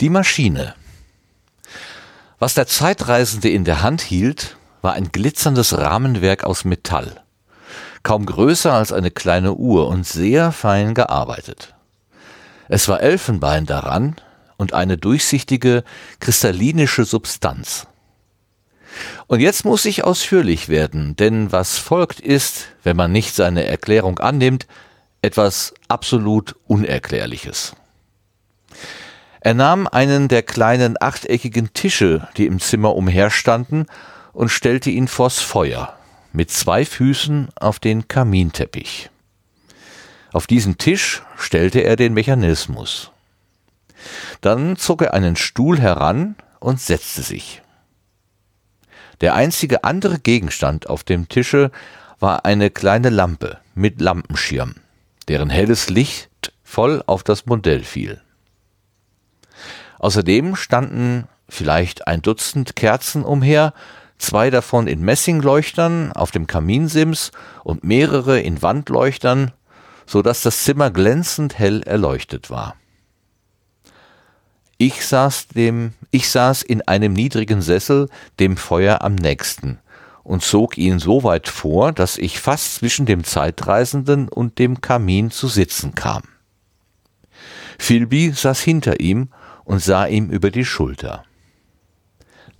[0.00, 0.74] Die Maschine.
[2.38, 7.22] Was der Zeitreisende in der Hand hielt, war ein glitzerndes Rahmenwerk aus Metall,
[8.04, 11.74] kaum größer als eine kleine Uhr und sehr fein gearbeitet.
[12.68, 14.16] Es war Elfenbein daran
[14.56, 15.82] und eine durchsichtige,
[16.20, 17.86] kristallinische Substanz.
[19.26, 24.18] Und jetzt muss ich ausführlich werden, denn was folgt ist, wenn man nicht seine Erklärung
[24.18, 24.66] annimmt,
[25.22, 27.74] etwas absolut Unerklärliches.
[29.40, 33.86] Er nahm einen der kleinen achteckigen Tische, die im Zimmer umherstanden,
[34.32, 35.96] und stellte ihn vors Feuer,
[36.32, 39.10] mit zwei Füßen auf den Kaminteppich.
[40.32, 43.10] Auf diesen Tisch stellte er den Mechanismus.
[44.40, 47.62] Dann zog er einen Stuhl heran und setzte sich.
[49.20, 51.70] Der einzige andere Gegenstand auf dem Tische
[52.20, 54.76] war eine kleine Lampe mit Lampenschirm,
[55.26, 58.20] deren helles Licht voll auf das Modell fiel.
[59.98, 63.72] Außerdem standen vielleicht ein Dutzend Kerzen umher,
[64.18, 67.32] zwei davon in Messingleuchtern auf dem Kaminsims
[67.64, 69.52] und mehrere in Wandleuchtern,
[70.06, 72.76] so dass das Zimmer glänzend hell erleuchtet war.
[74.80, 79.78] Ich saß dem, ich saß in einem niedrigen Sessel dem Feuer am nächsten
[80.22, 85.32] und zog ihn so weit vor, dass ich fast zwischen dem Zeitreisenden und dem Kamin
[85.32, 86.22] zu sitzen kam.
[87.78, 89.30] Philby saß hinter ihm
[89.64, 91.24] und sah ihm über die Schulter.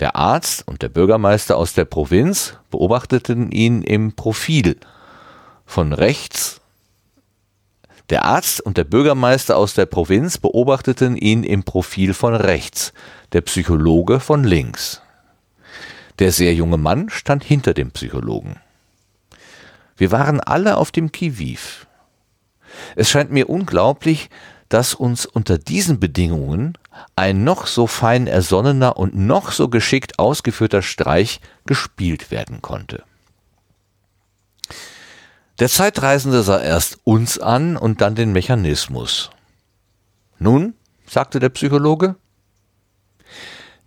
[0.01, 4.77] Der Arzt und der Bürgermeister aus der Provinz beobachteten ihn im Profil
[5.67, 6.58] von rechts.
[8.11, 12.95] Der Arzt und der Bürgermeister aus der Provinz beobachteten ihn im Profil von rechts,
[13.33, 15.03] der Psychologe von links.
[16.19, 18.57] Der sehr junge Mann stand hinter dem Psychologen.
[19.97, 21.87] Wir waren alle auf dem Kiviv.
[22.97, 24.31] Es scheint mir unglaublich,
[24.69, 26.79] dass uns unter diesen Bedingungen
[27.15, 33.05] ein noch so fein ersonnener und noch so geschickt ausgeführter Streich gespielt werden konnte.
[35.59, 39.31] Der Zeitreisende sah erst uns an und dann den Mechanismus.
[40.39, 40.75] Nun,
[41.05, 42.15] sagte der Psychologe,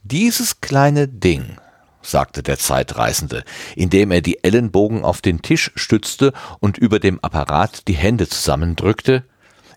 [0.03, 1.57] dieses kleine Ding,
[2.01, 3.45] sagte der Zeitreisende,
[3.75, 9.23] indem er die Ellenbogen auf den Tisch stützte und über dem Apparat die Hände zusammendrückte,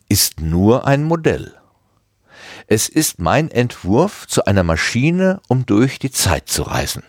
[0.08, 1.54] ist nur ein Modell.
[2.66, 7.04] Es ist mein Entwurf zu einer Maschine, um durch die Zeit zu reisen.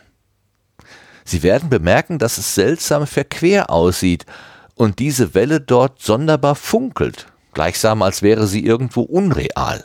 [1.24, 4.28] Sie werden bemerken, dass es seltsam verquer aussieht
[4.76, 9.84] und diese Welle dort sonderbar funkelt, gleichsam als wäre sie irgendwo unreal.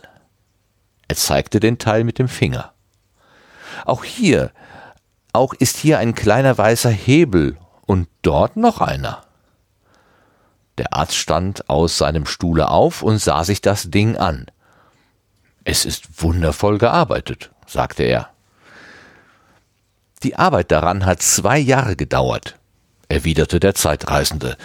[1.09, 2.73] Er zeigte den Teil mit dem Finger.
[3.85, 4.53] Auch hier,
[5.33, 7.57] auch ist hier ein kleiner weißer Hebel
[7.87, 9.25] und dort noch einer.
[10.79, 14.47] Der Arzt stand aus seinem Stuhle auf und sah sich das Ding an.
[15.65, 18.31] Es ist wundervoll gearbeitet, sagte er.
[20.23, 22.60] Die Arbeit daran hat zwei Jahre gedauert,
[23.11, 24.57] erwiderte der Zeitreisende.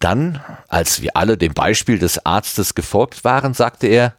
[0.00, 4.16] Dann, als wir alle dem Beispiel des Arztes gefolgt waren, sagte er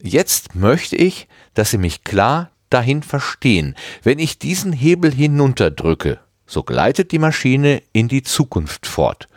[0.00, 3.76] Jetzt möchte ich, dass Sie mich klar dahin verstehen.
[4.02, 9.28] Wenn ich diesen Hebel hinunterdrücke, so gleitet die Maschine in die Zukunft fort.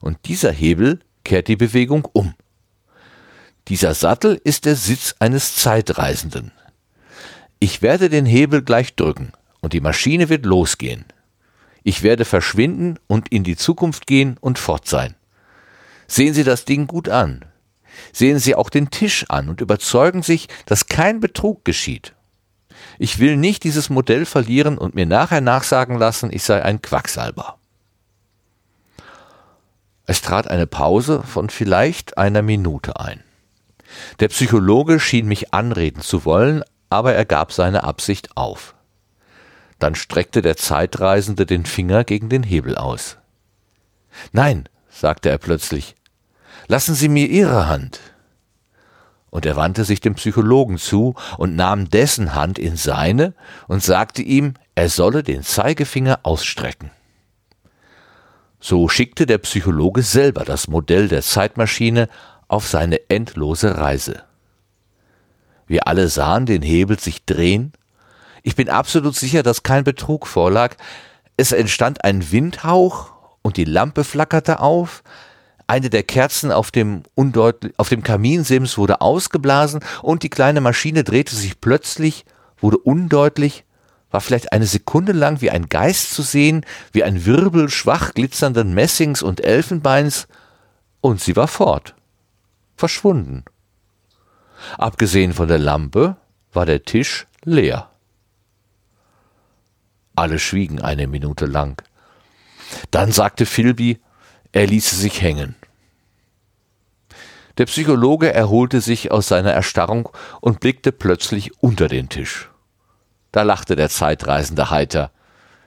[0.00, 2.34] Und dieser Hebel kehrt die Bewegung um.
[3.68, 6.52] Dieser Sattel ist der Sitz eines Zeitreisenden.
[7.60, 11.04] Ich werde den Hebel gleich drücken und die Maschine wird losgehen.
[11.82, 15.14] Ich werde verschwinden und in die Zukunft gehen und fort sein.
[16.06, 17.44] Sehen Sie das Ding gut an.
[18.12, 22.14] Sehen Sie auch den Tisch an und überzeugen sich, dass kein Betrug geschieht.
[22.98, 27.56] Ich will nicht dieses Modell verlieren und mir nachher nachsagen lassen, ich sei ein Quacksalber.
[30.06, 33.22] Es trat eine Pause von vielleicht einer Minute ein.
[34.18, 38.74] Der Psychologe schien mich anreden zu wollen, aber er gab seine Absicht auf.
[39.80, 43.16] Dann streckte der Zeitreisende den Finger gegen den Hebel aus.
[44.30, 45.96] Nein, sagte er plötzlich,
[46.68, 47.98] lassen Sie mir Ihre Hand.
[49.30, 53.34] Und er wandte sich dem Psychologen zu und nahm dessen Hand in seine
[53.68, 56.90] und sagte ihm, er solle den Zeigefinger ausstrecken.
[58.58, 62.08] So schickte der Psychologe selber das Modell der Zeitmaschine
[62.48, 64.24] auf seine endlose Reise.
[65.66, 67.72] Wir alle sahen den Hebel sich drehen.
[68.42, 70.76] Ich bin absolut sicher, dass kein Betrug vorlag.
[71.36, 75.02] Es entstand ein Windhauch und die Lampe flackerte auf.
[75.66, 77.04] Eine der Kerzen auf dem,
[77.76, 82.24] auf dem Kaminsims wurde ausgeblasen und die kleine Maschine drehte sich plötzlich,
[82.60, 83.64] wurde undeutlich
[84.10, 88.74] war vielleicht eine Sekunde lang wie ein Geist zu sehen, wie ein Wirbel schwach glitzernden
[88.74, 90.26] Messings und Elfenbeins,
[91.00, 91.94] und sie war fort,
[92.76, 93.44] verschwunden.
[94.76, 96.16] Abgesehen von der Lampe
[96.52, 97.90] war der Tisch leer.
[100.20, 101.82] Alle schwiegen eine Minute lang.
[102.90, 104.00] Dann sagte Philby,
[104.52, 105.54] er ließe sich hängen.
[107.56, 110.10] Der Psychologe erholte sich aus seiner Erstarrung
[110.42, 112.50] und blickte plötzlich unter den Tisch.
[113.32, 115.10] Da lachte der Zeitreisende heiter.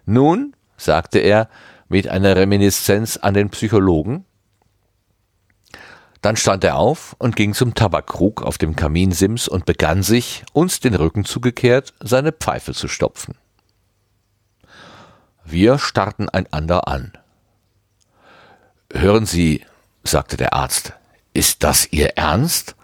[0.06, 1.50] Nun, sagte er
[1.90, 4.24] mit einer Reminiszenz an den Psychologen.
[6.22, 10.80] Dann stand er auf und ging zum Tabakkrug auf dem Kaminsims und begann sich, uns
[10.80, 13.34] den Rücken zugekehrt, seine Pfeife zu stopfen.
[15.46, 17.12] Wir starrten einander an.
[18.92, 19.66] Hören Sie,
[20.04, 20.94] sagte der Arzt,
[21.34, 22.76] ist das Ihr Ernst?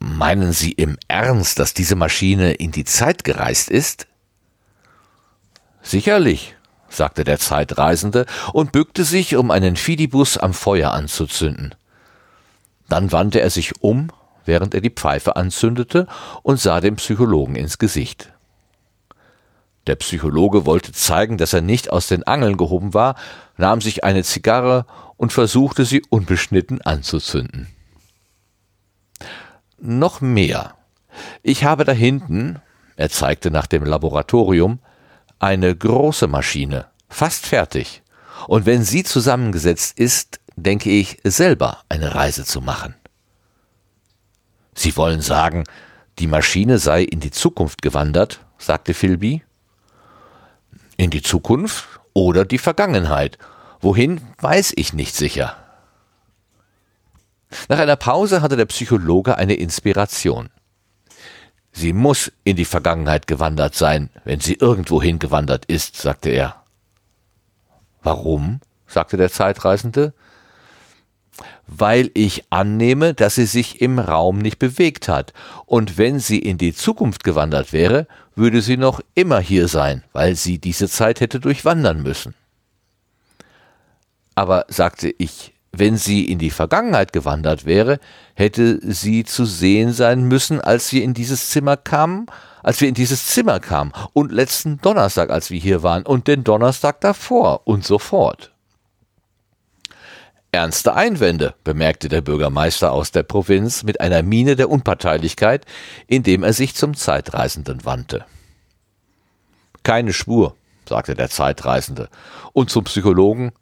[0.00, 4.06] Meinen Sie im Ernst, dass diese Maschine in die Zeit gereist ist?
[5.82, 6.56] Sicherlich,
[6.88, 11.74] sagte der Zeitreisende und bückte sich, um einen Fidibus am Feuer anzuzünden.
[12.88, 14.10] Dann wandte er sich um,
[14.44, 16.06] während er die Pfeife anzündete,
[16.42, 18.32] und sah dem Psychologen ins Gesicht.
[19.88, 23.16] Der Psychologe wollte zeigen, dass er nicht aus den Angeln gehoben war,
[23.56, 24.84] nahm sich eine Zigarre
[25.16, 27.68] und versuchte sie unbeschnitten anzuzünden.
[29.80, 30.74] Noch mehr.
[31.42, 32.60] Ich habe da hinten,
[32.96, 34.80] er zeigte nach dem Laboratorium,
[35.38, 38.02] eine große Maschine, fast fertig.
[38.46, 42.94] Und wenn sie zusammengesetzt ist, denke ich selber eine Reise zu machen.
[44.74, 45.64] Sie wollen sagen,
[46.18, 49.42] die Maschine sei in die Zukunft gewandert, sagte Philby.
[50.98, 53.38] In die Zukunft oder die Vergangenheit,
[53.80, 55.56] Wohin, weiß ich nicht sicher.
[57.68, 60.50] Nach einer Pause hatte der Psychologe eine Inspiration.
[61.70, 66.64] Sie muss in die Vergangenheit gewandert sein, wenn sie irgendwohin gewandert ist, sagte er.
[68.02, 68.60] Warum?
[68.86, 70.14] sagte der Zeitreisende.
[71.68, 75.32] Weil ich annehme, dass sie sich im Raum nicht bewegt hat,
[75.66, 80.34] und wenn sie in die Zukunft gewandert wäre, würde sie noch immer hier sein, weil
[80.34, 82.34] sie diese Zeit hätte durchwandern müssen.
[84.34, 87.98] Aber sagte ich, wenn sie in die Vergangenheit gewandert wäre,
[88.34, 92.26] hätte sie zu sehen sein müssen, als wir in dieses Zimmer kamen,
[92.62, 96.44] als wir in dieses Zimmer kamen und letzten Donnerstag, als wir hier waren und den
[96.44, 98.52] Donnerstag davor und so fort.
[100.50, 105.66] Ernste Einwände, bemerkte der Bürgermeister aus der Provinz mit einer Miene der Unparteilichkeit,
[106.06, 108.24] indem er sich zum Zeitreisenden wandte.
[109.82, 110.56] Keine Spur,
[110.88, 112.08] sagte der Zeitreisende,
[112.54, 113.52] und zum Psychologen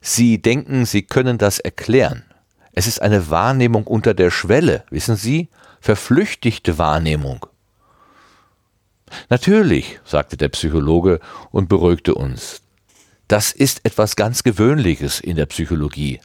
[0.00, 2.24] Sie denken, Sie können das erklären.
[2.72, 5.50] Es ist eine Wahrnehmung unter der Schwelle, wissen Sie?
[5.80, 7.46] Verflüchtigte Wahrnehmung.
[9.28, 11.20] Natürlich, sagte der Psychologe
[11.50, 12.61] und beruhigte uns.
[13.32, 16.20] Das ist etwas ganz Gewöhnliches in der Psychologie.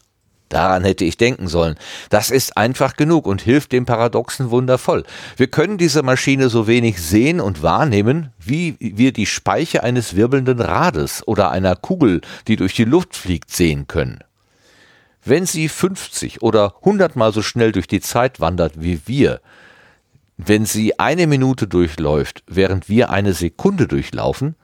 [0.50, 1.76] Daran hätte ich denken sollen.
[2.10, 5.06] Das ist einfach genug und hilft dem Paradoxen wundervoll.
[5.38, 10.60] Wir können diese Maschine so wenig sehen und wahrnehmen, wie wir die Speiche eines wirbelnden
[10.60, 12.20] Rades oder einer Kugel,
[12.50, 14.20] die durch die Luft fliegt, sehen können.
[15.24, 19.40] Wenn sie 50 oder 100 mal so schnell durch die Zeit wandert wie wir,
[20.36, 24.58] wenn sie eine Minute durchläuft, während wir eine Sekunde durchlaufen,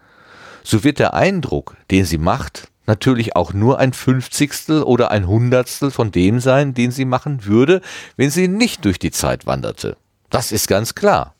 [0.63, 5.91] so wird der Eindruck, den sie macht, natürlich auch nur ein Fünfzigstel oder ein Hundertstel
[5.91, 7.81] von dem sein, den sie machen würde,
[8.17, 9.97] wenn sie nicht durch die Zeit wanderte.
[10.29, 11.35] Das ist ganz klar.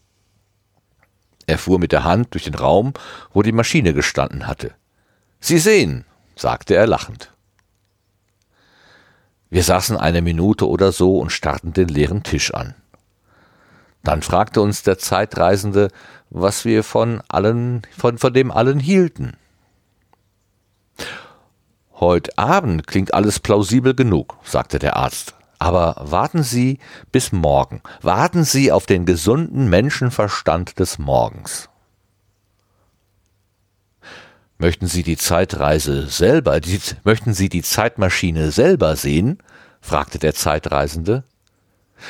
[1.45, 2.93] Er fuhr mit der Hand durch den Raum,
[3.33, 4.71] wo die Maschine gestanden hatte.
[5.39, 7.31] Sie sehen, sagte er lachend.
[9.49, 12.75] Wir saßen eine Minute oder so und starrten den leeren Tisch an.
[14.03, 15.89] Dann fragte uns der Zeitreisende,
[16.33, 19.37] was wir von allen, von, von dem allen hielten.
[21.93, 25.35] Heute Abend klingt alles plausibel genug, sagte der Arzt.
[25.59, 26.79] Aber warten Sie
[27.13, 27.81] bis morgen.
[28.01, 31.69] Warten Sie auf den gesunden Menschenverstand des Morgens.
[34.57, 39.37] Möchten Sie die Zeitreise selber, die, möchten Sie die Zeitmaschine selber sehen?
[39.79, 41.23] fragte der Zeitreisende.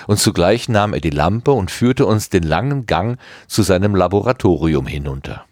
[0.07, 4.87] Und zugleich nahm er die Lampe und führte uns den langen Gang zu seinem Laboratorium
[4.87, 5.45] hinunter.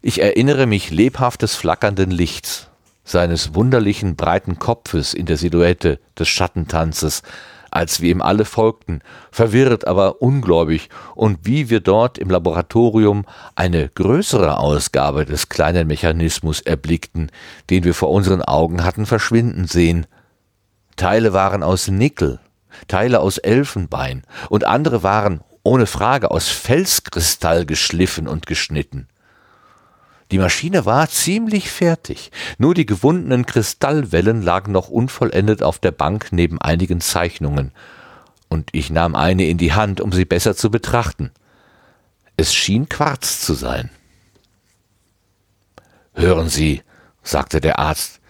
[0.00, 2.68] Ich erinnere mich lebhaftes flackernden Lichts,
[3.04, 7.22] seines wunderlichen breiten Kopfes in der Silhouette des Schattentanzes,
[7.70, 13.88] als wir ihm alle folgten, verwirrt, aber ungläubig, und wie wir dort im Laboratorium eine
[13.88, 17.30] größere Ausgabe des kleinen Mechanismus erblickten,
[17.70, 20.06] den wir vor unseren Augen hatten verschwinden sehen.
[20.96, 22.40] Teile waren aus Nickel,
[22.86, 29.08] Teile aus Elfenbein, und andere waren ohne Frage aus Felskristall geschliffen und geschnitten.
[30.30, 32.30] Die Maschine war ziemlich fertig.
[32.58, 37.72] Nur die gewundenen Kristallwellen lagen noch unvollendet auf der Bank neben einigen Zeichnungen.
[38.48, 41.30] Und ich nahm eine in die Hand, um sie besser zu betrachten.
[42.36, 43.90] Es schien Quarz zu sein.
[46.14, 46.82] Hören Sie,
[47.22, 48.20] sagte der Arzt,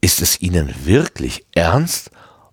[0.00, 2.10] ist es Ihnen wirklich ernst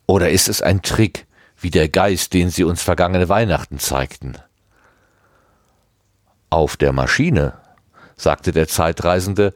[0.08, 1.26] oder ist es ein Trick,
[1.60, 4.38] wie der Geist, den Sie uns vergangene Weihnachten zeigten?
[6.50, 7.54] Auf der Maschine,
[8.16, 9.54] sagte der Zeitreisende.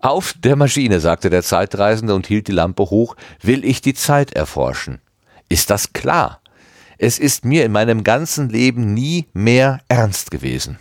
[0.00, 4.32] Auf der Maschine, sagte der Zeitreisende und hielt die Lampe hoch, will ich die Zeit
[4.32, 5.00] erforschen.
[5.48, 6.40] Ist das klar?
[6.98, 10.78] Es ist mir in meinem ganzen Leben nie mehr ernst gewesen.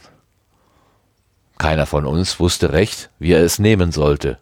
[1.57, 4.39] Keiner von uns wusste recht, wie er es nehmen sollte.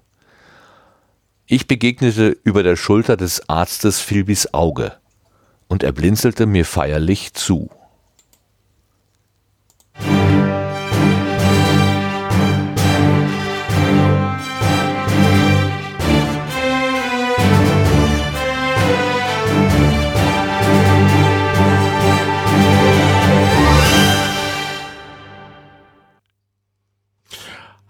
[1.45, 4.93] Ich begegnete über der Schulter des Arztes Philbys Auge,
[5.67, 7.69] und er blinzelte mir feierlich zu.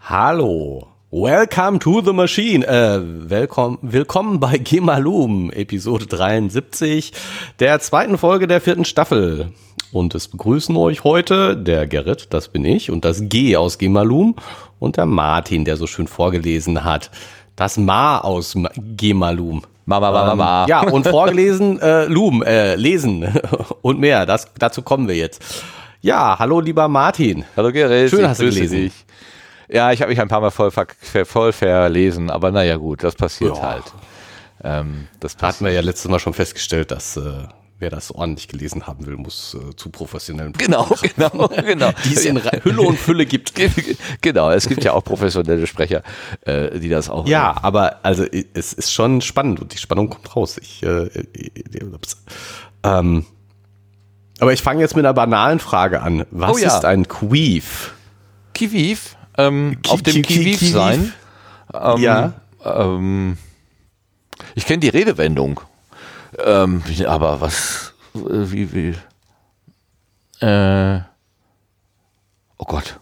[0.10, 0.96] Hallo.
[1.19, 2.63] Welcome to the Machine.
[2.63, 7.12] Äh, willkommen, willkommen bei Gemalum, Episode 73
[7.59, 9.51] der zweiten Folge der vierten Staffel.
[9.91, 14.36] Und es begrüßen euch heute der Gerrit, das bin ich, und das G aus Gemalum
[14.77, 17.09] und der Martin, der so schön vorgelesen hat.
[17.55, 19.63] Das Ma aus Gemalum.
[19.88, 20.63] Ma, ma, ma, ma, ma.
[20.65, 23.27] Ähm, ja, und vorgelesen, äh, Lum, äh, lesen
[23.81, 24.27] und mehr.
[24.27, 25.41] Das, dazu kommen wir jetzt.
[26.00, 27.43] Ja, hallo lieber Martin.
[27.55, 28.77] Hallo Gerrit, Schön hast du gelesen.
[28.81, 28.93] Dich.
[29.69, 30.88] Ja, ich habe mich ein paar Mal voll, ver
[31.25, 33.63] voll verlesen, aber naja gut, das passiert Ja.
[33.63, 33.83] halt.
[34.63, 35.69] Ähm, das Hatten passiert.
[35.69, 37.43] wir ja letztes Mal schon festgestellt, dass äh,
[37.79, 41.91] wer das ordentlich gelesen haben will, muss äh, zu professionellen Genau, genau, genau.
[42.05, 43.53] die es in Hülle und Fülle gibt.
[44.21, 46.01] genau, es gibt ja auch professionelle Sprecher,
[46.41, 47.27] äh, die das auch.
[47.27, 50.57] Ja, aber also es ist schon spannend und die Spannung kommt raus.
[50.59, 51.51] Ich, äh, äh,
[52.83, 53.25] ähm,
[54.39, 56.25] aber ich fange jetzt mit einer banalen Frage an.
[56.31, 56.75] Was Oh ja.
[56.75, 57.93] ist ein Queef?
[58.53, 61.13] Kiviv, ähm, auf dem Ki- Ki- Kiviv sein.
[61.74, 62.34] Ähm, Ja.
[62.63, 63.38] Ähm,
[64.56, 65.62] ich kenne die Redewendung.
[66.39, 68.20] Ähm, aber was, äh,
[68.51, 71.00] wie, wie, äh,
[72.58, 73.00] oh Gott.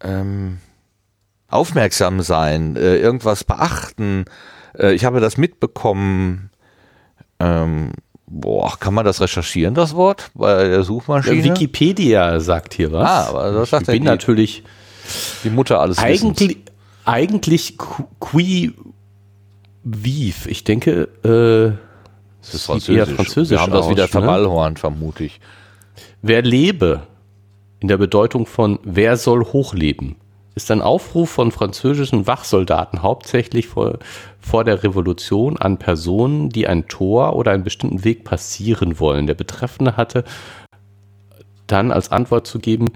[0.00, 0.58] Ähm,
[1.48, 4.26] aufmerksam sein, äh, irgendwas beachten.
[4.78, 6.50] Äh, ich habe das mitbekommen.
[7.40, 7.92] Ähm,
[8.30, 10.30] boah, kann man das recherchieren, das Wort?
[10.34, 11.44] Bei der Suchmaschine?
[11.44, 13.08] Wikipedia sagt hier was.
[13.08, 14.08] Ah, aber was sagt ich bin die?
[14.08, 14.62] natürlich
[15.44, 16.40] Die Mutter alles Wissens.
[16.40, 16.58] eigentlich,
[17.04, 17.76] eigentlich
[18.20, 18.74] Queef.
[20.46, 21.78] Ich denke, äh,
[22.42, 23.14] Das ist französisch.
[23.14, 24.08] französisch Wir haben das aus, wieder ne?
[24.08, 25.40] verballhornt, vermute ich.
[26.22, 27.02] Wer lebe
[27.80, 30.16] in der Bedeutung von wer soll hochleben,
[30.54, 33.98] ist ein Aufruf von französischen Wachsoldaten hauptsächlich vor,
[34.48, 39.26] vor der Revolution an Personen, die ein Tor oder einen bestimmten Weg passieren wollen.
[39.26, 40.24] Der Betreffende hatte
[41.66, 42.86] dann als Antwort zu geben,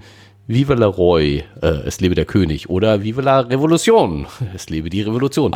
[0.47, 5.03] Vive le Roi, äh, es lebe der König, oder Vive la Revolution, es lebe die
[5.03, 5.53] Revolution.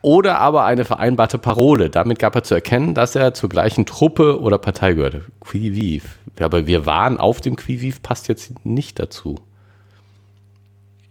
[0.00, 1.88] Oder aber eine vereinbarte Parole.
[1.88, 5.26] Damit gab er zu erkennen, dass er zur gleichen Truppe oder Partei gehörte.
[5.48, 6.08] Qui vive.
[6.40, 9.36] Aber wir waren auf dem Qui vive, passt jetzt nicht dazu.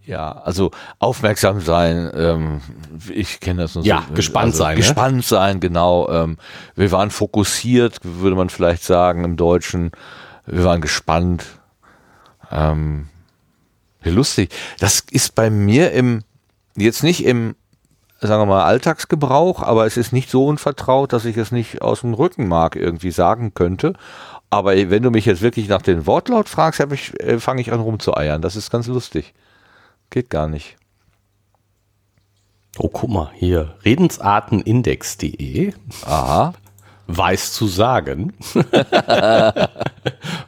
[0.03, 2.62] Ja, also aufmerksam sein, ähm,
[3.13, 4.15] ich kenne das nur Ja, so.
[4.15, 4.81] gespannt sein, ne?
[4.81, 6.10] Gespannt sein, genau.
[6.10, 6.38] Ähm,
[6.75, 9.91] wir waren fokussiert, würde man vielleicht sagen im Deutschen.
[10.48, 11.46] Wir waren gespannt.
[12.51, 13.10] Ähm,
[14.03, 14.50] lustig.
[14.79, 16.24] Das ist bei mir im,
[16.75, 17.55] jetzt nicht im,
[18.20, 22.01] sagen wir mal, Alltagsgebrauch, aber es ist nicht so unvertraut, dass ich es nicht aus
[22.01, 23.93] dem Rückenmark irgendwie sagen könnte.
[24.50, 27.79] Aber wenn du mich jetzt wirklich nach dem Wortlaut fragst, ich, äh, fange ich an
[27.79, 28.41] rumzueiern.
[28.41, 29.34] Das ist ganz lustig.
[30.12, 30.75] Geht gar nicht.
[32.77, 33.75] Oh, guck mal, hier.
[33.86, 35.74] Redensartenindex.de
[36.06, 36.53] Aha.
[37.08, 38.34] weiß zu sagen.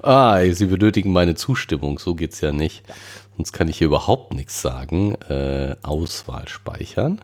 [0.01, 1.97] ah, Sie benötigen meine Zustimmung.
[1.97, 2.83] So geht's ja nicht.
[3.37, 5.15] Sonst kann ich hier überhaupt nichts sagen.
[5.29, 7.21] Äh, Auswahl speichern.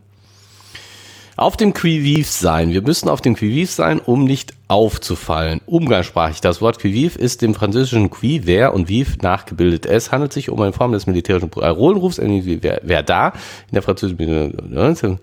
[1.40, 2.74] Auf dem Quiviv sein.
[2.74, 5.62] Wir müssen auf dem Quiviv sein, um nicht aufzufallen.
[5.66, 6.42] Umgangssprachlich.
[6.42, 9.86] Das Wort Quiviv ist dem französischen Qui, wer und Viv nachgebildet.
[9.86, 13.76] Es handelt sich um eine Form des militärischen Parolenrufs, ähnlich wie wer, wer da in
[13.76, 15.20] der französischen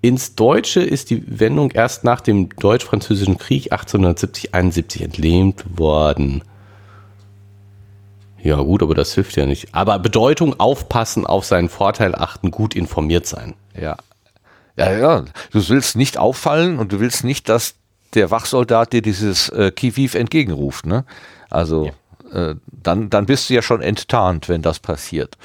[0.00, 6.40] ins Deutsche ist die Wendung erst nach dem Deutsch-Französischen Krieg 1870-71 entlehnt worden.
[8.42, 9.74] Ja gut, aber das hilft ja nicht.
[9.74, 13.52] Aber Bedeutung aufpassen, auf seinen Vorteil achten, gut informiert sein.
[13.78, 13.98] Ja.
[14.78, 15.24] Ja, ja.
[15.50, 17.74] Du willst nicht auffallen und du willst nicht, dass
[18.14, 21.04] der Wachsoldat dir dieses äh, Kiviv entgegenruft, ne?
[21.50, 21.90] Also
[22.32, 25.36] äh, dann, dann bist du ja schon enttarnt, wenn das passiert.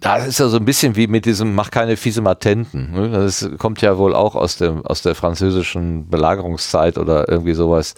[0.00, 2.92] das ist ja so ein bisschen wie mit diesem Mach keine fiese Matenten.
[2.92, 3.10] Ne?
[3.10, 7.94] Das kommt ja wohl auch aus, dem, aus der französischen Belagerungszeit oder irgendwie sowas.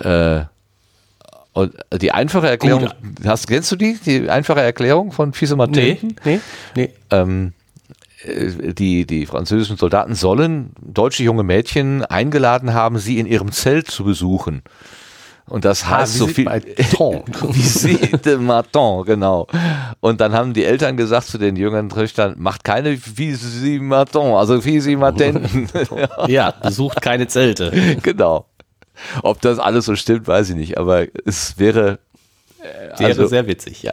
[0.00, 0.40] Äh,
[1.52, 2.88] und die einfache Erklärung,
[3.24, 3.98] hast, kennst du die?
[4.04, 6.16] Die einfache Erklärung von fiese Matenten?
[6.24, 6.40] Nee,
[6.74, 6.94] nee, nee.
[7.10, 7.57] Ähm, äh,
[8.24, 14.04] die, die französischen Soldaten sollen deutsche junge Mädchen eingeladen haben, sie in ihrem Zelt zu
[14.04, 14.62] besuchen.
[15.48, 16.46] Und das ah, heißt so viel.
[16.46, 19.46] Visite Martin, genau.
[20.00, 24.64] Und dann haben die Eltern gesagt zu den jüngeren Töchtern, macht keine Visite Martin, also
[24.64, 25.68] Visite Martin.
[26.26, 27.72] ja, besucht keine Zelte.
[28.02, 28.46] Genau.
[29.22, 31.98] Ob das alles so stimmt, weiß ich nicht, aber es wäre.
[32.60, 33.92] Äh, wäre also, sehr witzig, ja.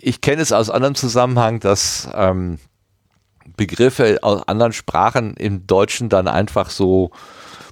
[0.00, 2.58] Ich kenne es aus anderem Zusammenhang, dass ähm,
[3.56, 7.10] Begriffe aus anderen Sprachen im Deutschen dann einfach so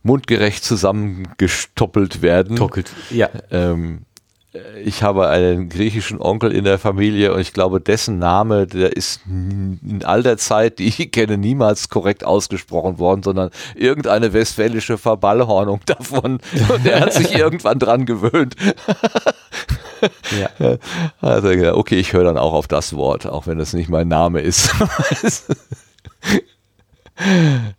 [0.03, 2.57] mundgerecht zusammengestoppelt werden.
[2.57, 3.29] Tockelt, ja.
[3.51, 4.07] Ähm,
[4.85, 9.21] ich habe einen griechischen Onkel in der Familie und ich glaube, dessen Name, der ist
[9.27, 15.81] in all der Zeit, die ich kenne, niemals korrekt ausgesprochen worden, sondern irgendeine westfälische Verballhornung
[15.87, 16.41] davon.
[16.69, 18.57] Und der hat sich irgendwann dran gewöhnt.
[20.61, 20.77] ja.
[21.21, 24.41] Also, okay, ich höre dann auch auf das Wort, auch wenn das nicht mein Name
[24.41, 24.73] ist.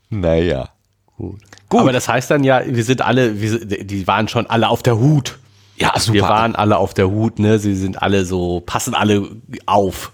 [0.10, 0.70] naja.
[1.18, 1.42] Gut.
[1.72, 1.80] Gut.
[1.80, 4.98] Aber das heißt dann ja, wir sind alle, wir, die waren schon alle auf der
[4.98, 5.40] Hut.
[5.78, 6.14] Ja, super.
[6.14, 7.60] Wir waren alle auf der Hut, ne?
[7.60, 9.30] Sie sind alle so, passen alle
[9.66, 10.12] auf.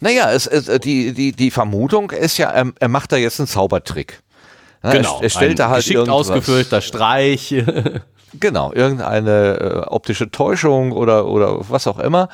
[0.00, 3.46] Naja, es, es, die, die, die Vermutung ist ja, er, er macht da jetzt einen
[3.46, 4.22] Zaubertrick.
[4.82, 5.16] Genau.
[5.18, 7.54] Er, er stellt da halt geschickt ausgeführter Streich.
[8.38, 12.28] Genau, irgendeine äh, optische Täuschung oder, oder was auch immer.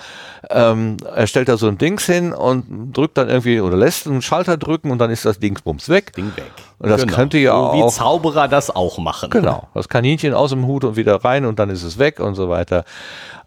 [0.50, 4.20] Ähm, er stellt da so ein Dings hin und drückt dann irgendwie oder lässt einen
[4.20, 6.12] Schalter drücken und dann ist das Dingsbums weg.
[6.14, 6.52] Ding weg.
[6.78, 7.14] Und das genau.
[7.14, 7.86] könnte ja so auch.
[7.86, 9.30] Wie Zauberer das auch machen.
[9.30, 9.68] Genau.
[9.74, 12.48] Das Kaninchen aus dem Hut und wieder rein und dann ist es weg und so
[12.48, 12.84] weiter.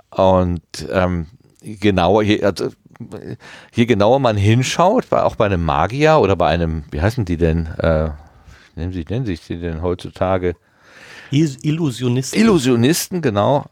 [0.09, 1.27] Und ähm,
[1.61, 2.69] genauer, je, also,
[3.73, 7.67] je genauer man hinschaut, auch bei einem Magier oder bei einem, wie heißen die denn,
[7.77, 8.09] äh,
[8.75, 10.55] nennen sie, nennen sich die denn heutzutage?
[11.32, 12.39] Illusionisten.
[12.39, 13.65] Illusionisten, genau.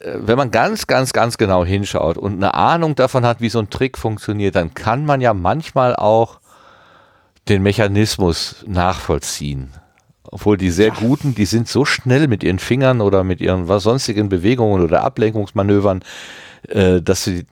[0.00, 3.58] Äh, wenn man ganz, ganz, ganz genau hinschaut und eine Ahnung davon hat, wie so
[3.58, 6.40] ein Trick funktioniert, dann kann man ja manchmal auch
[7.48, 9.70] den Mechanismus nachvollziehen.
[10.24, 13.82] Obwohl die sehr guten, die sind so schnell mit ihren Fingern oder mit ihren was
[13.82, 16.02] sonstigen Bewegungen oder Ablenkungsmanövern,
[16.68, 17.46] äh, dass sie,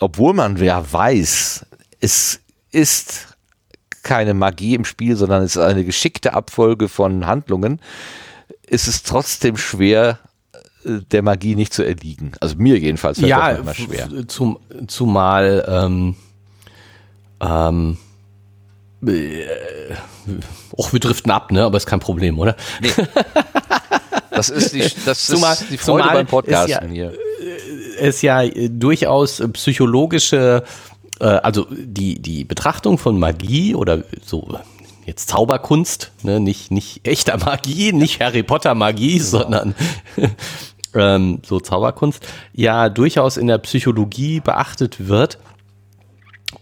[0.00, 1.66] obwohl man wer weiß,
[2.00, 2.40] es
[2.72, 3.35] ist
[4.06, 7.80] keine Magie im Spiel, sondern es ist eine geschickte Abfolge von Handlungen,
[8.66, 10.20] ist es trotzdem schwer,
[10.84, 12.32] äh, der Magie nicht zu erliegen.
[12.40, 14.28] Also mir jedenfalls fällt ja, das manchmal schwer.
[14.28, 16.14] Zum, zumal ähm,
[17.40, 17.98] ähm,
[19.04, 19.44] äh,
[20.72, 21.64] och, wir driften ab, ne?
[21.64, 22.56] Aber ist kein Problem, oder?
[22.80, 22.90] Nee.
[24.30, 27.12] Das ist die, das zumal, ist die Freude beim Podcasten hier.
[27.98, 30.68] Es ja durchaus psychologische, äh,
[31.24, 34.58] also die, die Betrachtung von Magie oder so
[35.06, 36.40] jetzt Zauberkunst, ne?
[36.40, 39.24] nicht, nicht echter Magie, nicht Harry Potter Magie, genau.
[39.24, 39.74] sondern
[40.94, 45.38] ähm, so Zauberkunst, ja durchaus in der Psychologie beachtet wird,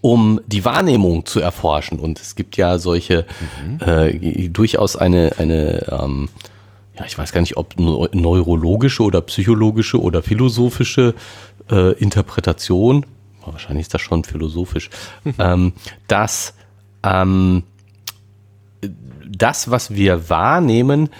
[0.01, 1.99] um die Wahrnehmung zu erforschen.
[1.99, 3.27] Und es gibt ja solche
[3.65, 3.81] mhm.
[3.81, 6.29] äh, durchaus eine, eine ähm,
[6.97, 11.15] ja, ich weiß gar nicht, ob neurologische oder psychologische oder philosophische
[11.71, 13.05] äh, Interpretation,
[13.53, 14.91] wahrscheinlich ist das schon philosophisch,
[15.39, 15.73] ähm,
[16.09, 16.55] dass
[17.03, 17.65] ähm,
[19.27, 21.11] das, was wir wahrnehmen,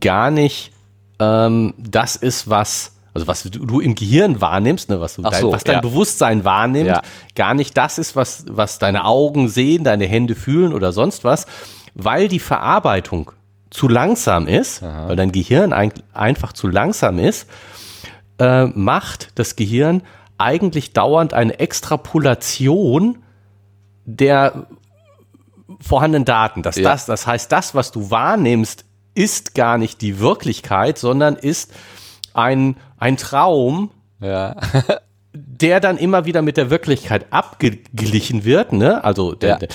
[0.00, 0.72] gar nicht
[1.20, 5.40] ähm, das ist, was, also was du, du im Gehirn wahrnimmst, ne, was, du dein,
[5.40, 5.80] so, was dein ja.
[5.80, 7.02] Bewusstsein wahrnimmt, ja.
[7.34, 11.46] gar nicht das ist, was, was deine Augen sehen, deine Hände fühlen oder sonst was,
[11.94, 13.32] weil die Verarbeitung
[13.70, 15.08] zu langsam ist, Aha.
[15.08, 17.48] weil dein Gehirn ein, einfach zu langsam ist,
[18.38, 20.02] äh, macht das Gehirn
[20.40, 23.18] eigentlich dauernd eine Extrapolation
[24.04, 24.66] der
[25.80, 26.62] vorhandenen Daten.
[26.62, 26.90] Dass ja.
[26.90, 31.72] das, das heißt, das, was du wahrnimmst, ist gar nicht die Wirklichkeit, sondern ist
[32.32, 34.56] ein, ein Traum, ja.
[35.32, 38.72] der dann immer wieder mit der Wirklichkeit abgeglichen wird.
[38.72, 39.04] Ne?
[39.04, 39.58] Also der, ja.
[39.58, 39.68] der,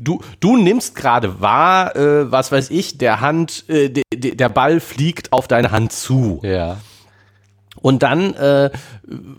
[0.00, 4.48] du, du nimmst gerade wahr, äh, was weiß ich, der Hand, äh, de, de, der
[4.48, 6.40] Ball fliegt auf deine Hand zu.
[6.42, 6.78] Ja.
[7.80, 8.70] Und dann, äh,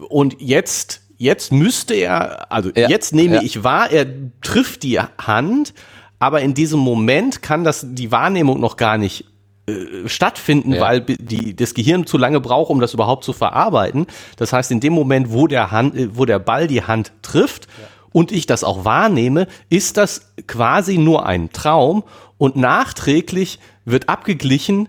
[0.10, 3.41] und jetzt jetzt müsste er, also ja, jetzt nehme ja.
[3.43, 4.08] ich wahr, er
[4.41, 5.73] trifft die Hand,
[6.17, 9.25] aber in diesem Moment kann das die Wahrnehmung noch gar nicht
[9.67, 10.82] äh, stattfinden, ja.
[10.82, 14.08] weil die, das Gehirn zu lange braucht, um das überhaupt zu verarbeiten.
[14.38, 17.67] Das heißt, in dem Moment, wo der, Hand, äh, wo der Ball die Hand trifft
[18.12, 22.04] und ich das auch wahrnehme, ist das quasi nur ein Traum
[22.38, 24.88] und nachträglich wird abgeglichen,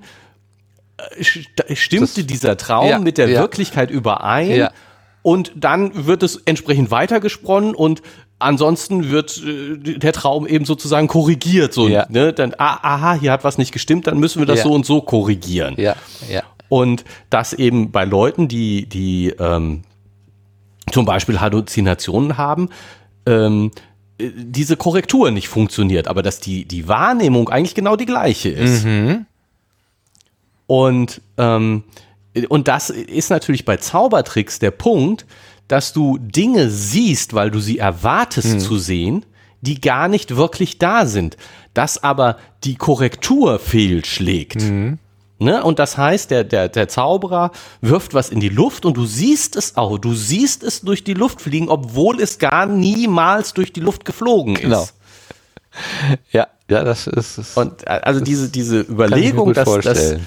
[1.20, 3.40] stimmte das, dieser Traum ja, mit der ja.
[3.40, 4.50] Wirklichkeit überein?
[4.50, 4.70] Ja.
[5.22, 8.02] Und dann wird es entsprechend weitergesponnen und
[8.38, 11.74] ansonsten wird äh, der Traum eben sozusagen korrigiert.
[11.74, 12.06] So, Ja.
[12.08, 12.32] ne?
[12.32, 14.64] Dann, ah, aha, hier hat was nicht gestimmt, dann müssen wir das Ja.
[14.64, 15.74] so und so korrigieren.
[15.76, 15.94] Ja,
[16.30, 16.42] ja.
[16.68, 19.82] Und das eben bei Leuten, die, die ähm,
[20.90, 22.70] zum Beispiel Halluzinationen haben,
[23.26, 23.72] ähm,
[24.18, 28.86] äh, diese Korrektur nicht funktioniert, aber dass die, die Wahrnehmung eigentlich genau die gleiche ist.
[30.70, 31.82] Und, ähm,
[32.48, 35.26] und das ist natürlich bei Zaubertricks der Punkt,
[35.66, 39.26] dass du Dinge siehst, weil du sie erwartest zu sehen,
[39.62, 41.36] die gar nicht wirklich da sind.
[41.74, 44.62] Dass aber die Korrektur fehlschlägt.
[45.40, 45.64] Ne?
[45.64, 49.56] Und das heißt, der, der, der Zauberer wirft was in die Luft und du siehst
[49.56, 49.98] es auch.
[49.98, 54.54] Du siehst es durch die Luft fliegen, obwohl es gar niemals durch die Luft geflogen
[54.54, 54.84] Genau.
[54.84, 54.94] ist.
[56.30, 57.38] Ja, ja, das ist.
[57.38, 60.18] ist Und äh, also diese, diese Überlegung, dass das äh,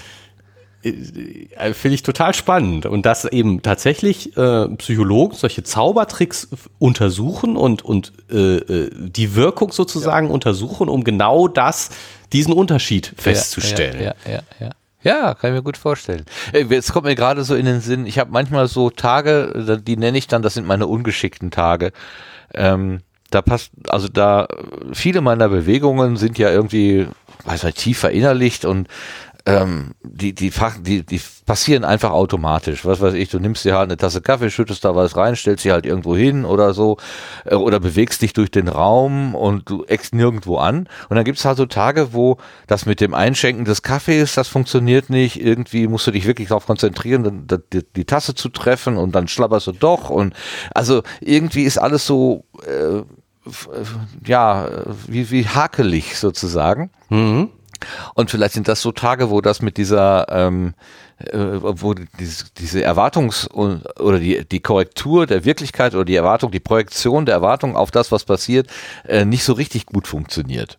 [0.83, 2.85] finde ich total spannend.
[2.85, 9.71] Und dass eben tatsächlich äh, Psychologen solche Zaubertricks untersuchen und, und äh, äh, die Wirkung
[9.71, 11.89] sozusagen untersuchen, um genau das,
[12.31, 13.99] diesen Unterschied festzustellen.
[14.01, 14.41] Ja, ja, ja.
[14.59, 14.69] ja.
[15.03, 16.25] Ja, kann ich mir gut vorstellen.
[16.53, 19.81] Äh, Jetzt kommt mir gerade so in den Sinn, ich habe manchmal so Tage, äh,
[19.81, 21.91] die nenne ich dann, das sind meine ungeschickten Tage.
[22.53, 24.47] Ähm, da passt, also da,
[24.93, 27.07] viele meiner Bewegungen sind ja irgendwie,
[27.45, 28.87] weiß nicht, tief verinnerlicht und
[29.45, 32.85] ähm, die, die, die, die passieren einfach automatisch.
[32.85, 35.63] Was weiß ich, du nimmst dir halt eine Tasse Kaffee, schüttest da was rein, stellst
[35.63, 36.97] sie halt irgendwo hin oder so,
[37.45, 40.87] äh, oder bewegst dich durch den Raum und du eckst nirgendwo an.
[41.09, 45.09] Und dann gibt's halt so Tage, wo das mit dem Einschenken des Kaffees, das funktioniert
[45.09, 45.41] nicht.
[45.41, 49.27] Irgendwie musst du dich wirklich darauf konzentrieren, dann die, die Tasse zu treffen und dann
[49.27, 50.09] schlabberst du doch.
[50.09, 50.33] Und
[50.73, 53.03] also irgendwie ist alles so, äh, äh,
[54.25, 54.69] ja,
[55.07, 56.91] wie, wie hakelig sozusagen.
[58.13, 60.73] Und vielleicht sind das so Tage, wo das mit dieser, ähm,
[61.17, 66.59] äh, wo diese, diese Erwartungs- oder die, die Korrektur der Wirklichkeit oder die Erwartung, die
[66.59, 68.67] Projektion der Erwartung auf das, was passiert,
[69.07, 70.77] äh, nicht so richtig gut funktioniert.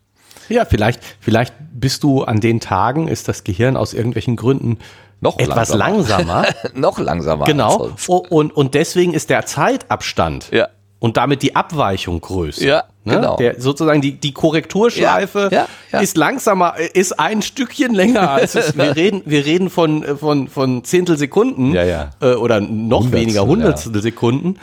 [0.49, 4.77] Ja, vielleicht, vielleicht bist du an den Tagen, ist das Gehirn aus irgendwelchen Gründen
[5.19, 6.43] Noch etwas langsamer.
[6.43, 6.45] langsamer.
[6.75, 7.45] Noch langsamer.
[7.45, 7.91] genau.
[8.07, 10.67] Und, und deswegen ist der Zeitabstand Ja.
[11.05, 12.65] Und damit die Abweichung größer.
[12.65, 13.17] Ja, Ne?
[13.17, 13.35] genau.
[13.37, 15.99] Der, sozusagen die, die Korrekturschleife Ja, ja, ja.
[15.99, 18.75] ist langsamer, ist ein Stückchen länger als es.
[18.77, 22.09] Wir reden, wir reden von, von, von Zehntelsekunden Ja, ja.
[22.19, 24.57] Äh, oder noch Hundertstel, weniger Hundertstel Sekunden.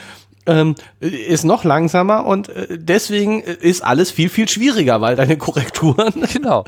[0.47, 6.13] Ähm, ist noch langsamer und äh, deswegen ist alles viel, viel schwieriger, weil deine Korrekturen
[6.33, 6.65] Genau.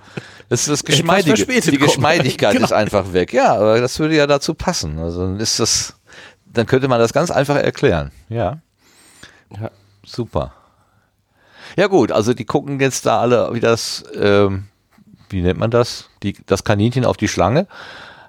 [0.48, 1.44] Das ist das Geschmeidige.
[1.44, 1.78] Die.
[1.78, 2.66] Geschmeidigkeit Genau.
[2.66, 3.32] ist einfach weg.
[3.32, 5.00] Ja, aber das würde ja dazu passen.
[5.00, 5.94] Also dann ist das,
[6.46, 8.12] dann könnte man das ganz einfach erklären.
[8.28, 8.58] Ja.
[9.60, 9.70] Ja.
[10.04, 10.52] Super.
[11.76, 14.68] Ja gut, also die gucken jetzt da alle, wie das, ähm,
[15.30, 16.10] wie nennt man das?
[16.22, 17.66] Die, das Kaninchen auf die Schlange.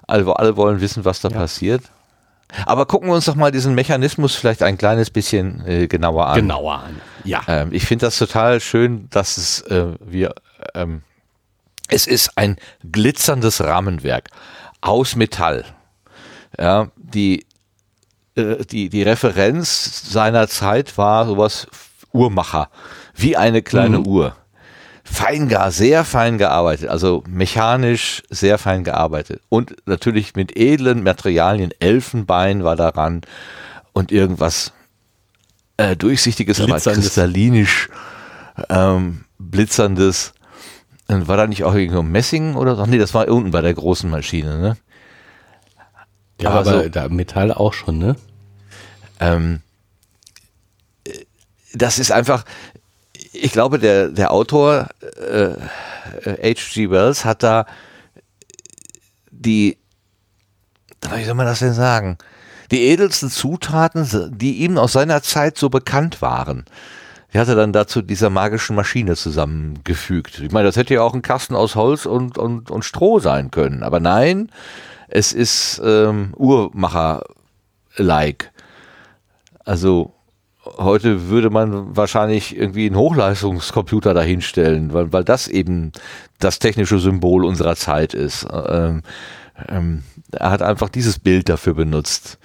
[0.06, 1.82] Also alle wollen wissen, was da passiert.
[2.64, 6.36] Aber gucken wir uns doch mal diesen Mechanismus vielleicht ein kleines bisschen äh, genauer an.
[6.36, 7.00] genauer an.
[7.24, 7.42] Ja.
[7.48, 10.34] Ähm, ich finde das total schön, dass es äh, wir
[10.74, 11.02] ähm,
[11.88, 12.56] es ist ein
[12.90, 14.30] glitzerndes Rahmenwerk
[14.80, 15.64] aus Metall.
[16.58, 17.46] Ja, die
[18.36, 21.66] äh, die die Referenz seiner Zeit war sowas
[22.12, 22.70] Uhrmacher,
[23.14, 24.36] wie eine kleine Uhr.
[25.04, 31.70] Fein gar, sehr fein gearbeitet, also mechanisch sehr fein gearbeitet und natürlich mit edlen Materialien,
[31.78, 33.20] Elfenbein war daran
[33.92, 34.72] und irgendwas
[35.76, 37.04] äh, durchsichtiges, aber Glitzerndes.
[37.04, 37.88] kristallinisch
[38.68, 40.32] ähm, blitzerndes.
[41.08, 42.84] Und war da nicht auch irgendwo Messing oder so?
[42.86, 44.76] Nee, das war unten bei der großen Maschine, ne?
[46.40, 48.16] ja aber aber so- da Metall auch schon, ne?
[49.20, 49.60] Ähm,
[51.06, 51.24] äh,
[51.74, 52.44] das ist einfach,
[53.32, 54.88] ich glaube, der, der Autor
[55.20, 55.54] äh,
[56.24, 56.90] äh, H.G.
[56.90, 57.66] Wells hat da
[59.30, 59.78] die,
[61.14, 62.18] wie soll man das denn sagen,
[62.70, 66.64] die edelsten Zutaten, die ihm aus seiner Zeit so bekannt waren.
[67.32, 70.40] Die hat er dann dazu dieser magischen Maschine zusammengefügt.
[70.40, 73.50] Ich meine, das hätte ja auch ein Kasten aus Holz und, und, und Stroh sein
[73.50, 73.82] können.
[73.82, 74.50] Aber nein,
[75.08, 78.52] es ist ähm, Uhrmacher-like.
[79.66, 80.14] Also
[80.78, 85.92] heute würde man wahrscheinlich irgendwie einen Hochleistungscomputer dahinstellen, weil, weil das eben
[86.38, 88.46] das technische Symbol unserer Zeit ist.
[88.50, 89.02] Ähm,
[89.68, 90.02] ähm,
[90.32, 92.38] er hat einfach dieses Bild dafür benutzt.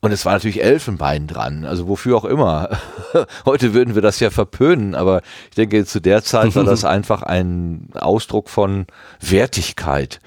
[0.00, 2.68] Und es war natürlich Elfenbein dran, also wofür auch immer.
[3.46, 7.22] Heute würden wir das ja verpönen, aber ich denke, zu der Zeit war das einfach
[7.22, 8.86] ein Ausdruck von
[9.20, 10.20] Wertigkeit.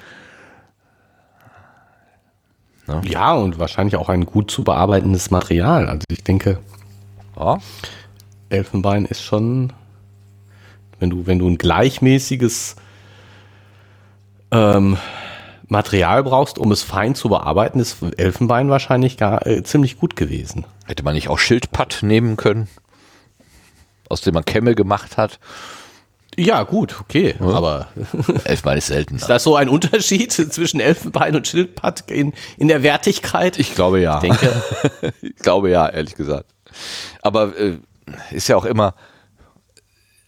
[3.04, 5.88] Ja, und wahrscheinlich auch ein gut zu bearbeitendes Material.
[5.89, 6.60] Also ich denke,
[7.38, 7.58] Ja,
[8.50, 9.73] Elfenbein ist schon,
[11.00, 12.76] wenn du, wenn du ein gleichmäßiges
[14.52, 14.97] ähm,
[15.67, 20.65] Material brauchst, um es fein zu bearbeiten, ist Elfenbein wahrscheinlich gar äh, ziemlich gut gewesen.
[20.86, 22.69] hätte man nicht auch Schildpatt nehmen können?
[24.10, 25.39] aus dem man Kämme gemacht hat.
[26.39, 27.47] Ja, gut, okay, ja.
[27.47, 27.88] aber
[28.43, 29.15] Elfenbein ist selten.
[29.15, 33.58] Ist das so ein Unterschied zwischen Elfenbein und Schildpad in, in der Wertigkeit?
[33.58, 34.21] Ich glaube ja.
[34.21, 34.62] Ich denke.
[35.21, 36.45] ich glaube ja, ehrlich gesagt.
[37.23, 37.80] Aber äh,
[38.30, 38.93] ist ja auch immer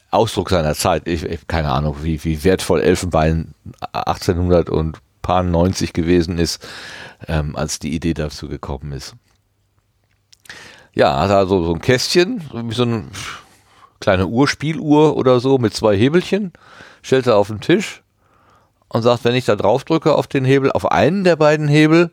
[0.09, 1.07] Ausdruck seiner Zeit.
[1.07, 3.53] Ich, ich keine Ahnung, wie, wie wertvoll Elfenbein
[3.91, 6.67] 1890 gewesen ist,
[7.27, 9.13] ähm, als die Idee dazu gekommen ist.
[10.95, 12.41] Ja, hat also so ein Kästchen,
[12.71, 13.03] so eine
[13.99, 16.53] kleine Uhr, Spieluhr oder so mit zwei Hebelchen,
[17.01, 18.01] stellt er auf den Tisch
[18.87, 22.11] und sagt, wenn ich da drauf drücke auf den Hebel, auf einen der beiden Hebel,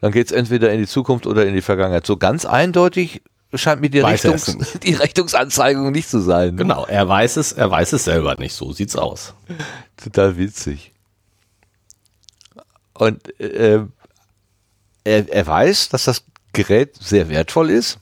[0.00, 2.06] dann geht es entweder in die Zukunft oder in die Vergangenheit.
[2.06, 3.22] So ganz eindeutig
[3.54, 6.56] scheint mir die, Richtungs die Richtungsanzeigung nicht zu sein.
[6.56, 8.54] Genau, er weiß es, er weiß es selber nicht.
[8.54, 9.34] So sieht's aus.
[9.96, 10.92] Total witzig.
[12.94, 13.80] Und äh,
[15.04, 17.98] er, er weiß, dass das Gerät sehr wertvoll ist.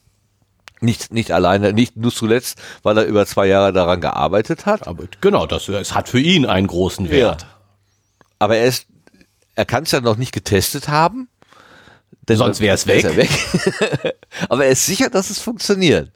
[0.81, 4.89] Nicht, nicht alleine, nicht nur zuletzt, weil er über zwei Jahre daran gearbeitet hat.
[4.89, 7.43] Aber genau, das, es hat für ihn einen großen Wert.
[7.43, 7.49] Ja.
[8.39, 8.87] Aber er ist,
[9.55, 11.29] er kann es ja noch nicht getestet haben.
[12.29, 13.05] Denn Sonst wäre es weg.
[13.05, 13.31] Er weg.
[14.49, 16.11] Aber er ist sicher, dass es funktioniert.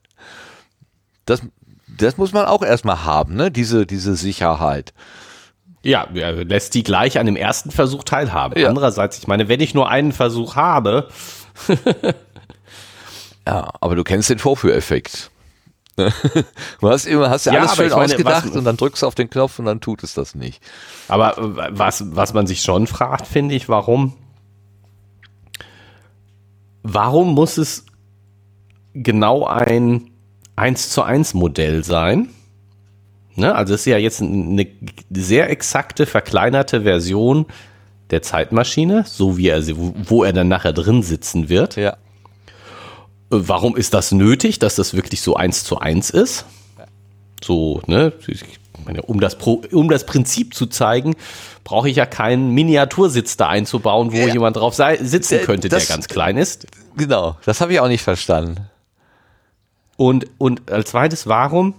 [1.27, 1.43] Das,
[1.87, 3.51] das muss man auch erstmal haben, ne?
[3.51, 4.95] Diese, diese Sicherheit.
[5.83, 8.59] Ja, er lässt die gleich an dem ersten Versuch teilhaben.
[8.59, 8.69] Ja.
[8.69, 11.09] Andererseits, ich meine, wenn ich nur einen Versuch habe.
[13.47, 15.31] ja, aber du kennst den Vorführeffekt.
[15.97, 19.07] du hast immer, hast ja, ja alles schön meine, ausgedacht was, und dann drückst du
[19.07, 20.61] auf den Knopf und dann tut es das nicht.
[21.07, 24.15] Aber was, was man sich schon fragt, finde ich, warum
[26.85, 27.85] warum muss es
[28.93, 30.11] genau ein
[30.55, 32.29] 1 zu 1 Modell sein?
[33.35, 33.53] Ne?
[33.53, 34.69] Also es ist ja jetzt eine
[35.11, 37.47] sehr exakte, verkleinerte Version
[38.11, 41.75] der Zeitmaschine, so wie er sie, wo er dann nachher drin sitzen wird.
[41.75, 41.97] Ja.
[43.49, 46.45] Warum ist das nötig, dass das wirklich so eins zu eins ist?
[47.43, 48.13] So, ne?
[48.85, 51.15] meine, um, das Pro, um das Prinzip zu zeigen,
[51.65, 54.33] brauche ich ja keinen Miniatursitz da einzubauen, wo ja.
[54.33, 56.67] jemand drauf sei, sitzen könnte, das, der ganz klein ist.
[56.97, 58.69] Genau, das habe ich auch nicht verstanden.
[59.97, 61.75] Und, und als zweites, warum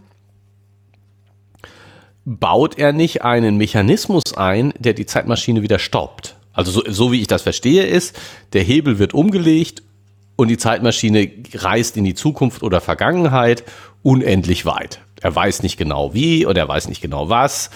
[2.25, 6.35] baut er nicht einen Mechanismus ein, der die Zeitmaschine wieder stoppt?
[6.53, 8.17] Also so, so wie ich das verstehe, ist,
[8.53, 9.83] der Hebel wird umgelegt
[10.35, 13.63] und die Zeitmaschine reist in die Zukunft oder Vergangenheit
[14.03, 14.99] unendlich weit.
[15.21, 17.69] Er weiß nicht genau wie oder er weiß nicht genau was.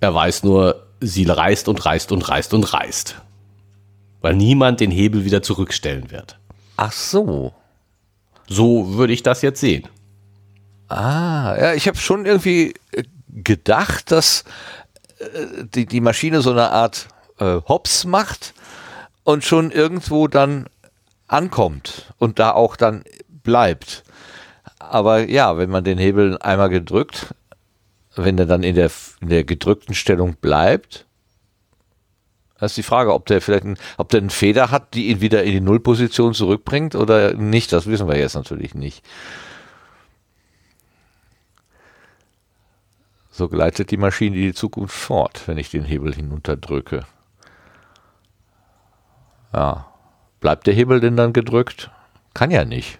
[0.00, 3.16] Er weiß nur, sie reist und reist und reist und reist.
[4.20, 6.38] Weil niemand den Hebel wieder zurückstellen wird.
[6.76, 7.52] Ach so.
[8.48, 9.86] So würde ich das jetzt sehen.
[10.88, 14.44] Ah, ja, ich habe schon irgendwie äh, gedacht, dass
[15.18, 17.08] äh, die, die Maschine so eine Art
[17.38, 18.54] äh, Hops macht
[19.22, 20.66] und schon irgendwo dann
[21.30, 24.04] ankommt und da auch dann bleibt.
[24.78, 27.34] Aber ja, wenn man den Hebel einmal gedrückt,
[28.16, 28.90] wenn er dann in der,
[29.20, 31.06] in der gedrückten Stellung bleibt,
[32.58, 35.22] das ist die Frage, ob der vielleicht ein, ob der eine Feder hat, die ihn
[35.22, 37.72] wieder in die Nullposition zurückbringt oder nicht.
[37.72, 39.02] Das wissen wir jetzt natürlich nicht.
[43.30, 47.06] So gleitet die Maschine die Zukunft fort, wenn ich den Hebel hinunterdrücke.
[49.54, 49.89] Ja.
[50.40, 51.90] Bleibt der Hebel denn dann gedrückt?
[52.34, 52.98] Kann ja nicht.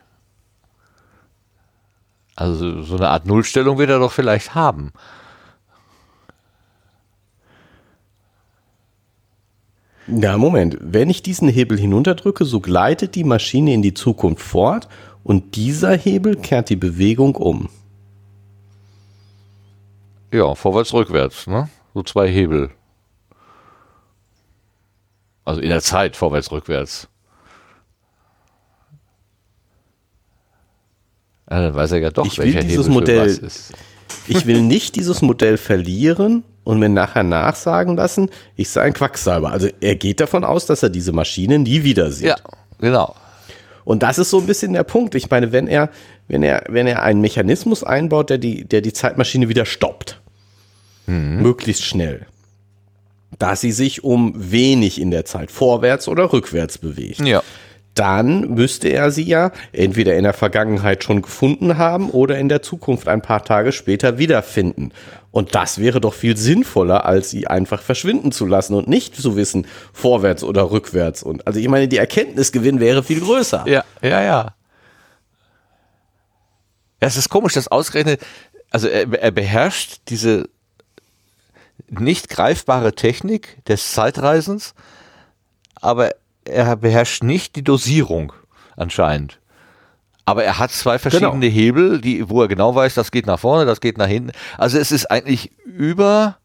[2.37, 4.93] Also so eine Art Nullstellung wird er doch vielleicht haben.
[10.07, 10.77] Ja, Moment.
[10.81, 14.89] Wenn ich diesen Hebel hinunterdrücke, so gleitet die Maschine in die Zukunft fort
[15.23, 17.69] und dieser Hebel kehrt die Bewegung um.
[20.33, 21.69] Ja, vorwärts, rückwärts, ne?
[21.95, 22.71] So zwei Hebel.
[25.45, 27.10] Also in der Zeit vorwärts, rückwärts.
[31.51, 33.73] Ja, dann weiß er ja doch, ich welcher will dieses Hebel Modell, ist.
[34.29, 39.51] Ich will nicht dieses Modell verlieren und mir nachher nachsagen lassen, ich sei ein Quacksalber.
[39.51, 42.29] Also er geht davon aus, dass er diese Maschine nie wieder sieht.
[42.29, 42.37] Ja,
[42.79, 43.15] genau.
[43.85, 45.15] Und das ist so ein bisschen der Punkt.
[45.17, 45.91] Ich meine, wenn er,
[46.29, 50.21] wenn er, wenn er einen Mechanismus einbaut, der die, der die Zeitmaschine wieder stoppt,
[51.07, 51.43] mhm.
[51.43, 52.27] möglichst schnell,
[53.39, 57.21] da sie sich um wenig in der Zeit vorwärts oder rückwärts bewegt.
[57.21, 57.43] Ja
[58.01, 62.63] dann müsste er sie ja entweder in der Vergangenheit schon gefunden haben oder in der
[62.63, 64.93] Zukunft ein paar Tage später wiederfinden.
[65.33, 69.37] Und das wäre doch viel sinnvoller, als sie einfach verschwinden zu lassen und nicht zu
[69.37, 71.23] wissen, vorwärts oder rückwärts.
[71.23, 73.65] Und also ich meine, die Erkenntnisgewinn wäre viel größer.
[73.67, 74.55] Ja, ja, ja.
[77.01, 78.23] Es ist komisch, dass ausgerechnet,
[78.71, 80.49] also er, er beherrscht diese
[81.91, 84.73] nicht greifbare Technik des Zeitreisens,
[85.75, 86.13] aber
[86.45, 88.33] er beherrscht nicht die Dosierung
[88.77, 89.39] anscheinend.
[90.25, 91.53] Aber er hat zwei verschiedene Genau.
[91.53, 94.33] Hebel, die, wo er genau weiß, das geht nach vorne, das geht nach hinten.
[94.59, 96.37] Also es ist eigentlich über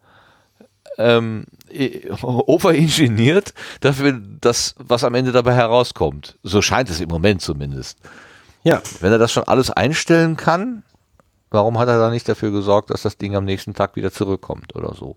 [0.98, 1.46] ähm,
[2.22, 6.38] overingeniert dafür, das, was am Ende dabei herauskommt.
[6.44, 8.00] So scheint es im Moment zumindest.
[8.64, 8.82] Ja.
[9.02, 10.84] Wenn er das schon alles einstellen kann,
[11.52, 14.76] warum hat er da nicht dafür gesorgt, dass das Ding am nächsten Tag wieder zurückkommt
[14.76, 15.16] oder so?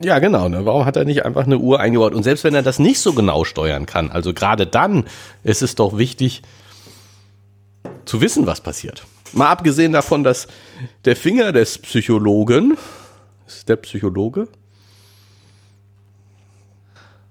[0.00, 0.48] Ja, genau.
[0.48, 0.66] Ne?
[0.66, 2.14] Warum hat er nicht einfach eine Uhr eingebaut?
[2.14, 5.04] Und selbst wenn er das nicht so genau steuern kann, also gerade dann
[5.44, 6.42] ist es doch wichtig
[8.04, 9.04] zu wissen, was passiert.
[9.32, 10.46] Mal abgesehen davon, dass
[11.04, 12.76] der Finger des Psychologen,
[13.46, 14.48] ist der Psychologe?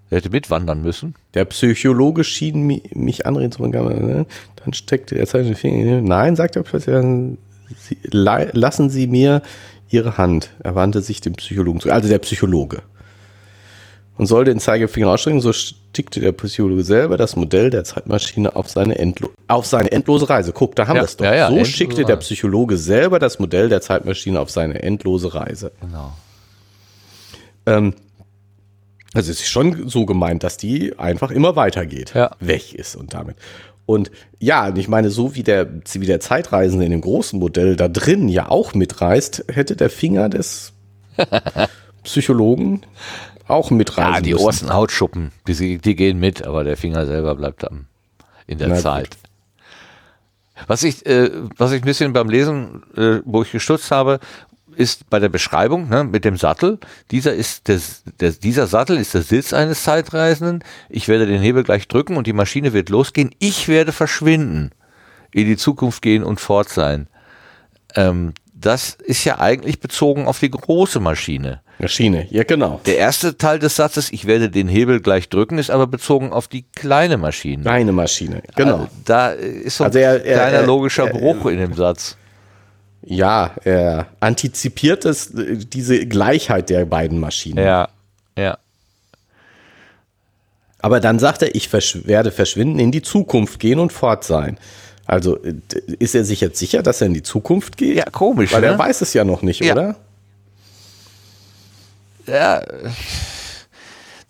[0.09, 1.15] Er hätte mitwandern müssen.
[1.33, 4.25] Der Psychologe schien mi- mich anreden zu wollen.
[4.57, 6.01] Dann steckte er seinen Finger.
[6.01, 7.37] Nein, sagt er plötzlich,
[8.11, 9.41] lassen Sie mir
[9.89, 10.51] Ihre Hand.
[10.63, 11.91] Er wandte sich dem Psychologen zu.
[11.91, 12.81] Also der Psychologe.
[14.15, 18.69] Und sollte den Zeigefinger ausstrecken, so stickte der Psychologe selber das Modell der Zeitmaschine auf
[18.69, 20.53] seine, endlo auf seine endlose Reise.
[20.53, 21.25] Guck, da haben Ja, wir es doch.
[21.25, 22.17] ja, ja, so schickte der.
[22.17, 25.71] Psychologe selber das Modell der Zeitmaschine auf seine endlose Reise.
[25.81, 26.13] Genau.
[27.65, 27.95] Ähm,
[29.15, 33.35] also es ist schon so gemeint, dass die einfach immer weitergeht, weg ist und damit.
[33.85, 37.87] Und ja, ich meine, so wie der, wie der Zeitreisende in dem großen Modell da
[37.87, 40.73] drin ja auch mitreist, hätte der Finger des
[42.03, 42.81] Psychologen
[43.47, 44.43] auch mitreisen Ja, die müssen.
[44.43, 47.85] obersten Hautschuppen, die, die gehen mit, aber der Finger selber bleibt am,
[48.47, 49.17] in der Na Zeit.
[50.67, 54.19] Was ich, äh, was ich ein bisschen beim Lesen, äh, wo ich gestutzt habe,
[54.75, 56.79] ist bei der Beschreibung ne, mit dem Sattel.
[57.11, 57.79] Dieser ist der,
[58.19, 60.63] der, dieser Sattel ist der Sitz eines Zeitreisenden.
[60.89, 63.31] Ich werde den Hebel gleich drücken und die Maschine wird losgehen.
[63.39, 64.71] Ich werde verschwinden,
[65.31, 67.07] in die Zukunft gehen und fort sein.
[67.95, 71.61] Ähm, das ist ja eigentlich bezogen auf die große Maschine.
[71.79, 72.79] Maschine, ja genau.
[72.85, 76.47] Der erste Teil des Satzes, ich werde den Hebel gleich drücken, ist aber bezogen auf
[76.47, 77.63] die kleine Maschine.
[77.63, 78.75] Kleine Maschine, genau.
[78.75, 81.73] Also, da ist so Also ein er- er- kleiner er- logischer er- Bruch in dem
[81.73, 82.15] Satz.
[83.05, 87.63] Ja, er antizipiert es, diese Gleichheit der beiden Maschinen.
[87.63, 87.89] Ja,
[88.37, 88.57] ja.
[90.79, 94.57] Aber dann sagt er, ich versch werde verschwinden, in die Zukunft gehen und fort sein.
[95.05, 95.53] Also äh,
[95.99, 97.95] ist er sich jetzt sicher, dass er in die Zukunft geht?
[97.97, 98.67] Ja, komisch, Weil ne?
[98.67, 99.73] er weiß es ja noch nicht, Ja.
[99.73, 99.95] oder?
[102.25, 102.61] Ja,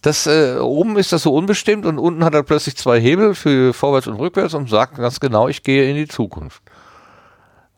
[0.02, 3.72] das äh, oben ist das so unbestimmt und unten hat er plötzlich zwei Hebel für
[3.74, 6.62] vorwärts und rückwärts und sagt ganz genau, ich gehe in die Zukunft.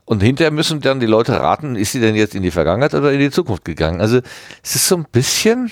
[0.06, 3.12] Und hinterher müssen dann die Leute raten, ist sie denn jetzt in die Vergangenheit oder
[3.12, 4.02] in die Zukunft gegangen?
[4.02, 4.22] Also
[4.62, 5.72] es ist so ein bisschen,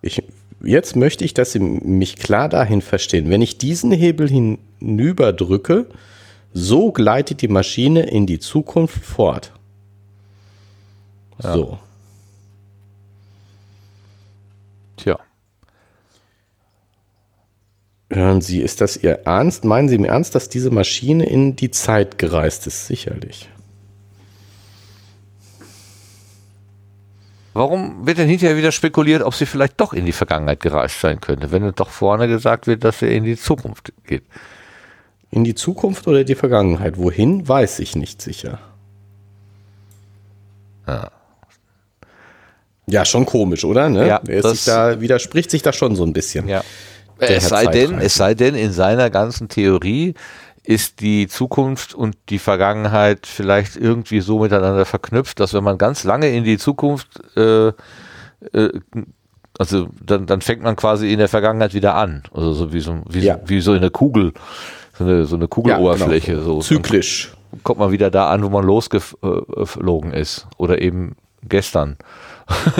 [0.00, 0.22] Ich,
[0.62, 3.30] jetzt möchte ich, dass Sie mich klar dahin verstehen.
[3.30, 5.86] Wenn ich diesen Hebel hinüber drücke,
[6.52, 9.52] so gleitet die Maschine in die Zukunft fort.
[11.38, 11.78] So.
[18.10, 19.64] Hören Sie, ist das Ihr Ernst?
[19.64, 22.86] Meinen Sie im Ernst, dass diese Maschine in die Zeit gereist ist?
[22.86, 23.48] Sicherlich.
[27.52, 31.20] Warum wird denn hinterher wieder spekuliert, ob sie vielleicht doch in die Vergangenheit gereist sein
[31.20, 34.22] könnte, wenn doch vorne gesagt wird, dass sie in die Zukunft geht?
[35.30, 36.96] In die Zukunft oder die Vergangenheit?
[36.96, 38.60] Wohin, weiß ich nicht sicher.
[40.86, 41.10] Ja.
[42.86, 43.90] Ja, schon komisch, oder?
[43.90, 44.06] Ne?
[44.06, 46.48] Ja, er sich da, widerspricht sich da schon so ein bisschen.
[46.48, 46.62] Ja.
[47.20, 50.14] Der Es sei, denn, es sei denn, in seiner ganzen Theorie
[50.62, 56.04] ist die Zukunft und die Vergangenheit vielleicht irgendwie so miteinander verknüpft, dass wenn man ganz
[56.04, 58.70] lange in die Zukunft, äh, äh,
[59.58, 62.22] also dann, dann fängt man quasi in der Vergangenheit wieder an.
[62.32, 63.36] Also so wie so, wie, Ja.
[63.36, 64.32] so, wie so in der Kugel,
[64.98, 66.32] so eine, so eine Kugeloberfläche.
[66.32, 66.44] genau.
[66.44, 66.60] so.
[66.60, 67.32] Zyklisch.
[67.50, 70.46] Dann kommt man wieder da an, wo man losgeflogen ist.
[70.58, 71.16] Oder eben
[71.48, 71.96] gestern.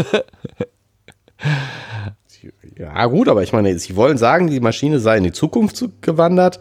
[2.78, 5.90] Ja, gut, aber ich meine, Sie wollen sagen, die Maschine sei in die Zukunft zu-
[6.00, 6.60] gewandert.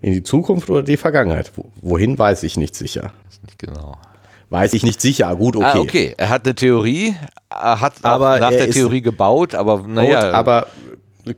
[0.00, 1.52] In die Zukunft oder die Vergangenheit?
[1.56, 3.12] Wo- Wohin, weiß ich nicht sicher.
[3.42, 3.96] Nicht genau.
[4.50, 5.34] Weiß ich nicht sicher.
[5.36, 5.66] Gut, okay.
[5.66, 6.14] Ah, okay.
[6.18, 7.14] Er hat eine Theorie,
[7.48, 10.66] er hat Aber nach er der Theorie gebaut, aber naja, aber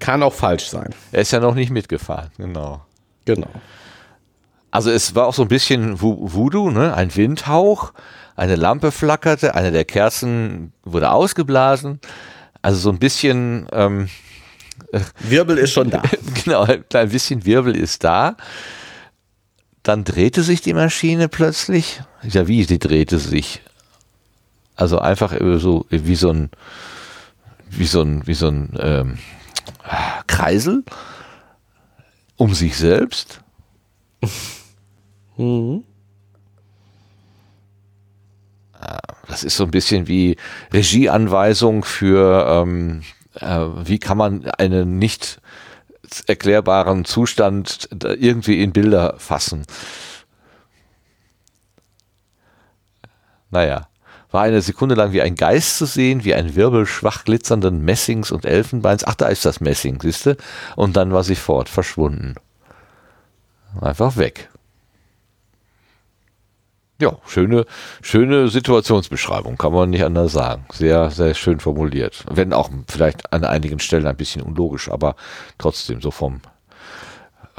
[0.00, 0.90] kann auch falsch sein.
[1.12, 2.30] er ist ja noch nicht mitgefahren.
[2.36, 2.80] Genau.
[3.24, 3.46] Genau.
[4.72, 6.92] Also es war auch so ein bisschen Vo- Voodoo, ne?
[6.94, 7.92] Ein Windhauch,
[8.34, 12.00] eine Lampe flackerte, eine der Kerzen wurde ausgeblasen.
[12.66, 14.08] Also so ein bisschen, ähm,
[15.20, 16.02] Wirbel ist schon da.
[16.44, 18.36] genau, ein klein bisschen Wirbel ist da.
[19.84, 22.02] Dann drehte sich die Maschine plötzlich.
[22.24, 23.62] Ja, wie sie drehte sich?
[24.74, 26.50] Also einfach so wie so ein,
[27.70, 29.18] wie so ein, wie so ein ähm,
[30.26, 30.82] Kreisel
[32.34, 33.42] um sich selbst.
[39.28, 40.36] Das ist so ein bisschen wie
[40.72, 43.02] Regieanweisung für, ähm,
[43.34, 45.40] äh, wie kann man eine nicht
[46.26, 49.66] erklärbaren Zustand irgendwie in Bilder fassen.
[53.50, 53.88] Naja,
[54.30, 58.30] war eine Sekunde lang wie ein Geist zu sehen, wie ein Wirbel schwach glitzernden Messings
[58.30, 59.04] und Elfenbeins.
[59.04, 60.36] Ach, da ist das Messing, siehste.
[60.74, 62.34] Und dann war sie fort, verschwunden.
[63.80, 64.50] Einfach weg.
[66.98, 67.66] Ja, schöne,
[68.00, 70.64] schöne Situationsbeschreibung, kann man nicht anders sagen.
[70.72, 72.24] Sehr, sehr schön formuliert.
[72.30, 75.14] Wenn auch vielleicht an einigen Stellen ein bisschen unlogisch, aber
[75.58, 76.40] trotzdem so vom,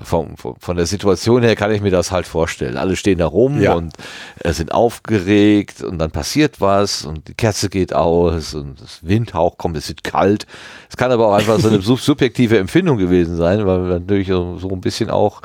[0.02, 2.78] vom, von der Situation her kann ich mir das halt vorstellen.
[2.78, 3.74] Alle stehen da rum ja.
[3.74, 3.94] und
[4.40, 9.60] äh, sind aufgeregt und dann passiert was und die Kerze geht aus und das Windhauch
[9.60, 10.48] kommt, es wird kalt.
[10.90, 14.70] Es kann aber auch einfach so eine subjektive Empfindung gewesen sein, weil natürlich so, so
[14.70, 15.44] ein bisschen auch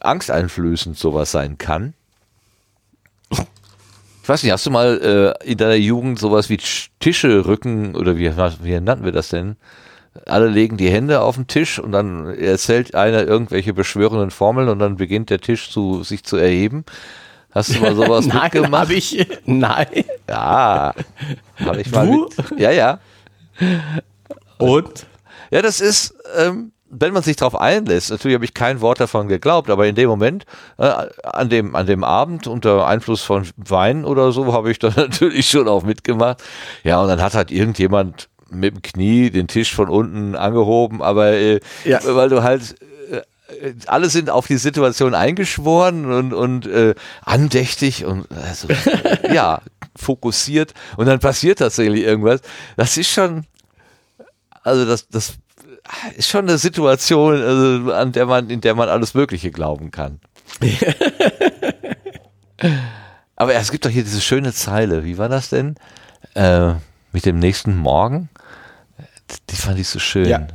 [0.00, 1.92] angsteinflößend sowas sein kann.
[4.24, 6.56] Ich weiß nicht, hast du mal äh, in deiner Jugend sowas wie
[6.98, 9.56] Tische rücken oder wie, wie nannten wir das denn?
[10.24, 14.78] Alle legen die Hände auf den Tisch und dann erzählt einer irgendwelche beschwörenden Formeln und
[14.78, 16.86] dann beginnt der Tisch zu, sich zu erheben.
[17.50, 18.88] Hast du mal sowas nein, mitgemacht?
[18.88, 19.88] Hab ich, nein.
[20.26, 20.94] Ja,
[21.62, 22.06] habe ich mal.
[22.06, 22.30] Du?
[22.48, 23.00] Mit, ja, ja.
[24.56, 25.04] Und?
[25.50, 29.28] Ja, das ist, ähm, wenn man sich darauf einlässt, natürlich habe ich kein Wort davon
[29.28, 30.44] geglaubt, aber in dem Moment,
[30.78, 30.90] äh,
[31.24, 35.48] an, dem, an dem Abend unter Einfluss von Wein oder so, habe ich dann natürlich
[35.48, 36.42] schon auch mitgemacht.
[36.82, 41.32] Ja, und dann hat halt irgendjemand mit dem Knie den Tisch von unten angehoben, aber
[41.32, 42.00] äh, ja.
[42.04, 42.76] weil du halt
[43.10, 48.68] äh, alle sind auf die Situation eingeschworen und, und äh, andächtig und also,
[49.32, 49.60] ja,
[49.96, 52.40] fokussiert und dann passiert tatsächlich irgendwas.
[52.76, 53.46] Das ist schon,
[54.62, 55.34] also das, das
[56.16, 60.20] ist schon eine Situation, also, an der man, in der man alles Mögliche glauben kann.
[63.36, 65.04] Aber es gibt doch hier diese schöne Zeile.
[65.04, 65.74] Wie war das denn?
[66.34, 66.74] Äh,
[67.12, 68.28] mit dem nächsten Morgen?
[69.50, 70.28] Die fand ich so schön.
[70.28, 70.46] Ja.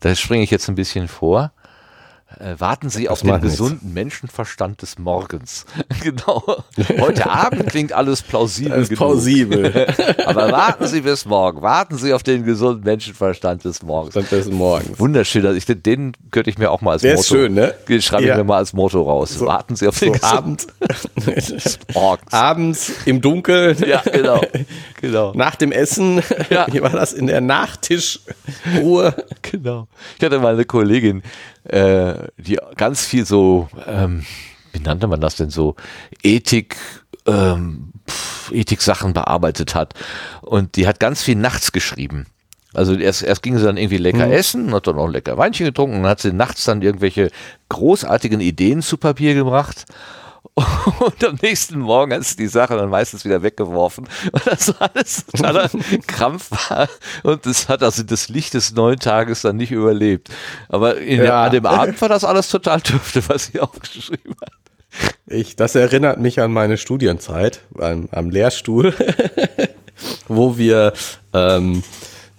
[0.00, 1.52] Da springe ich jetzt ein bisschen vor.
[2.40, 3.94] Äh, warten Sie das auf den gesunden nichts.
[3.94, 5.66] Menschenverstand des Morgens.
[6.02, 6.42] genau.
[6.98, 8.72] Heute Abend klingt alles plausibel.
[8.72, 9.86] Alles plausibel.
[10.24, 11.60] Aber warten Sie bis morgen.
[11.60, 14.14] Warten Sie auf den gesunden Menschenverstand des Morgens.
[14.14, 14.98] Des Morgens.
[14.98, 15.44] Wunderschön.
[15.44, 17.20] Also ich, den könnte ich mir auch mal als Der Motto.
[17.20, 17.74] Ist schön, ne?
[18.00, 18.32] Schreibe ja.
[18.32, 19.34] ich mir mal als Motto raus.
[19.34, 20.66] So, warten Sie auf den so Abend.
[21.92, 22.32] morgens.
[22.32, 23.76] Abends im Dunkeln.
[23.86, 24.40] Ja, genau.
[24.98, 25.32] genau.
[25.34, 26.22] Nach dem Essen.
[26.48, 26.66] Ja.
[26.72, 27.12] Wie war das?
[27.12, 29.14] In der Nachtischruhe.
[29.42, 29.88] Genau.
[30.18, 31.22] Ich hatte mal eine Kollegin,
[31.64, 34.24] äh, die ganz viel so, ähm,
[34.72, 35.76] wie nannte man das denn so,
[36.22, 36.76] Ethik,
[37.26, 37.92] ähm,
[38.50, 39.94] Ethik-Sachen bearbeitet hat.
[40.42, 42.26] Und die hat ganz viel nachts geschrieben.
[42.72, 44.32] Also erst, erst ging sie dann irgendwie lecker mhm.
[44.32, 47.30] essen, hat dann auch lecker Weinchen getrunken und hat sie nachts dann irgendwelche
[47.68, 49.86] großartigen Ideen zu Papier gebracht.
[50.54, 54.74] Und am nächsten Morgen hat sie die Sache dann meistens wieder weggeworfen, weil das so
[54.78, 55.70] alles totaler
[56.06, 56.88] Krampf war.
[57.22, 60.28] Und das hat also das Licht des neuen Tages dann nicht überlebt.
[60.68, 61.22] Aber ja.
[61.22, 64.52] der, an dem Abend war das alles total dürfte, was sie aufgeschrieben hat.
[65.26, 68.92] Ich, das erinnert mich an meine Studienzeit am, am Lehrstuhl,
[70.28, 70.92] wo wir
[71.32, 71.84] ähm,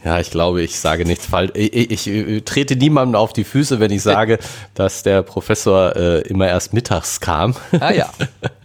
[0.03, 1.51] ja, ich glaube, ich sage nichts falsch.
[1.53, 4.39] Ich, ich, ich, trete niemandem auf die Füße, wenn ich sage,
[4.73, 7.55] dass der Professor äh, immer erst mittags kam.
[7.79, 8.09] Ah ja.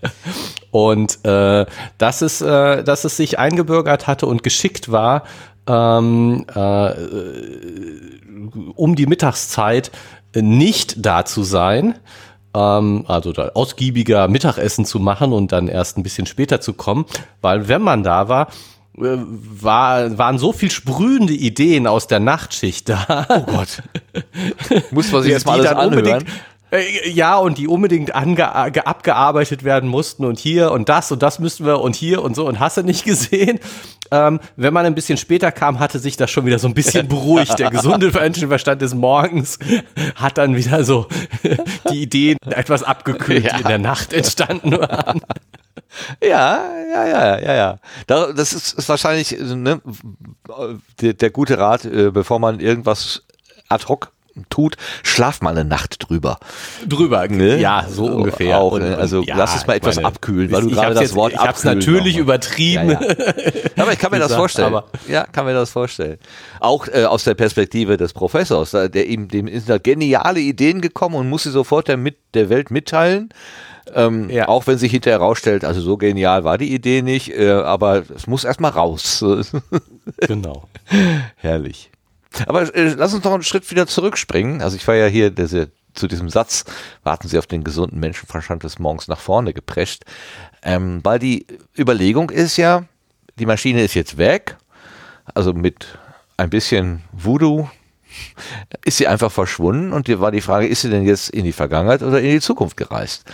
[0.70, 1.66] und äh,
[1.99, 5.24] dass, es, äh, dass es sich eingebürgert hatte und geschickt war,
[5.66, 6.93] ähm, äh,
[8.74, 9.91] um die Mittagszeit
[10.34, 11.97] nicht da zu sein
[12.57, 17.05] ähm, also da ausgiebiger Mittagessen zu machen und dann erst ein bisschen später zu kommen,
[17.43, 18.51] weil wenn man da war, äh,
[18.97, 23.26] war, waren so viel sprühende Ideen aus der Nachtschicht da.
[23.28, 23.82] Oh Gott.
[24.90, 26.24] Muss man sich jetzt mal alles anhören.
[26.72, 28.53] Äh, ja, und die unbedingt ange,
[28.86, 32.47] abgearbeitet werden mussten und hier und das und das müssten wir und hier und so
[32.47, 33.61] und hast du nicht gesehen.
[34.11, 37.09] Ähm, wenn man ein bisschen später kam, hatte sich das schon wieder so ein bisschen
[37.09, 37.59] beruhigt.
[37.59, 39.59] Der gesunde Menschenverstand des Morgens
[40.16, 41.07] hat dann wieder so
[41.90, 43.55] die Ideen etwas abgekühlt, ja.
[43.55, 45.20] die in der Nacht entstanden waren.
[46.22, 47.78] Ja, ja, ja, ja, ja.
[48.07, 49.80] Das ist, ist wahrscheinlich ne,
[51.01, 53.22] der, der, gute Rat, äh, bevor man irgendwas
[53.68, 54.12] ad hoc
[54.51, 56.39] tut, schlaf mal eine Nacht drüber.
[56.87, 57.59] Drüber, ne?
[57.59, 58.59] ja, so ungefähr.
[58.59, 58.97] Auch, ne?
[58.97, 61.53] also ja, lass es mal etwas meine, abkühlen, weil du gerade das Wort Ich habe
[61.53, 62.91] es natürlich übertrieben.
[62.91, 63.82] Ja, ja.
[63.82, 64.74] Aber ich kann mir das vorstellen.
[64.74, 66.18] Aber ja, kann mir das vorstellen.
[66.61, 71.14] Auch äh, aus der Perspektive des Professors, der ihm dem ist da geniale Ideen gekommen
[71.14, 73.30] und muss sie sofort der, mit, der Welt mitteilen.
[73.95, 74.49] Ähm, ja.
[74.49, 78.26] Auch wenn sich hinterher herausstellt, also so genial war die Idee nicht, äh, aber es
[78.26, 79.24] muss erstmal raus.
[80.26, 80.68] genau.
[81.37, 81.91] Herrlich.
[82.47, 84.61] Aber äh, lass uns noch einen Schritt wieder zurückspringen.
[84.61, 86.64] Also ich war ja hier diese, zu diesem Satz,
[87.05, 90.05] warten Sie auf den gesunden Menschenverstand des Morgens nach vorne geprescht.
[90.62, 91.47] Ähm, weil die
[91.78, 92.84] Überlegung ist ja,
[93.39, 94.57] die Maschine ist jetzt weg,
[95.34, 95.99] also mit
[96.37, 97.68] ein bisschen Voodoo
[98.84, 102.03] ist sie einfach verschwunden und war die Frage, ist sie denn jetzt in die Vergangenheit
[102.03, 103.24] oder in die Zukunft gereist?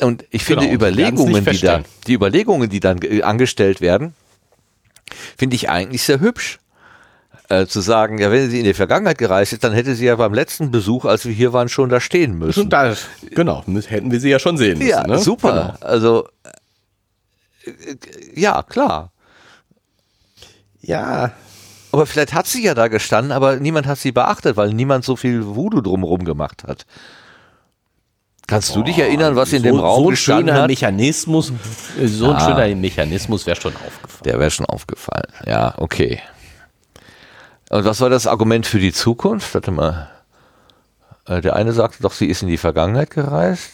[0.00, 4.14] Und ich finde Genau, Überlegungen, die da, die Überlegungen, die dann äh, angestellt werden,
[5.36, 6.58] finde ich eigentlich sehr hübsch.
[7.50, 10.16] Äh, zu sagen, ja, wenn sie in die Vergangenheit gereist ist, dann hätte sie ja
[10.16, 12.64] beim letzten Besuch, als wir hier waren, schon da stehen müssen.
[12.64, 12.94] Und da,
[13.30, 14.90] genau, hätten wir sie ja schon sehen müssen.
[14.90, 15.18] ja, ne?
[15.18, 15.78] super.
[15.80, 16.28] Also,
[17.64, 17.96] äh, äh,
[18.34, 18.98] ja, klar.
[18.98, 19.18] Genau.
[20.82, 21.32] Ja,
[21.92, 25.16] Aber vielleicht hat sie ja da gestanden, aber niemand hat sie beachtet, weil niemand so
[25.16, 26.86] viel Voodoo drumherum gemacht hat.
[28.48, 30.66] Kannst du dich erinnern, was in dem so, Raum so ein schöner hat?
[30.68, 31.52] Mechanismus,
[32.02, 32.40] so ein Ah.
[32.40, 34.22] schöner Mechanismus wäre schon aufgefallen.
[34.24, 35.26] Der wäre schon aufgefallen.
[35.46, 36.20] Ja, okay.
[37.70, 39.52] Und was war das Argument für die Zukunft?
[39.54, 40.08] Warte mal.
[41.26, 43.70] Äh, Der eine sagte doch, sie ist in die Vergangenheit gereist.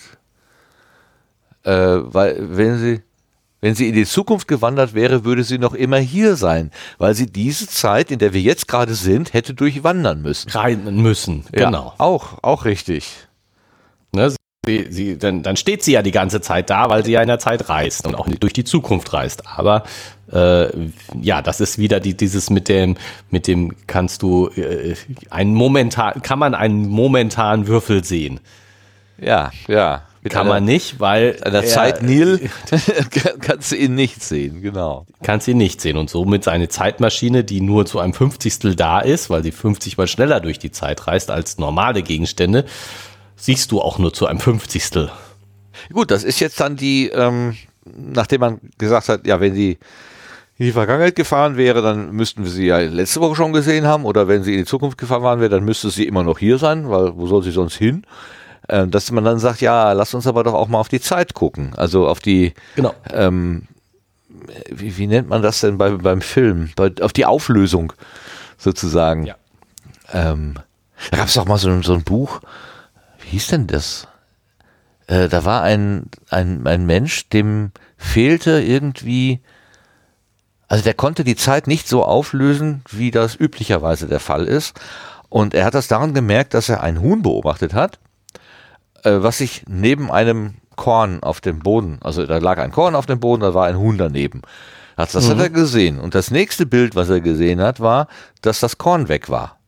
[1.62, 3.03] Äh, weil, wenn sie,
[3.61, 7.27] wenn sie in die Zukunft gewandert wäre, würde sie noch immer hier sein, weil sie
[7.27, 10.51] diese Zeit, in der wir jetzt gerade sind, hätte durchwandern müssen.
[10.51, 11.95] Rein müssen, Ja, genau.
[11.99, 13.07] auch, auch richtig.
[14.67, 17.29] Sie, sie, dann, dann steht sie ja die ganze Zeit da, weil sie ja in
[17.29, 19.43] der Zeit reist und auch durch die Zukunft reist.
[19.47, 19.85] Aber
[20.33, 20.67] äh,
[21.21, 22.97] ja, das ist wieder die, dieses mit dem,
[23.31, 24.95] mit dem kannst du äh,
[25.31, 28.41] einen momentan, kann man einen momentanen Würfel sehen?
[29.19, 30.03] Ja, ja.
[30.23, 32.49] Mit Kann einer, man nicht, weil einer er- Zeit Nil
[33.43, 35.05] kannst du ihn nicht sehen, genau.
[35.23, 39.29] kannst ihn nicht sehen und somit seine Zeitmaschine, die nur zu einem Fünfzigstel da ist,
[39.29, 42.65] weil sie 50 mal schneller durch die Zeit reist als normale Gegenstände,
[43.37, 45.11] siehst du auch nur zu einem Fünfzigstel.
[45.93, 49.78] Gut, das ist jetzt dann die, ähm, nachdem man gesagt hat, ja, wenn sie
[50.57, 54.05] in die Vergangenheit gefahren wäre, dann müssten wir sie ja letzte Woche schon gesehen haben.
[54.05, 56.59] Oder wenn sie in die Zukunft gefahren waren wäre, dann müsste sie immer noch hier
[56.59, 58.05] sein, weil wo soll sie sonst hin?
[58.68, 61.35] Ähm, dass man dann sagt, ja, lass uns aber doch auch mal auf die Zeit
[61.35, 61.72] gucken.
[61.76, 62.95] Also auf die, Genau.
[63.12, 63.64] ähm,
[64.70, 66.70] wie, wie nennt man das denn bei, beim Film?
[66.76, 67.93] Bei, auf die Auflösung
[68.57, 69.26] sozusagen.
[69.26, 69.35] Ja.
[70.12, 70.55] Ähm,
[71.11, 72.41] da gab es doch mal so, so ein Buch,
[73.25, 74.07] wie hieß denn das?
[75.07, 79.41] Äh, da war ein, ein, ein Mensch, dem fehlte irgendwie,
[80.68, 84.79] also der konnte die Zeit nicht so auflösen, wie das üblicherweise der Fall ist.
[85.29, 87.99] Und er hat das daran gemerkt, dass er ein Huhn beobachtet hat,
[89.03, 93.07] äh, was sich neben einem Korn auf dem Boden, also da lag ein Korn auf
[93.07, 94.43] dem Boden, da war ein Huhn daneben.
[94.97, 95.99] Das, das hat er gesehen.
[95.99, 98.07] Und das nächste Bild, was er gesehen hat, war,
[98.43, 99.59] dass das Korn weg war.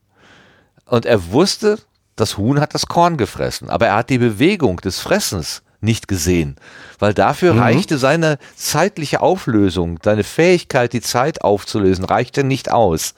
[0.85, 1.79] Und er wusste,
[2.17, 6.57] das Huhn hat das Korn gefressen, aber er hat die Bewegung des Fressens nicht gesehen,
[6.99, 13.15] weil dafür reichte seine zeitliche Auflösung, seine Fähigkeit, die Zeit aufzulösen, reichte nicht aus.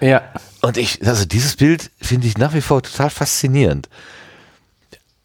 [0.00, 0.22] Ja.
[0.60, 3.88] Und ich, also dieses Bild finde ich nach wie vor total faszinierend.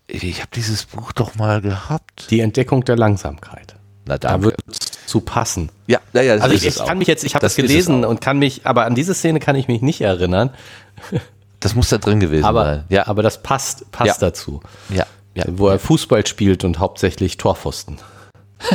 [0.08, 2.28] Ich habe dieses Buch doch mal gehabt.
[2.30, 3.76] Die Entdeckung der Langsamkeit.
[4.06, 5.70] Na Da wird es zu passen.
[5.88, 8.06] ja, ja, ja, das Also ist ich, ich kann mich jetzt, ich habe Das gelesen
[8.06, 10.52] und kann mich, aber an diese Szene kann ich mich nicht erinnern.
[11.60, 12.84] Das muss da drin gewesen Aber, sein.
[12.90, 14.28] Ja, aber das passt, passt Ja.
[14.28, 14.62] dazu.
[14.90, 15.44] ja, ja.
[15.48, 17.98] Wo er Fußball spielt und hauptsächlich Torpfosten.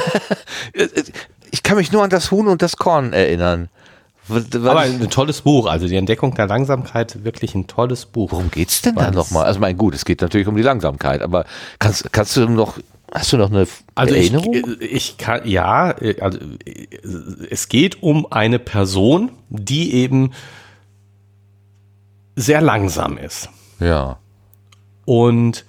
[1.54, 3.68] Ich kann mich nur an das Huhn und das Korn erinnern.
[4.28, 8.32] Aber ich- ein tolles Buch, also die Entdeckung der Langsamkeit, wirklich ein tolles Buch.
[8.32, 9.44] Worum geht's denn da nochmal?
[9.44, 11.44] Also mein gut, es geht natürlich um die Langsamkeit, aber
[11.78, 12.78] kannst, kannst du noch,
[13.12, 14.76] hast du noch eine Also ich, Erinnerung?
[14.80, 16.86] ich kann, ja, äh, also äh,
[17.50, 20.32] es geht um eine Person, die eben
[22.36, 23.48] sehr langsam ist
[23.80, 24.18] ja.
[25.04, 25.64] und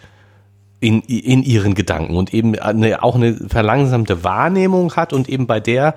[0.79, 5.59] in, in ihren Gedanken und eben eine, auch eine verlangsamte Wahrnehmung hat und eben bei
[5.59, 5.95] der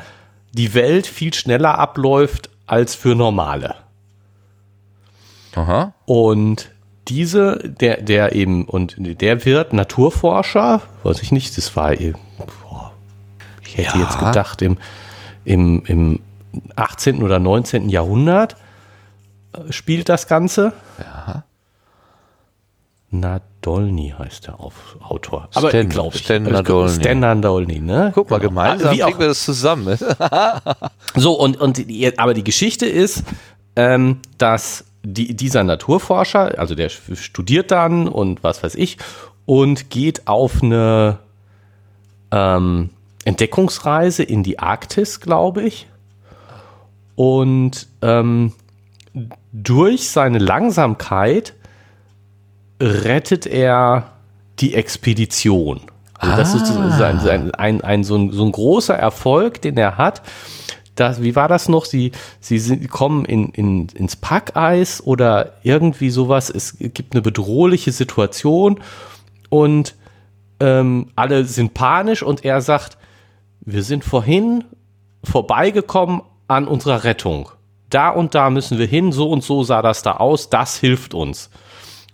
[0.52, 3.74] die Welt viel schneller abläuft als für normale.
[5.54, 5.92] Aha.
[6.04, 6.70] Und
[7.08, 12.12] diese, der, der eben, und der wird Naturforscher, weiß ich nicht, das war, eh-
[12.62, 12.92] boah,
[13.62, 14.04] ich hätte Ja.
[14.04, 14.76] jetzt gedacht, im,
[15.44, 16.20] im, im
[16.76, 17.22] 18.
[17.22, 17.88] oder 19.
[17.88, 18.56] Jahrhundert
[19.70, 20.72] spielt das Ganze.
[20.98, 21.44] Ja.
[23.10, 25.48] Nadolny heißt der Auf Autor.
[25.54, 26.24] Aber Stan- glaube ich.
[26.24, 26.94] Stan Also, Nadolny.
[27.00, 28.10] Stan Nadolny, ne?
[28.14, 28.48] Guck mal, Genau.
[28.50, 29.98] gemeinsam Wie kriegen wir das zusammen.
[31.14, 31.82] So, und, und
[32.18, 33.22] aber die Geschichte ist,
[33.74, 38.98] ähm, dass die, dieser Naturforscher, also der studiert dann und was weiß ich,
[39.46, 41.18] und geht auf eine
[42.32, 42.90] ähm,
[43.24, 45.86] Entdeckungsreise in die Arktis, glaube ich.
[47.14, 48.52] Und ähm,
[49.52, 51.54] durch seine Langsamkeit
[52.80, 54.12] rettet er
[54.58, 55.80] die Expedition.
[56.18, 59.76] Also das ist so sein, sein, ein, ein, so, ein, so ein großer Erfolg, den
[59.76, 60.22] er hat.
[60.94, 61.84] Das, wie war das noch?
[61.84, 66.48] Sie, sie sind, kommen in, in, ins Packeis oder irgendwie sowas.
[66.48, 68.80] Es gibt eine bedrohliche Situation
[69.50, 69.94] und
[70.58, 72.96] ähm, alle sind panisch und er sagt,
[73.60, 74.64] wir sind vorhin
[75.22, 77.50] vorbeigekommen an unserer Rettung.
[77.90, 81.14] Da und da müssen wir hin, so und so sah das da aus, das hilft
[81.14, 81.50] uns.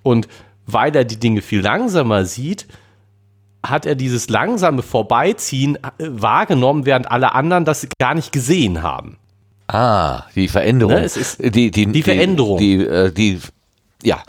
[0.03, 0.29] Und
[0.67, 2.67] weil er die Dinge viel langsamer sieht,
[3.65, 9.19] hat er dieses langsame Vorbeiziehen äh, wahrgenommen, während alle anderen das gar nicht gesehen haben.
[9.69, 10.95] Ah, die Veränderung.
[10.95, 11.09] Ne,
[11.39, 12.59] die, die, die Veränderung.
[12.59, 13.41] Die, die, äh, die,
[14.03, 14.23] ja,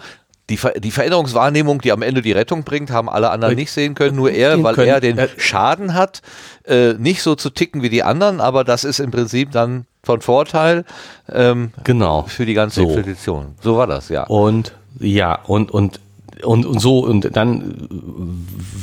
[0.53, 3.95] die, Ver die Veränderungswahrnehmung, die am Ende die Rettung bringt, haben alle anderen nicht sehen
[3.95, 4.87] können, nur er, Sehen weil können.
[4.87, 6.21] er den Äh, Schaden hat,
[6.65, 10.21] äh, nicht so zu ticken wie die anderen, aber das ist im Prinzip dann von
[10.21, 10.85] Vorteil
[11.31, 12.23] ähm, Genau.
[12.27, 12.87] für die ganze So.
[12.87, 13.55] Expedition.
[13.61, 14.23] So war das, ja.
[14.25, 15.99] Und ja, und, und,
[16.43, 17.87] und, und so, und dann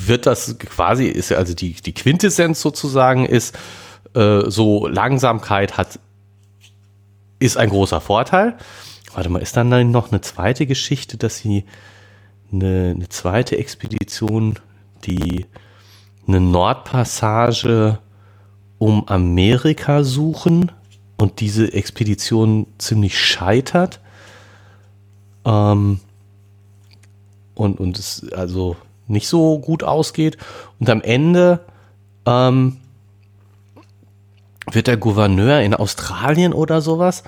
[0.06, 3.56] wird das quasi, ist also die, die Quintessenz sozusagen ist,
[4.14, 6.00] äh, so Langsamkeit hat,
[7.38, 8.54] ist ein großer Vorteil.
[9.14, 11.64] Warte mal, ist dann, noch eine zweite Geschichte, dass sie
[12.52, 14.58] eine, eine zweite Expedition,
[15.04, 15.46] die
[16.26, 17.98] eine Nordpassage
[18.78, 20.72] um Amerika suchen
[21.16, 24.00] und diese Expedition ziemlich scheitert?
[25.44, 26.00] ähm,
[27.54, 30.38] und, und es also nicht so gut ausgeht.
[30.78, 31.61] Und am Ende
[32.26, 32.78] ähm,
[34.70, 37.22] wird der Gouverneur in Australien oder sowas.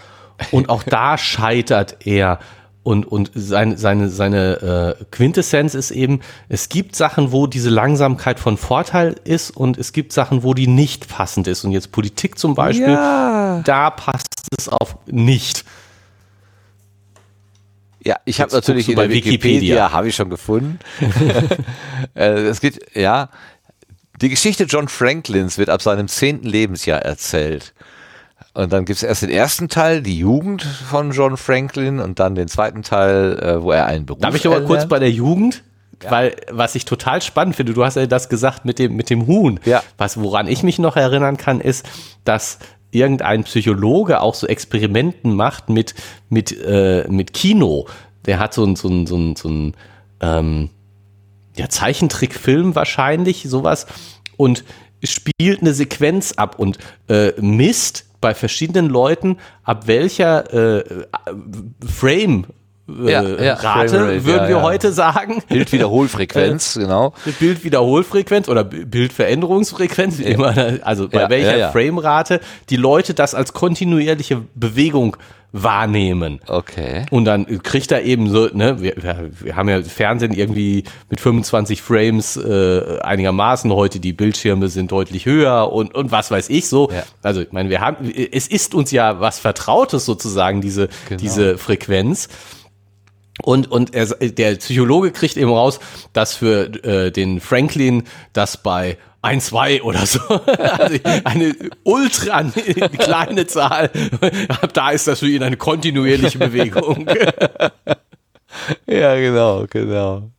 [0.51, 2.39] Und auch da scheitert er.
[2.85, 8.41] Und, und seine, seine, seine äh, Quintessenz ist eben, es gibt Sachen, wo diese Langsamkeit
[8.41, 11.65] von Vorteil ist und es gibt Sachen, wo die nicht passend ist.
[11.65, 13.61] Und jetzt Politik zum Beispiel, Ja.
[13.65, 14.27] da passt
[14.59, 15.65] es auf nicht.
[18.05, 19.93] Ja, ich habe natürlich in der bei Wikipedia, Wikipedia.
[19.93, 20.81] habe ich schon gefunden.
[22.17, 23.29] äh, es geht, ja,
[24.21, 27.75] die Geschichte John Franklins wird ab seinem zehnten Lebensjahr erzählt.
[28.55, 32.35] Und dann gibt es erst den ersten Teil, die Jugend von John Franklin, und dann
[32.35, 35.63] den zweiten Teil, äh, wo er einen Beruf Darf ich aber kurz bei der Jugend?
[36.09, 39.29] Weil, was ich total spannend finde, du hast ja das gesagt mit dem, mit dem
[39.29, 39.61] Huhn.
[39.65, 39.85] Ja.
[39.99, 41.89] Was, woran ich mich noch erinnern kann, ist,
[42.25, 42.59] dass
[42.91, 45.95] irgendein Psychologe auch so Experimenten macht mit,
[46.29, 47.87] mit, äh, mit Kino.
[48.27, 49.75] Der hat so ein, so ein, so ein, so ein
[50.21, 50.71] ähm,
[51.57, 53.87] ja, Zeichentrickfilm wahrscheinlich, sowas,
[54.37, 54.65] und
[55.05, 56.79] spielt eine Sequenz ab und
[57.09, 61.05] äh, misst bei verschiedenen Leuten, ab welcher äh,
[61.87, 62.47] Frame
[62.89, 65.43] äh, Ja, ja, Rate, Framerate, würden ja, wir heute sagen.
[65.49, 67.15] Bildwiederholfrequenz, genau.
[67.39, 71.71] Bildwiederholfrequenz oder Bildveränderungsfrequenz, wie immer, also bei welcher ja.
[71.71, 75.17] Framerate die Leute das als kontinuierliche Bewegung
[75.53, 76.41] wahrnehmen.
[76.47, 77.05] Okay.
[77.11, 81.21] Und dann kriegt er eben so, ne, wir, wir, wir haben ja Fernsehen irgendwie mit
[81.21, 86.69] 25 Frames äh, einigermaßen heute, die Bildschirme sind deutlich höher und, und was weiß ich
[86.69, 86.91] so.
[86.91, 87.03] Ja.
[87.23, 91.21] Also ich meine, wir haben, es ist uns ja was Vertrautes sozusagen, diese, Genau.
[91.21, 92.29] diese Frequenz.
[93.41, 95.81] Und, und er, der Psychologe kriegt eben raus,
[96.13, 101.55] dass für äh, den Franklin das bei 1, 2 oder so, also eine
[101.85, 102.43] ultra
[102.99, 103.91] kleine Zahl,
[104.49, 107.07] ab da ist das für ihn eine kontinuierliche Bewegung.
[108.87, 110.31] Ja, genau, genau.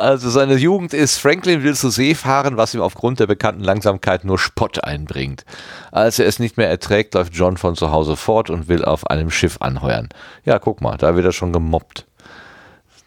[0.00, 4.24] Also seine Jugend ist, Franklin will zur See fahren, was ihm aufgrund der bekannten Langsamkeit
[4.24, 5.44] nur Spott einbringt.
[5.92, 9.06] Als er es nicht mehr erträgt, läuft John von zu Hause fort und will auf
[9.08, 10.08] einem Schiff anheuern.
[10.46, 12.06] Ja, guck mal, da wird er schon gemobbt.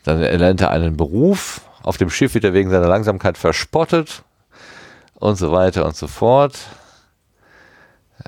[0.03, 4.21] Dann erlernt er einen Beruf, auf dem Schiff wird er wegen seiner Langsamkeit verspottet
[5.15, 6.59] und so weiter und so fort.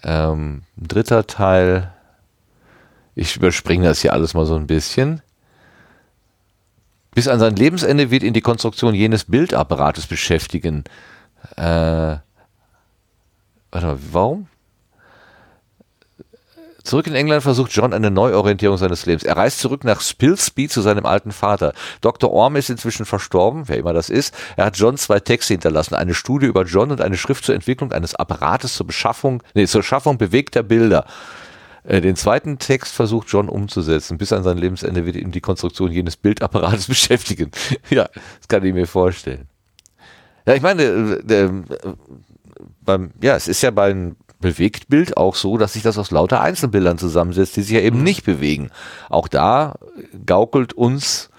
[0.03, 1.93] Ähm, dritter Teil,
[3.13, 5.22] ich überspringe das hier alles mal so ein bisschen.
[7.16, 10.84] Bis an sein Lebensende wird ihn die Konstruktion jenes Bildapparates beschäftigen.
[11.55, 12.18] Äh,
[13.72, 14.47] warte mal, warum?
[16.84, 19.24] Zurück in England versucht John eine Neuorientierung seines Lebens.
[19.24, 21.74] Er reist zurück nach Spilsby zu seinem alten Vater.
[22.01, 22.32] Dr.
[22.32, 24.36] Orm ist inzwischen verstorben, wer immer das ist.
[24.57, 27.93] Er hat John zwei Texte hinterlassen, eine Studie über John und eine Schrift zur Entwicklung
[27.93, 31.05] eines Apparates zur Beschaffung, nee, zur Schaffung bewegter Bilder.
[31.86, 34.17] Äh, Den zweiten Text versucht John umzusetzen.
[34.17, 37.51] Bis an sein Lebensende wird ihn die Konstruktion jenes Bildapparates beschäftigen.
[37.89, 39.47] ja, das kann ich mir vorstellen.
[40.45, 41.51] Ja, ich meine, äh, äh,
[42.81, 46.97] beim, ja, es ist ja beim Bewegtbild auch so, dass sich das aus lauter Einzelbildern
[46.97, 48.69] zusammensetzt, die sich ja eben nicht bewegen.
[49.09, 49.75] Auch da
[50.25, 51.29] gaukelt uns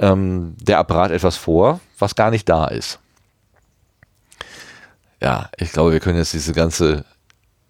[0.00, 2.98] ähm, der Apparat etwas vor, was gar nicht da ist.
[5.22, 7.04] Ja, ich glaube, wir können jetzt diese ganze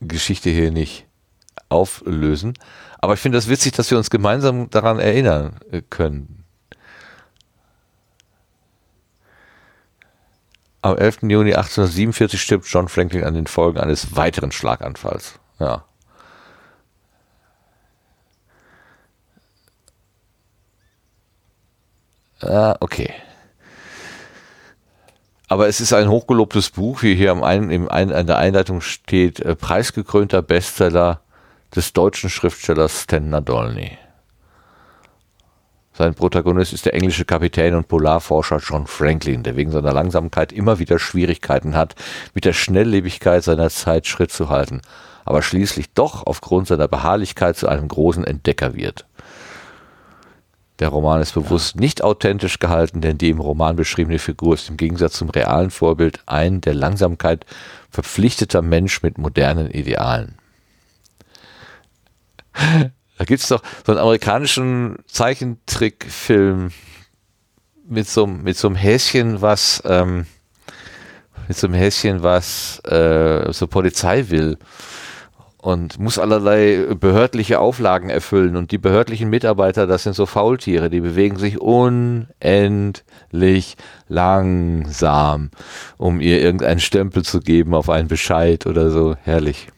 [0.00, 1.06] Geschichte hier nicht
[1.68, 2.54] auflösen.
[2.98, 6.44] Aber ich finde das witzig, dass wir uns gemeinsam daran erinnern äh, können.
[10.82, 11.22] Am 11.
[11.22, 15.38] Juni 1847 stirbt John Franklin an den Folgen eines weiteren Schlaganfalls.
[15.58, 15.84] Ja.
[22.42, 23.14] Ah, okay.
[25.48, 28.80] Aber es ist ein hochgelobtes Buch, wie hier am ein, im ein, an der Einleitung
[28.80, 31.23] steht, äh, preisgekrönter Bestseller
[31.74, 33.98] des deutschen Schriftstellers Stan Nadolny.
[35.96, 40.80] Sein Protagonist ist der englische Kapitän und Polarforscher John Franklin, der wegen seiner Langsamkeit immer
[40.80, 41.94] wieder Schwierigkeiten hat,
[42.34, 44.82] mit der Schnelllebigkeit seiner Zeit Schritt zu halten,
[45.24, 49.06] aber schließlich doch aufgrund seiner Beharrlichkeit zu einem großen Entdecker wird.
[50.80, 51.80] Der Roman ist bewusst ja.
[51.80, 56.20] nicht authentisch gehalten, denn die im Roman beschriebene Figur ist im Gegensatz zum realen Vorbild
[56.26, 57.46] ein der Langsamkeit
[57.90, 60.38] verpflichteter Mensch mit modernen Idealen.
[63.16, 66.72] Da gibt es doch so einen amerikanischen Zeichentrickfilm
[67.88, 70.26] mit so, mit so einem Häschen, was ähm,
[71.46, 74.58] mit so einem Häschen, was äh, zur Polizei will
[75.64, 78.54] und muss allerlei behördliche Auflagen erfüllen.
[78.54, 82.98] Und die behördlichen Mitarbeiter, das sind so Faultiere, die bewegen sich unendlich
[84.06, 85.50] langsam,
[85.96, 89.16] um ihr irgendeinen Stempel zu geben auf einen Bescheid oder so.
[89.22, 89.68] Herrlich.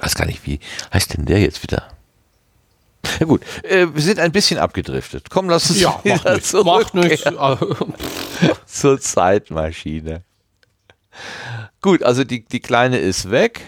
[0.00, 0.60] Ich weiß gar nicht, wie
[0.94, 1.86] heißt denn der jetzt wieder?
[3.18, 5.28] Ja gut, äh, wir sind ein bisschen abgedriftet.
[5.28, 7.24] Komm, lass uns ja, macht nichts, macht nichts.
[8.64, 10.22] zur Zeitmaschine.
[11.82, 13.60] Gut, also die, die Kleine ist weg.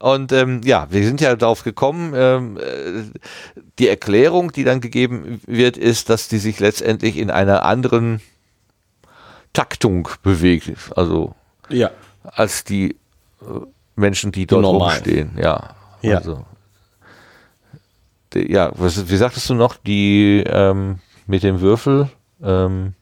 [0.00, 3.04] Und ähm, ja, wir sind ja darauf gekommen, ähm, äh,
[3.78, 8.20] die Erklärung, die dann gegeben wird, ist, dass die sich letztendlich in einer anderen
[9.52, 10.72] Taktung bewegt.
[10.96, 11.36] Also
[11.68, 11.92] ja.
[12.24, 12.96] als die
[13.42, 13.60] äh,
[13.94, 14.94] Menschen, die dort Normal.
[14.96, 15.32] rumstehen.
[15.36, 15.74] Ja.
[16.02, 16.16] ja.
[16.18, 16.44] Also
[18.34, 22.08] ja, was, wie sagtest du noch, die ähm, mit dem Würfel?
[22.42, 22.94] Ähm,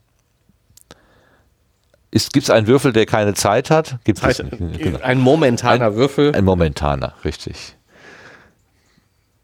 [2.11, 3.99] Gibt es einen Würfel, der keine Zeit hat?
[4.05, 4.79] Gibt es nicht.
[4.79, 4.99] Genau.
[5.01, 6.35] Ein momentaner ein, Würfel.
[6.35, 7.77] Ein momentaner, richtig.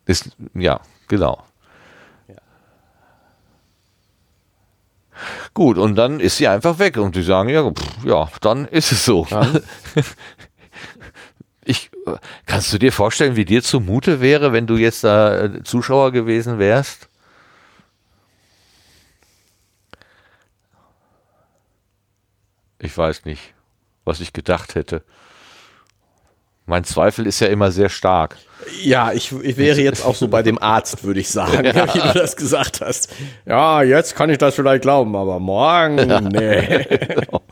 [0.05, 1.43] Ist, ja, genau.
[2.29, 2.35] Ja.
[5.55, 8.91] Gut, und dann ist sie einfach weg und die sagen, ja, pff, ja, dann ist
[8.91, 9.27] es so.
[9.95, 10.05] Ich,
[12.47, 16.59] kannst du dir vorstellen, wie dir zumute wäre, wenn du jetzt da äh, Zuschauer gewesen
[16.59, 17.09] wärst?
[22.79, 23.55] Ich weiß nicht,
[24.05, 25.03] was ich gedacht hätte.
[26.67, 28.37] Mein Zweifel ist ja immer sehr stark.
[28.83, 31.95] Ja, ich, ich wäre jetzt auch so bei dem Arzt, würde ich sagen, ja.
[31.95, 33.15] wie du das gesagt hast.
[33.47, 35.95] Ja, jetzt kann ich das vielleicht glauben, aber morgen,
[36.33, 36.85] nee.
[36.85, 37.43] genau.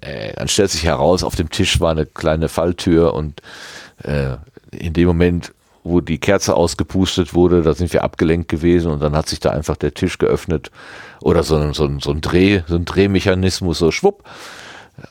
[0.00, 3.40] Äh, dann stellt sich heraus, auf dem Tisch war eine kleine Falltür und
[4.02, 4.36] äh,
[4.70, 9.16] in dem Moment, wo die Kerze ausgepustet wurde, da sind wir abgelenkt gewesen und dann
[9.16, 10.70] hat sich da einfach der Tisch geöffnet
[11.22, 14.24] oder so ein, so ein, so ein Dreh, so ein Drehmechanismus, so schwupp.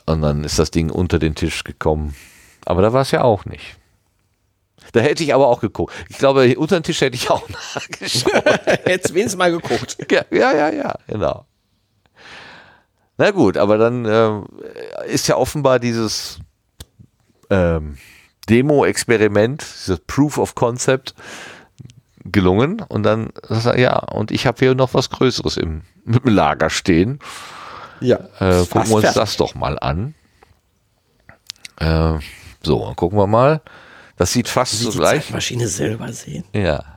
[0.06, 2.14] Und dann ist das Ding unter den Tisch gekommen.
[2.64, 3.76] Aber da war es ja auch nicht.
[4.92, 5.92] Da hätte ich aber auch geguckt.
[6.08, 8.32] Ich glaube, unter den Tisch hätte ich auch nachgeschaut.
[8.84, 9.98] Hättest wenigstens mal geguckt.
[10.10, 11.46] Ja, ja, ja, ja, genau.
[13.20, 14.40] Na gut, aber dann äh,
[15.06, 16.38] ist ja offenbar dieses
[17.50, 17.98] ähm,
[18.48, 21.14] Demo-Experiment, dieses Proof of Concept
[22.24, 22.80] gelungen.
[22.80, 26.70] Und dann sagt er, ja, und ich habe hier noch was Größeres im, im Lager
[26.70, 27.18] stehen.
[28.00, 28.20] Ja.
[28.38, 29.20] Äh, gucken wir uns fertig.
[29.20, 30.14] das doch mal an.
[31.76, 32.14] Äh,
[32.62, 33.60] so, gucken wir mal.
[34.16, 35.26] Das sieht fast Sie so gleich.
[35.26, 36.44] Die Maschine selber sehen.
[36.54, 36.89] Ja.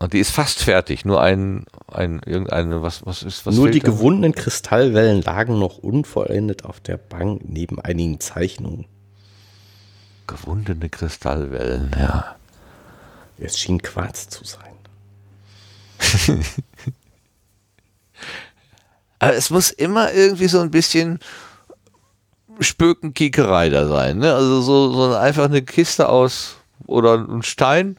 [0.00, 1.04] Und die ist fast fertig.
[1.04, 3.90] Nur ein, ein irgendeine, was, was ist, was Nur die da?
[3.90, 8.86] gewundenen Kristallwellen lagen noch unvollendet auf der Bank neben einigen Zeichnungen.
[10.26, 12.36] Gewundene Kristallwellen, ja.
[13.36, 14.72] Es schien Quarz zu sein.
[19.18, 21.18] Aber es muss immer irgendwie so ein bisschen
[22.58, 24.16] Spökenkiekerei da sein.
[24.16, 24.34] Ne?
[24.34, 27.98] Also so, so einfach eine Kiste aus oder ein Stein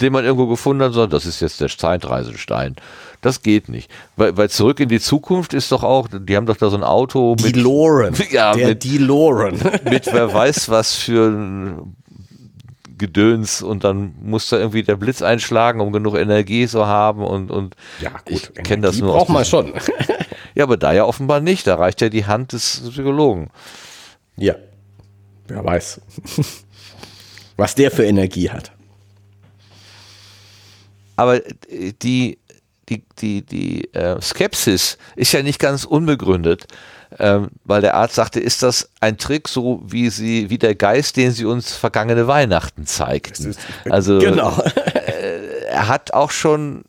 [0.00, 2.76] den man irgendwo gefunden hat, sondern das ist jetzt der Zeitreisestein.
[3.20, 3.90] Das geht nicht.
[4.16, 6.84] Weil, weil zurück in die Zukunft ist doch auch, die haben doch da so ein
[6.84, 7.56] Auto mit.
[7.56, 8.14] DeLorean.
[8.30, 9.54] Ja, der mit, DeLorean.
[9.84, 11.84] Mit wer weiß was für
[12.96, 17.50] Gedöns und dann muss da irgendwie der Blitz einschlagen, um genug Energie zu haben und,
[17.50, 19.14] und ja, gut, ich kenne das nur.
[19.14, 19.72] Braucht man schon.
[20.54, 21.66] ja, aber da ja offenbar nicht.
[21.66, 23.50] Da reicht ja die Hand des Psychologen.
[24.36, 24.54] Ja.
[25.48, 26.00] Wer weiß.
[27.56, 28.72] was der für Energie hat.
[31.20, 31.38] Aber
[32.00, 32.38] die,
[32.88, 36.66] die, die, die äh, Skepsis ist ja nicht ganz unbegründet,
[37.18, 41.18] ähm, weil der Arzt sagte, ist das ein Trick, so wie sie, wie der Geist,
[41.18, 43.38] den sie uns vergangene Weihnachten zeigt.
[43.90, 44.62] Also genau.
[44.62, 46.86] äh, er hat auch schon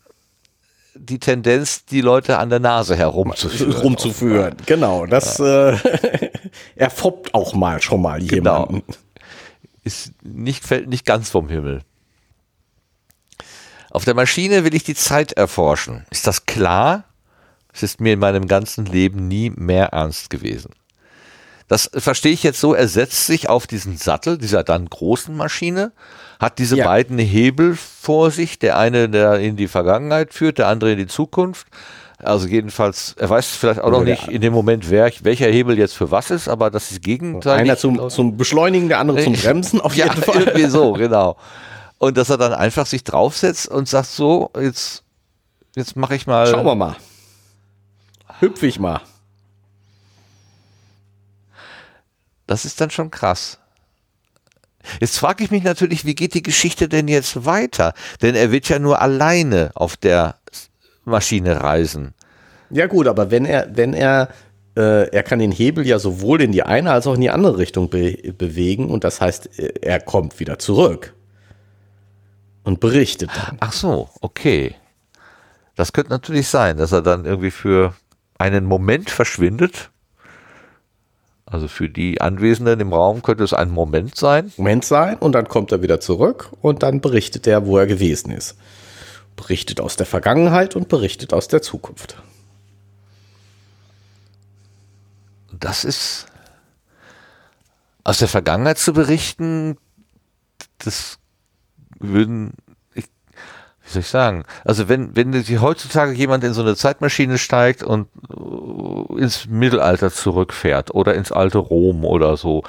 [0.94, 3.72] die Tendenz, die Leute an der Nase herumzuführen.
[3.72, 5.04] Rumzuführen, genau.
[5.04, 5.72] Das ja.
[5.72, 5.78] äh,
[6.74, 8.66] er foppt auch mal schon mal genau.
[8.66, 8.82] jemanden.
[9.84, 11.82] Ist nicht, fällt nicht ganz vom Himmel.
[13.92, 16.06] Auf der Maschine will ich die Zeit erforschen.
[16.10, 17.04] Ist das klar?
[17.74, 20.70] Es ist mir in meinem ganzen Leben nie mehr ernst gewesen.
[21.68, 25.92] Das verstehe ich jetzt so, er setzt sich auf diesen Sattel dieser dann großen Maschine,
[26.40, 26.86] hat diese Ja.
[26.86, 31.06] beiden Hebel vor sich, der eine, der in die Vergangenheit führt, der andere in die
[31.06, 31.66] Zukunft.
[32.18, 35.78] Also jedenfalls, er weiß vielleicht auch noch Oder nicht in dem Moment, wer, welcher Hebel
[35.78, 37.60] jetzt für was ist, aber das ist gegenseitig.
[37.62, 40.42] Einer zum, zum Beschleunigen, der andere zum Bremsen, auf ja, jeden Fall.
[40.42, 41.36] irgendwie so, genau.
[42.02, 45.04] Und dass er dann einfach sich draufsetzt und sagt so, jetzt,
[45.76, 46.48] jetzt mache ich mal.
[46.48, 46.96] Schauen wir mal.
[48.40, 49.00] Hüpf ich mal.
[52.48, 53.60] Das ist dann schon krass.
[54.98, 57.94] Jetzt frage ich mich natürlich, wie geht die Geschichte denn jetzt weiter?
[58.20, 60.40] Denn er wird ja nur alleine auf der
[61.04, 62.14] Maschine reisen.
[62.70, 64.28] Ja gut, aber wenn er, wenn er,
[64.76, 67.58] äh, er kann den Hebel ja sowohl in die eine als auch in die andere
[67.58, 71.14] Richtung be bewegen und das heißt, äh, er kommt wieder zurück
[72.64, 73.56] und berichtet dann.
[73.60, 74.74] Ach so, okay.
[75.74, 77.94] Das könnte natürlich sein, dass er dann irgendwie für
[78.38, 79.90] einen Moment verschwindet.
[81.46, 84.52] Also für die Anwesenden im Raum könnte es ein Moment sein.
[84.56, 88.30] Moment sein und dann kommt er wieder zurück und dann berichtet er, wo er gewesen
[88.30, 88.56] ist.
[89.36, 92.16] Berichtet aus der Vergangenheit und berichtet aus der Zukunft.
[95.52, 96.26] Das ist
[98.04, 99.76] aus der Vergangenheit zu berichten,
[100.78, 101.18] das
[102.02, 102.54] würden,
[102.94, 103.06] ich,
[103.84, 108.08] wie soll ich sagen, also wenn, wenn heutzutage jemand in so eine Zeitmaschine steigt und
[108.30, 112.64] äh, ins Mittelalter zurückfährt oder ins alte Rom oder so,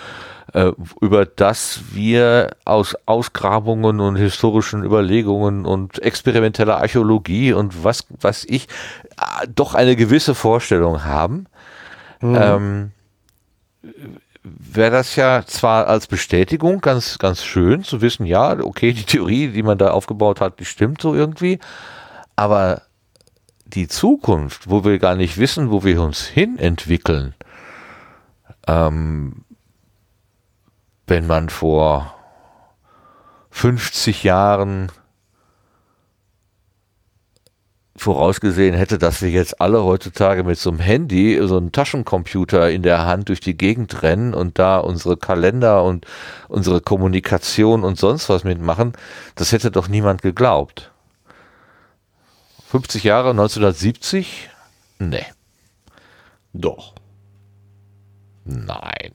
[0.54, 0.72] äh,
[1.02, 8.68] über das wir aus Ausgrabungen und historischen Überlegungen und experimenteller Archäologie und was weiß ich,
[9.18, 11.46] äh, doch eine gewisse Vorstellung haben,
[12.22, 12.92] ähm,
[14.44, 19.48] wäre das ja zwar als Bestätigung ganz, ganz schön zu wissen, ja, okay, die Theorie,
[19.48, 21.60] die man da aufgebaut hat, die stimmt so irgendwie,
[22.36, 22.82] aber
[23.66, 27.34] die Zukunft, wo wir gar nicht wissen, wo wir uns hin entwickeln,
[28.68, 29.46] ähm,
[31.08, 32.14] wenn man vor
[33.52, 34.92] 50 Jahren
[38.04, 42.84] vorausgesehen hätte, dass wir jetzt alle heutzutage mit so einem Handy, so einem Taschencomputer in
[42.84, 46.06] der Hand durch die Gegend rennen und da unsere Kalender und
[46.50, 48.94] unsere Kommunikation und sonst was mitmachen,
[49.36, 50.92] das hätte doch niemand geglaubt.
[52.68, 54.50] 50 Jahre, 1970?
[55.00, 55.26] Nee,
[56.54, 56.94] Doch.
[58.46, 59.14] nein.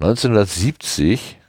[0.00, 1.39] 1970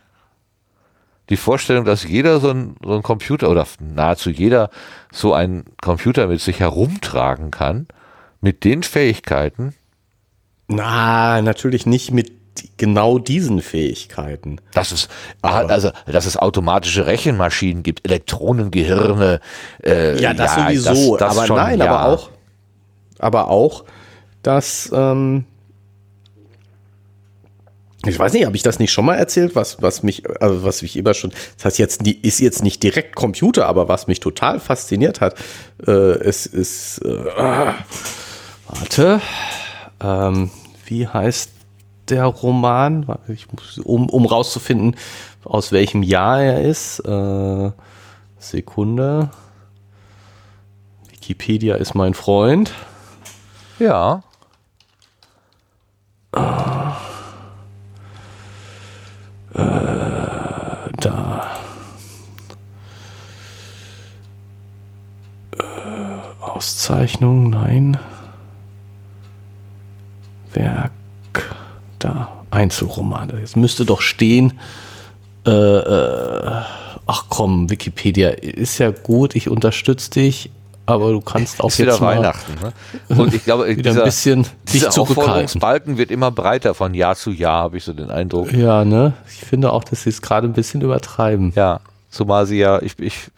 [1.31, 4.69] die Vorstellung, dass jeder so ein, so ein Computer oder nahezu jeder
[5.11, 7.87] so einen Computer mit sich herumtragen kann,
[8.41, 9.73] mit den Fähigkeiten,
[10.67, 12.31] Na, natürlich nicht mit
[12.77, 14.57] genau diesen Fähigkeiten.
[14.73, 15.07] dass es,
[15.41, 19.39] Aber- also, dass es automatische Rechenmaschinen gibt, Elektronengehirne.
[19.83, 21.17] Äh, Ja, das sowieso.
[21.17, 21.85] das- das aber schon, nein, ja.
[21.95, 22.29] aber auch,
[23.19, 23.85] aber auch,
[24.43, 25.45] dass, ähm,
[28.05, 30.81] ich weiß nicht, habe ich das nicht schon mal erzählt, was, was mich, also was
[30.81, 34.59] mich immer schon, das heißt jetzt, ist jetzt nicht direkt Computer, aber was mich total
[34.59, 35.35] fasziniert hat,
[35.85, 37.75] äh, es ist, äh, ah,
[38.67, 39.21] warte,
[40.01, 40.49] ähm,
[40.85, 41.51] wie heißt
[42.09, 43.05] der Roman?
[43.27, 44.95] Ich muss, um, um rauszufinden,
[45.43, 47.71] aus welchem Jahr er ist, äh,
[48.39, 49.29] Sekunde.
[51.09, 52.73] Wikipedia ist mein Freund.
[53.79, 54.23] Ja.
[59.53, 61.51] Da.
[65.57, 65.63] Äh,
[66.41, 67.97] Auszeichnung, nein.
[70.53, 70.91] Werk,
[71.99, 72.41] da.
[72.51, 73.39] Einzelromane.
[73.39, 74.59] Jetzt müsste doch stehen.
[75.45, 76.61] Äh, äh,
[77.07, 80.51] ach komm, Wikipedia ist ja gut, ich unterstütze dich,
[80.85, 82.53] aber du kannst auch Ist wieder jetzt mal Weihnachten.
[82.61, 83.17] Ne?
[83.17, 84.89] Und ich glaube, wieder dieser, ein bisschen dieser.
[84.99, 88.51] Aufforderungsbalken wird immer breiter von Jahr zu Jahr, habe ich so den Eindruck.
[88.53, 89.13] Ja, ne?
[89.27, 91.53] Ich finde auch, dass sie es gerade ein bisschen übertreiben.
[91.55, 91.79] Ja,
[92.09, 93.29] zumal sie ja, ich, ich,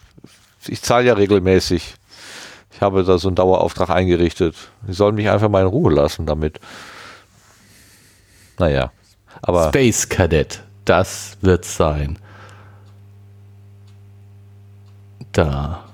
[0.66, 1.94] ich zahle ja regelmäßig.
[2.72, 4.56] Ich habe da so einen Dauerauftrag eingerichtet.
[4.86, 6.58] Sie sollen mich einfach mal in Ruhe lassen damit.
[8.58, 8.90] Naja,
[9.42, 12.18] aber Space Cadet, das wird sein.
[15.32, 15.84] Da.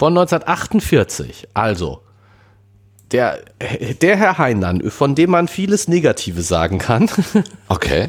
[0.00, 1.48] Von 1948.
[1.52, 2.00] Also,
[3.12, 3.40] der,
[4.00, 7.10] der Herr Heinlein, von dem man vieles Negative sagen kann.
[7.68, 8.08] okay.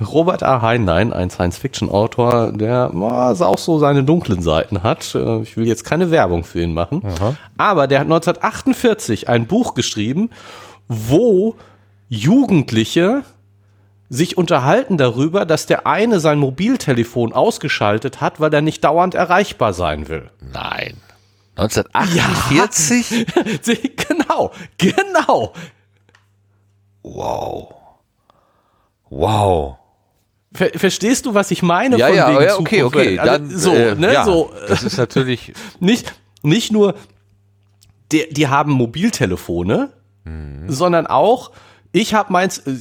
[0.00, 0.62] Robert A.
[0.62, 5.14] Heinlein, ein Science-Fiction-Autor, der na, auch so seine dunklen Seiten hat.
[5.14, 7.02] Äh, Ich will jetzt keine Werbung für ihn machen.
[7.58, 10.30] Aber der hat 1948 ein Buch geschrieben,
[10.88, 11.56] wo
[12.08, 13.24] Jugendliche
[14.08, 19.72] sich unterhalten darüber, dass der eine sein Mobiltelefon ausgeschaltet hat, weil er nicht dauernd erreichbar
[19.72, 20.30] sein will.
[20.40, 20.96] Nein.
[21.56, 23.26] 1948?
[23.62, 25.52] Sie- genau, genau.
[27.02, 27.74] Wow.
[29.08, 29.76] Wow.
[30.52, 31.96] Ver verstehst du, was ich meine?
[31.98, 32.96] Ja, von ja, wegen ja, okay, Zukunft?
[32.96, 33.18] okay.
[33.18, 34.50] Also, Dann, so, äh, ne, ja, so.
[34.68, 35.52] Das ist natürlich.
[35.80, 36.94] Nicht, nicht nur,
[38.12, 39.90] die, die haben Mobiltelefone,
[40.66, 41.50] sondern auch,
[41.96, 42.76] ich habe meins äh,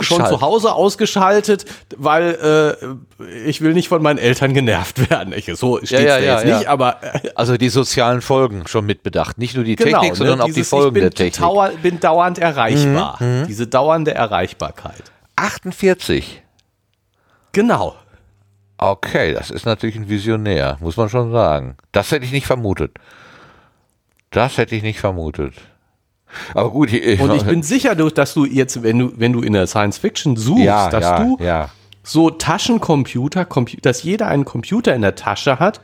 [0.00, 2.78] schon zu Hause ausgeschaltet, weil
[3.20, 5.34] äh, ich will nicht von meinen Eltern genervt werden.
[5.36, 6.58] Ich, so steht's ja, da ja, jetzt ja.
[6.58, 9.36] nicht, aber äh, Also die sozialen Folgen schon mitbedacht.
[9.36, 11.40] Nicht nur die genau, Technik, sondern ne, auch die dieses, Folgen ich bin der Technik.
[11.40, 13.18] Mhm, Dauer, bin dauernd erreichbar.
[13.46, 15.12] Diese dauernde Erreichbarkeit.
[15.36, 16.42] 48.
[17.52, 17.94] Genau.
[18.78, 21.76] Okay, das ist natürlich ein Visionär, muss man schon sagen.
[21.92, 22.96] Das hätte ich nicht vermutet.
[24.30, 25.54] Das hätte ich nicht vermutet.
[26.54, 29.52] Aber gut, ich, Und ich bin sicher, dass du jetzt, wenn du, wenn du in
[29.52, 31.70] der Science Fiction suchst, ja, dass ja, du ja.
[32.02, 35.80] so Taschencomputer, Compu dass jeder einen Computer in der Tasche hat,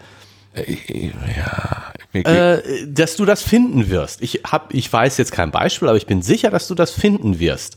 [2.13, 4.21] Mir- äh, dass du das finden wirst.
[4.23, 7.39] Ich hab, ich weiß jetzt kein Beispiel, aber ich bin sicher, dass du das finden
[7.39, 7.77] wirst.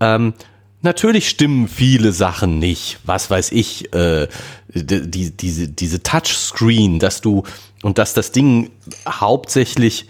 [0.00, 0.34] Ähm,
[0.82, 2.98] natürlich stimmen viele Sachen nicht.
[3.04, 4.28] Was weiß ich, äh,
[4.68, 7.44] die, diese, diese Touchscreen, dass du
[7.82, 8.70] und dass das Ding
[9.08, 10.06] hauptsächlich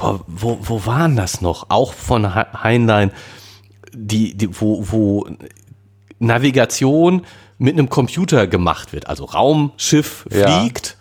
[0.00, 1.66] boah, wo, wo waren das noch?
[1.68, 3.12] Auch von He- Heinlein,
[3.92, 5.26] die, die, wo, wo
[6.18, 7.22] Navigation
[7.58, 9.06] mit einem Computer gemacht wird.
[9.08, 10.60] Also Raumschiff Ja.
[10.60, 10.96] fliegt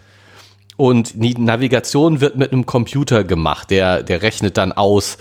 [0.78, 3.70] und die Navigation wird mit einem Computer gemacht.
[3.70, 5.18] Der, der rechnet dann aus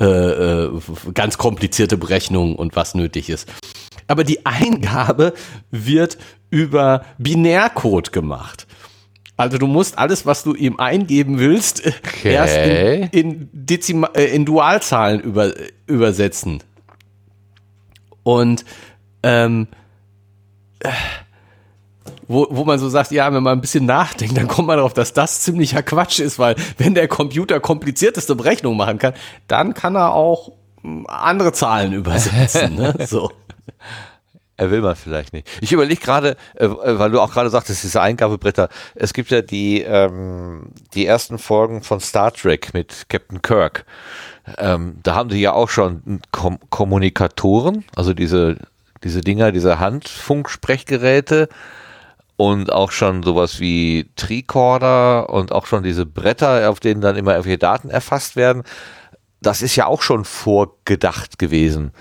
[0.00, 0.70] äh, äh,
[1.14, 3.48] ganz komplizierte Berechnungen und was nötig ist.
[4.08, 5.32] Aber die Eingabe
[5.70, 6.18] wird
[6.50, 8.66] über Binärcode gemacht.
[9.36, 11.92] Also du musst alles, was du ihm eingeben willst, äh,
[12.24, 15.52] erst in, in, Dezima äh, in Dualzahlen über,
[15.86, 16.62] übersetzen.
[18.22, 18.64] Und
[19.22, 19.66] ähm,
[20.80, 20.90] äh,
[22.28, 24.94] wo, wo man so sagt, ja, wenn man ein bisschen nachdenkt, dann kommt man darauf,
[24.94, 29.14] dass das ziemlicher Quatsch ist, weil wenn der Computer komplizierteste Berechnungen machen kann,
[29.46, 32.76] dann kann er auch mh, andere Zahlen übersetzen.
[32.76, 32.94] ne?
[33.06, 33.30] So.
[34.56, 35.48] Er will man vielleicht nicht.
[35.60, 38.68] Ich überlege gerade, äh, weil du auch gerade sagtest, diese Eingabebretter.
[38.94, 43.84] Es gibt ja die, ähm, die ersten Folgen von Star Trek mit Captain Kirk.
[44.58, 48.58] Ähm, da haben die ja auch schon Kom Kommunikatoren, also diese,
[49.02, 51.48] diese Dinger, diese Handfunksprechgeräte
[52.36, 57.32] und auch schon sowas wie Tricorder und auch schon diese Bretter, auf denen dann immer
[57.32, 58.62] irgendwelche Daten erfasst werden.
[59.40, 61.92] Das ist ja auch schon vorgedacht gewesen.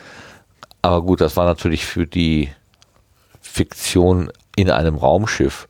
[0.84, 2.52] Aber gut, das war natürlich für die
[3.42, 5.70] Fiktion in einem Raumschiff.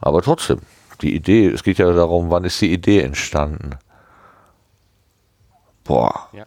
[0.00, 0.60] Aber trotzdem,
[1.00, 3.78] die Idee, es geht ja darum, wann ist die Idee entstanden?
[5.84, 6.28] Boah.
[6.32, 6.44] Ja.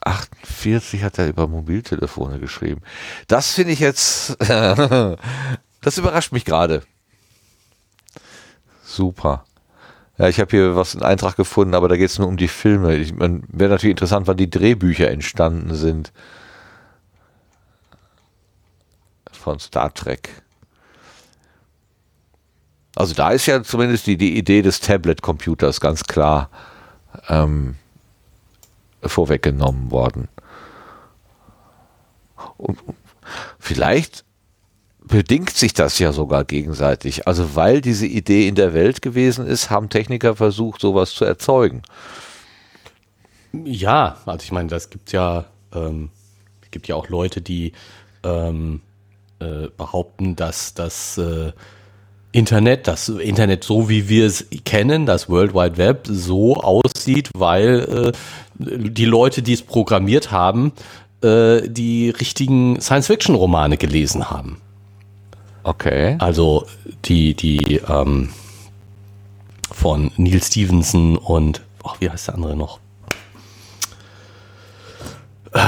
[0.00, 2.82] 48 hat er über Mobiltelefone geschrieben.
[3.28, 6.82] Das finde ich jetzt, das überrascht mich gerade.
[8.82, 9.44] Super.
[10.16, 12.48] Ja, ich habe hier was, einen Eintrag gefunden, aber da geht es nur um die
[12.48, 12.88] Filme.
[12.88, 16.12] Wäre natürlich interessant, wann die Drehbücher entstanden sind.
[19.32, 20.30] Von Star Trek.
[22.96, 26.48] Also da ist ja zumindest die, die Idee des Tablet-Computers ganz klar
[27.28, 27.74] ähm,
[29.02, 30.28] vorweggenommen worden.
[32.56, 32.78] Und
[33.58, 34.24] vielleicht
[35.06, 37.26] bedingt sich das ja sogar gegenseitig.
[37.26, 41.82] Also weil diese Idee in der Welt gewesen ist, haben Techniker versucht, sowas zu erzeugen.
[43.64, 46.10] Ja, also ich meine, das gibt ja, ähm,
[46.70, 47.72] gibt ja auch Leute, die
[48.24, 48.80] ähm,
[49.38, 51.52] äh, behaupten, dass das äh,
[52.32, 58.12] Internet, das Internet so wie wir es kennen, das World Wide Web so aussieht, weil
[58.12, 58.12] äh,
[58.58, 60.72] die Leute, die es programmiert haben,
[61.22, 64.60] äh, die richtigen Science-Fiction-Romane gelesen haben.
[65.64, 66.16] Okay.
[66.20, 66.66] Also
[67.06, 68.30] die, die ähm,
[69.72, 72.78] von Neil Stevenson und, ach, wie heißt der andere noch?
[75.52, 75.60] Äh,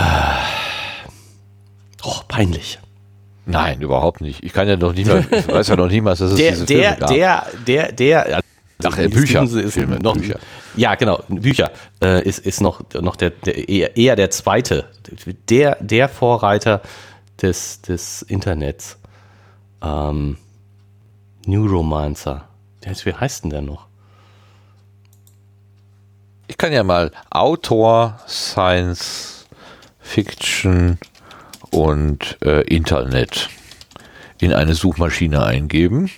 [2.05, 2.79] oh, peinlich.
[3.47, 4.45] Nein, überhaupt nicht.
[4.45, 6.67] Ich kann ja noch nicht mal, ich weiß ja noch niemals, dass es Der, diese
[6.67, 7.09] der, Filme gab.
[7.09, 8.43] der, der, der,
[8.85, 9.43] Ach, äh, Bücher.
[9.45, 10.39] Ist Filme, noch, Bücher.
[10.77, 11.71] Ja, genau, Bücher
[12.03, 14.85] äh, ist, ist noch, noch der, der eher, eher der zweite,
[15.49, 16.83] der, der Vorreiter
[17.41, 18.99] des, des Internets.
[19.83, 20.39] Ähm,
[21.47, 22.49] Neuromancer.
[22.81, 23.87] Wie heißt denn der noch?
[26.49, 29.47] Ich kann ja mal Autor, Science
[29.99, 30.99] Fiction
[31.71, 33.51] und äh, Internet
[34.39, 36.11] in eine Suchmaschine eingeben.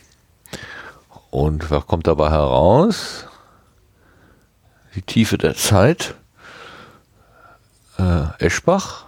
[1.30, 3.26] Und was kommt dabei heraus?
[4.94, 6.14] Die Tiefe der Zeit.
[7.98, 9.06] Äh, Eschbach.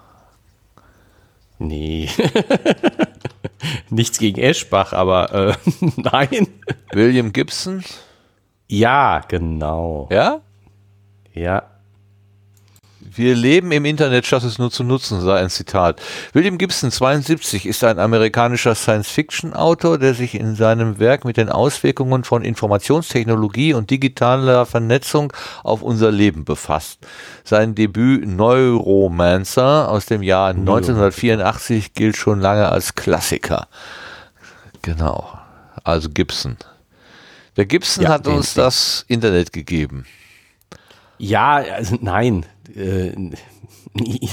[1.59, 2.09] Nee.
[3.91, 5.55] Nichts gegen Eschbach, aber äh,
[5.97, 6.49] nein.
[6.93, 7.85] William Gibson.
[8.69, 10.09] Ja, genau.
[10.11, 10.41] Ja?
[11.35, 11.65] Ja.
[13.13, 16.01] Wir leben im Internet, statt es nur zu nutzen, sei ein Zitat.
[16.33, 22.23] William Gibson, 72, ist ein amerikanischer Science-Fiction-Autor, der sich in seinem Werk mit den Auswirkungen
[22.23, 25.33] von Informationstechnologie und digitaler Vernetzung
[25.65, 27.01] auf unser Leben befasst.
[27.43, 33.67] Sein Debüt Neuromancer aus dem Jahr 1984 gilt schon lange als Klassiker.
[34.83, 35.37] Genau.
[35.83, 36.57] Also Gibson.
[37.57, 40.07] Der Gibson Ja, hat uns das Internet gegeben.
[41.19, 42.47] Ja, also nein.
[42.77, 43.13] Äh,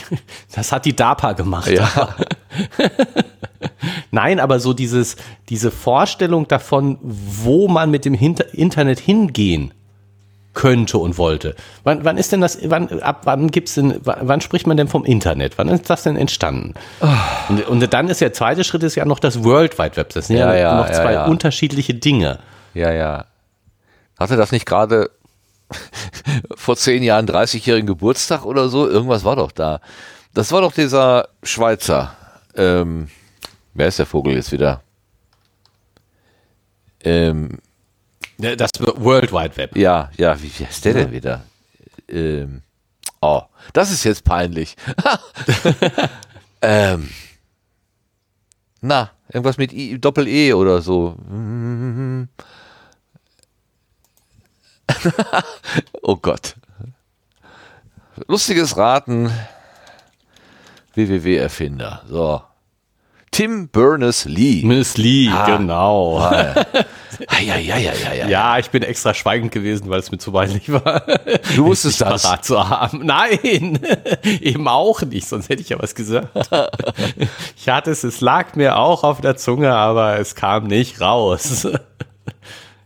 [0.56, 1.70] das hat die DARPA gemacht.
[1.70, 2.16] Ja.
[4.12, 5.16] Nein, aber so dieses,
[5.50, 9.74] diese Vorstellung davon, wo man mit dem Hinter Internet hingehen
[10.54, 11.56] könnte und wollte.
[11.84, 15.06] Wann, wann ist denn das, wann, ab wann gibt's denn, wann, spricht man denn vom
[15.06, 15.58] Internet?
[15.60, 16.74] Wann ist das denn entstanden?
[17.48, 20.14] Und, und dann ist der zweite Schritt ist ja noch das World Wide Web.
[20.14, 22.40] Das sind ja, Ja, ja, noch ja, zwei unterschiedliche Dinge.
[22.74, 23.26] Ja, ja.
[24.18, 25.12] Hatte das nicht gerade
[26.56, 28.88] vor zehn Jahren 30-jährigen Geburtstag oder so?
[28.88, 29.82] Irgendwas war doch da.
[30.34, 32.16] Das war doch dieser Schweizer.
[32.56, 33.10] Ähm,
[33.74, 34.82] wer ist der Vogel jetzt wieder?
[37.04, 37.60] Ähm,
[38.38, 39.76] Das World Wide Web.
[39.78, 41.44] ja, ja, wie, wie heißt der denn wieder?
[42.10, 42.62] Ähm,
[43.22, 43.42] oh,
[43.74, 44.76] das ist jetzt peinlich.
[46.62, 47.10] ähm,
[48.82, 51.16] na, irgendwas mit I, Doppel-E oder so.
[56.02, 56.56] oh Gott.
[58.28, 59.32] Lustiges Raten.
[60.96, 62.02] www-Erfinder.
[62.10, 62.42] So.
[63.30, 64.64] Tim Berners-Lee.
[64.66, 65.46] Miss Lee, Ah.
[65.58, 66.32] genau.
[67.32, 68.28] Ja, ja, ja, ja, ja, ja.
[68.28, 71.02] Ja, ich bin extra schweigend gewesen, weil es mir zu peinlich war.
[71.56, 72.22] Du wusstest das.
[72.22, 73.06] parat zu haben.
[73.06, 73.80] Nein,
[74.24, 76.30] eben auch nicht, sonst hätte ich ja was gesagt.
[77.56, 81.68] Ich hatte es, es lag mir auch auf der Zunge, aber es kam nicht raus.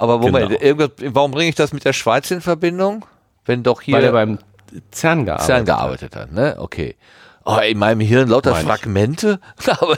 [0.02, 0.62] Aber Moment, Genau.
[0.62, 3.06] irgendwas, warum bringe ich das mit der Schweiz in Verbindung?
[3.45, 4.39] Wenn doch hier Weil er beim
[4.91, 6.56] CERN gearbeitet CERN gearbeitet hat, ne?
[6.58, 6.95] Okay.
[7.45, 8.66] Oh, in meinem Hirn lauter Meine.
[8.66, 9.97] Fragmente, aber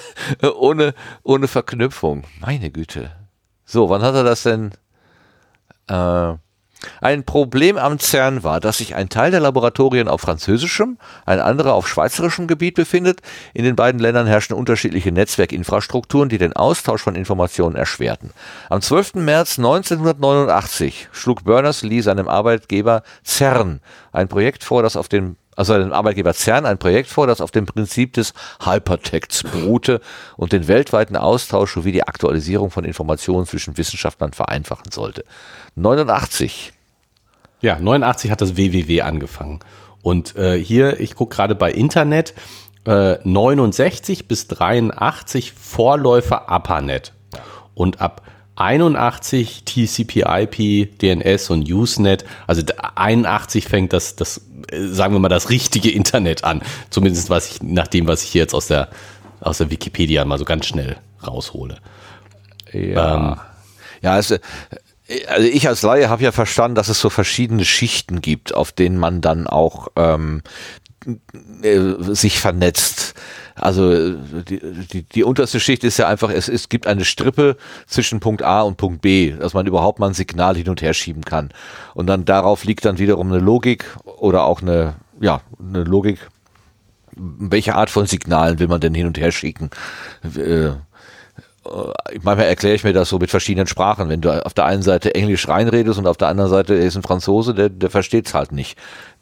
[0.58, 0.94] ohne,
[1.24, 2.26] ohne Verknüpfung.
[2.42, 3.12] Meine Güte.
[3.64, 4.72] So, wann hat er das denn?
[5.88, 6.34] Äh,
[7.02, 11.74] ein Problem am CERN war, dass sich ein Teil der Laboratorien auf französischem, ein anderer
[11.74, 13.22] auf schweizerischem Gebiet befindet.
[13.54, 18.32] In den beiden Ländern herrschen unterschiedliche Netzwerkinfrastrukturen, die den Austausch von Informationen erschwerten.
[18.70, 19.16] Am 12.
[19.16, 23.80] März 1989 schlug Berners-Lee seinem Arbeitgeber CERN
[24.12, 27.52] ein Projekt vor, das auf dem also seinem Arbeitgeber CERN ein Projekt vor, das auf
[27.52, 28.34] dem Prinzip des
[28.64, 30.02] Hypertexts beruhte
[30.38, 35.26] und den weltweiten Austausch sowie die Aktualisierung von Informationen zwischen Wissenschaftlern vereinfachen sollte.
[35.76, 36.74] 89.
[37.62, 39.60] Ja, 89 hat das WWW angefangen.
[40.02, 42.34] Und äh, hier, ich gucke gerade bei Internet,
[42.86, 47.14] äh, 69 bis 83 Vorläufer ARPANET.
[47.74, 48.22] Und ab
[48.56, 52.26] 81 TCP/IP, DNS und Usenet.
[52.48, 56.62] Also d- 81 fängt das, das, äh, sagen wir mal, das richtige Internet an.
[56.90, 58.90] Zumindest was ich, nach dem, was ich hier jetzt aus der,
[59.42, 61.78] aus der Wikipedia mal so ganz schnell raushole.
[62.72, 63.46] Ja.
[64.02, 64.40] ja, es, äh,
[65.28, 68.98] also ich als Laie habe ja verstanden, dass es so verschiedene Schichten gibt, auf denen
[68.98, 70.42] man dann auch ähm,
[71.62, 71.80] äh,
[72.14, 73.14] sich vernetzt.
[73.56, 74.16] Also äh,
[74.48, 74.60] die,
[74.92, 78.62] die, die unterste Schicht ist ja einfach, es, es gibt eine Strippe zwischen Punkt A
[78.62, 81.50] und Punkt B, dass man überhaupt mal ein Signal hin und her schieben kann.
[81.94, 86.20] Und dann darauf liegt dann wiederum eine Logik oder auch eine, ja, eine Logik.
[87.16, 89.70] Welche Art von Signalen will man denn hin und her schicken?
[90.36, 90.72] Äh,
[92.22, 94.10] manchmal erkläre ich mir das so mit verschiedenen Sprachen.
[94.10, 97.04] Wenn du auf der einen Seite Englisch reinredest und auf der anderen Seite ist ein
[97.04, 98.78] Franzose, der, der versteht es halt nicht.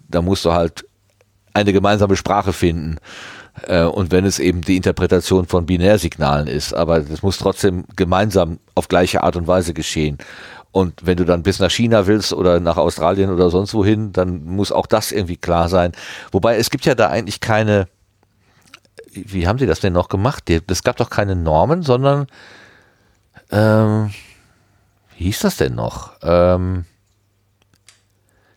[0.08, 0.86] Da musst du halt
[1.54, 2.98] eine gemeinsame Sprache finden.
[3.68, 8.60] Äh, Und wenn es eben die Interpretation von Binärsignalen ist, aber das muss trotzdem gemeinsam
[8.76, 10.18] auf gleiche Art und Weise geschehen.
[10.72, 14.46] Und wenn du dann bis nach China willst oder nach Australien oder sonst wohin, dann
[14.46, 15.92] muss auch das irgendwie klar sein.
[16.32, 17.90] Wobei es gibt ja da eigentlich keine,
[19.12, 20.50] wie haben sie das denn noch gemacht?
[20.50, 22.28] Es gab doch keine Normen, sondern
[23.52, 24.12] ähm,
[25.18, 26.14] wie hieß das denn noch?
[26.24, 26.86] Ähm,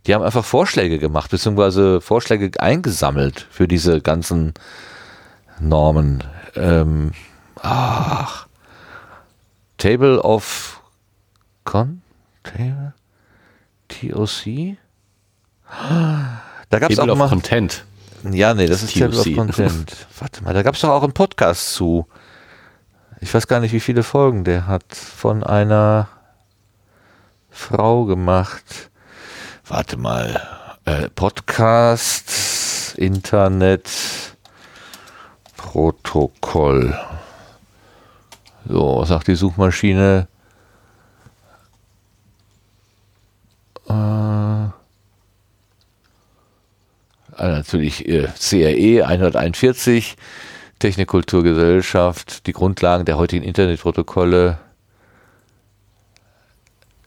[0.06, 4.52] die haben einfach Vorschläge gemacht, beziehungsweise Vorschläge eingesammelt für diese ganzen
[5.60, 6.22] Normen.
[6.56, 7.12] Ähm,
[7.60, 8.46] ach,
[9.78, 10.82] Table of
[11.64, 12.02] Con?
[12.42, 12.94] Table?
[13.88, 14.76] TOC?
[16.70, 17.28] Da gab es Table auch of mal.
[17.28, 17.84] Content.
[18.30, 19.34] Ja, nee, das ist Table of TOC.
[19.36, 20.06] Content.
[20.18, 22.06] Warte mal, da gab es doch auch einen Podcast zu.
[23.20, 24.94] Ich weiß gar nicht, wie viele Folgen der hat.
[24.94, 26.08] Von einer
[27.50, 28.90] Frau gemacht.
[29.66, 30.40] Warte mal.
[30.84, 33.88] Äh, Podcast, Internet,
[35.56, 36.98] Protokoll.
[38.68, 40.28] So, sagt die Suchmaschine?
[43.88, 44.68] Äh, äh,
[47.38, 50.16] natürlich äh, CRE 141,
[50.78, 54.58] Technikkulturgesellschaft, die Grundlagen der heutigen Internetprotokolle.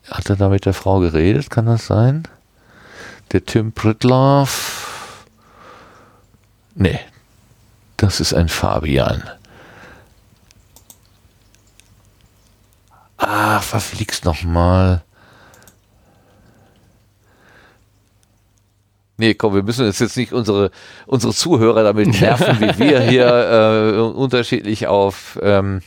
[0.09, 1.51] Hat er da mit der Frau geredet?
[1.51, 2.23] Kann das sein?
[3.31, 5.25] Der Tim Pritloff?
[6.75, 6.99] Nee,
[7.97, 9.23] das ist ein Fabian.
[13.17, 15.03] Ah, verfliegst noch mal.
[19.17, 20.69] Nee, komm, wir müssen jetzt, nicht unsere,
[21.07, 25.81] unsere Zuhörer damit nerven, wie wir hier äh, unterschiedlich auf ähm,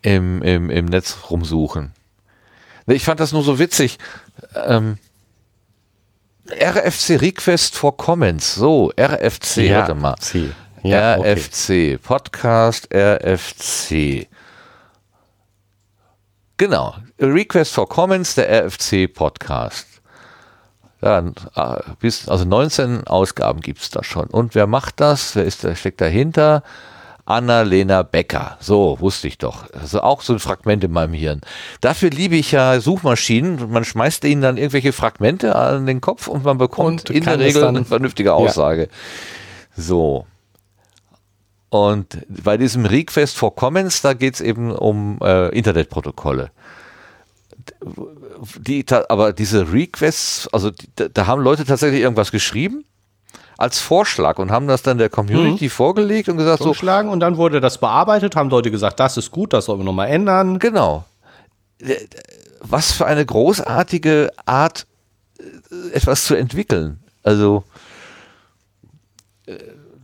[0.00, 1.92] im, im, im Netz rumsuchen.
[2.86, 3.98] Ich fand das nur so witzig.
[4.54, 4.96] Ähm,
[6.50, 8.54] RFC Request for Comments.
[8.54, 10.16] So, RFC, ja, warte mal.
[10.82, 11.98] Ja, RFC, okay.
[11.98, 14.28] Podcast RFC.
[16.56, 19.86] Genau, Request for Comments, der RFC Podcast.
[21.00, 24.26] Ja, äh, bis, also 19 Ausgaben gibt es da schon.
[24.28, 25.36] Und wer macht das?
[25.36, 26.62] Wer ist, wer steckt dahinter?
[27.28, 28.56] Anna-Lena Becker.
[28.60, 29.72] So, wusste ich doch.
[29.72, 31.40] Also auch so ein Fragment in meinem Hirn.
[31.80, 33.70] Dafür liebe ich ja Suchmaschinen.
[33.70, 37.38] Man schmeißt ihnen dann irgendwelche Fragmente an den Kopf und man bekommt und in der
[37.38, 38.82] Regel eine vernünftige Aussage.
[38.82, 39.82] Ja.
[39.82, 40.26] So.
[41.70, 46.50] Und bei diesem Request for Comments, da geht es eben um äh, Internetprotokolle
[48.58, 52.84] die, aber diese Requests, also die, da haben Leute tatsächlich irgendwas geschrieben
[53.58, 55.70] als Vorschlag und haben das dann der Community mhm.
[55.70, 56.70] vorgelegt und gesagt so.
[56.70, 60.08] und dann wurde das bearbeitet, haben Leute gesagt, das ist gut, das sollen wir nochmal
[60.08, 60.60] ändern.
[60.60, 61.04] Genau.
[62.60, 64.86] Was für eine großartige Art,
[65.38, 67.00] äh, etwas zu entwickeln.
[67.24, 67.64] Also.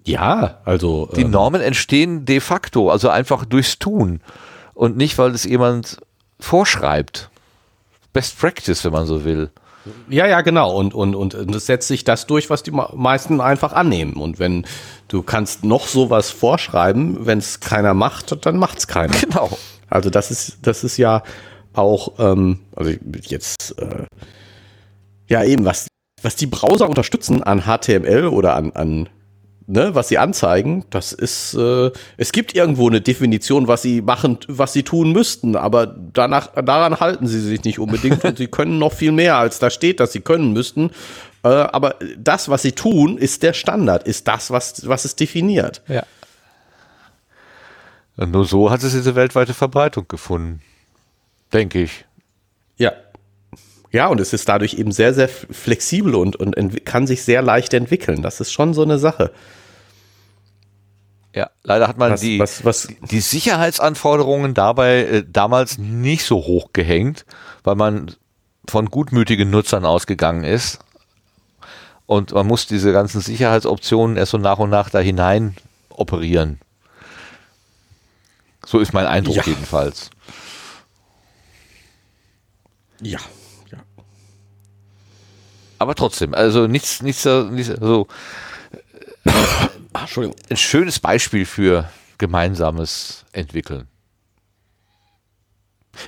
[0.04, 1.08] Ja, also.
[1.14, 4.20] Die ähm, Normen entstehen de facto, also einfach durchs Tun
[4.74, 5.98] und nicht, weil es jemand
[6.40, 7.30] vorschreibt.
[8.12, 9.50] Best Practice, wenn man so will.
[10.08, 10.76] Ja, ja, genau.
[10.76, 14.14] Und, und, und es setzt sich das durch, was die meisten einfach annehmen.
[14.14, 14.66] Und wenn
[15.08, 19.14] du kannst noch sowas vorschreiben, wenn es keiner macht, dann macht es keiner.
[19.20, 19.50] Genau.
[19.88, 21.22] Also das ist, das ist ja
[21.74, 22.92] auch, ähm, also
[23.22, 24.04] jetzt, äh,
[25.28, 25.88] ja eben, was,
[26.22, 29.08] was die Browser unterstützen an HTML oder an, an
[29.66, 34.38] ne, was sie anzeigen, das ist, äh, es gibt irgendwo eine Definition, was sie machen,
[34.48, 38.78] was sie tun müssten, aber danach, daran halten sie sich nicht unbedingt und sie können
[38.78, 40.90] noch viel mehr, als da steht, dass sie können müssten.
[41.42, 45.82] Äh, aber das, was sie tun, ist der Standard, ist das, was, was es definiert.
[45.88, 46.04] Ja.
[48.16, 50.60] Und nur so hat es diese weltweite Verbreitung gefunden.
[51.52, 52.04] Denke ich.
[52.76, 52.92] Ja,
[53.94, 57.72] ja, und es ist dadurch eben sehr, sehr flexibel und, und kann sich sehr leicht
[57.74, 58.22] entwickeln.
[58.22, 59.30] Das ist schon so eine Sache.
[61.32, 62.88] Ja, leider hat man was, die, was, was?
[63.08, 67.24] die Sicherheitsanforderungen dabei äh, damals nicht so hoch gehängt,
[67.62, 68.12] weil man
[68.68, 70.80] von gutmütigen Nutzern ausgegangen ist.
[72.06, 75.54] Und man muss diese ganzen Sicherheitsoptionen erst so nach und nach da hinein
[75.88, 76.60] operieren.
[78.66, 79.42] So ist mein Eindruck ja.
[79.46, 80.10] jedenfalls.
[83.00, 83.20] Ja,
[85.84, 88.06] aber trotzdem, also nichts, nichts, nichts so.
[89.92, 90.36] Entschuldigung.
[90.48, 93.86] Ein schönes Beispiel für gemeinsames Entwickeln.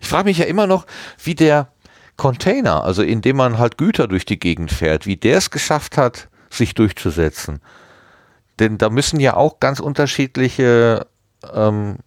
[0.00, 0.86] Ich frage mich ja immer noch,
[1.22, 1.68] wie der
[2.16, 5.98] Container, also in dem man halt Güter durch die Gegend fährt, wie der es geschafft
[5.98, 7.60] hat, sich durchzusetzen.
[8.58, 11.06] Denn da müssen ja auch ganz unterschiedliche
[11.52, 11.98] ähm,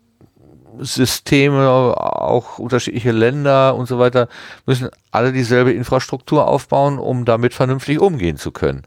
[0.80, 4.28] Systeme, auch unterschiedliche Länder und so weiter,
[4.66, 8.84] müssen alle dieselbe Infrastruktur aufbauen, um damit vernünftig umgehen zu können.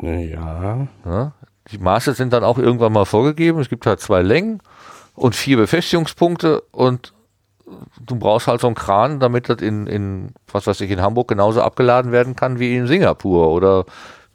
[0.00, 0.86] Ja.
[1.04, 1.32] ja.
[1.70, 3.60] Die Maße sind dann auch irgendwann mal vorgegeben.
[3.60, 4.60] Es gibt halt zwei Längen
[5.14, 7.12] und vier Befestigungspunkte und
[8.00, 11.28] du brauchst halt so einen Kran, damit das in, in, was weiß ich, in Hamburg
[11.28, 13.84] genauso abgeladen werden kann wie in Singapur oder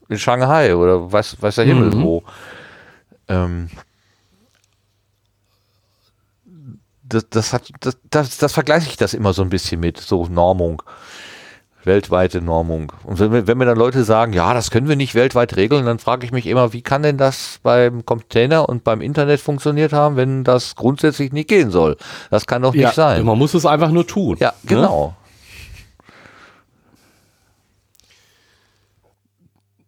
[0.09, 2.03] in Shanghai oder weiß, weiß der Himmel mhm.
[2.03, 2.23] wo.
[3.27, 3.69] Ähm,
[7.13, 10.25] das, das, hat, das, das, das vergleiche ich das immer so ein bisschen mit, so
[10.27, 10.81] Normung,
[11.83, 12.91] weltweite Normung.
[13.03, 15.99] Und wenn, wenn mir dann Leute sagen, ja, das können wir nicht weltweit regeln, dann
[15.99, 20.15] frage ich mich immer, wie kann denn das beim Container und beim Internet funktioniert haben,
[20.15, 21.97] wenn das grundsätzlich nicht gehen soll?
[22.29, 23.25] Das kann doch nicht ja, sein.
[23.25, 24.37] Man muss es einfach nur tun.
[24.39, 24.55] Ja, ne?
[24.67, 25.07] genau.
[25.07, 25.20] Ne?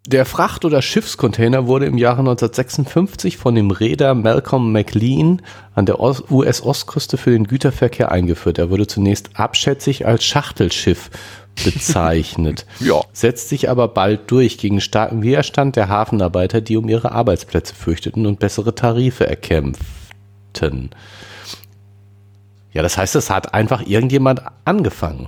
[0.05, 5.41] Der Fracht- oder Schiffscontainer wurde im Jahre 1956 von dem Reeder Malcolm McLean
[5.75, 8.57] an der US-Ostküste für den Güterverkehr eingeführt.
[8.57, 11.09] Er wurde zunächst abschätzig als Schachtelschiff
[11.63, 12.99] bezeichnet, ja.
[13.13, 18.25] setzt sich aber bald durch gegen starken Widerstand der Hafenarbeiter, die um ihre Arbeitsplätze fürchteten
[18.25, 20.89] und bessere Tarife erkämpften.
[22.73, 25.27] Ja, das heißt, es hat einfach irgendjemand angefangen.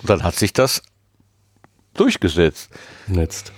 [0.00, 0.82] Und dann hat sich das
[1.94, 2.70] durchgesetzt.
[3.06, 3.52] Netzt.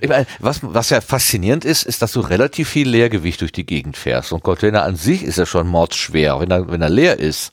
[0.00, 3.64] Ich meine, was, was ja faszinierend ist, ist, dass du relativ viel Leergewicht durch die
[3.64, 4.32] Gegend fährst.
[4.32, 7.52] Und Container an sich ist ja schon mordsschwer, wenn er, wenn er leer ist.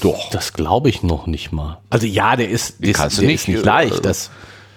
[0.00, 0.30] Doch.
[0.30, 1.78] Das glaube ich noch nicht mal.
[1.90, 4.04] Also ja, der ist, ist, kannst du der nicht, ist nicht äh, leicht.
[4.04, 4.30] Das,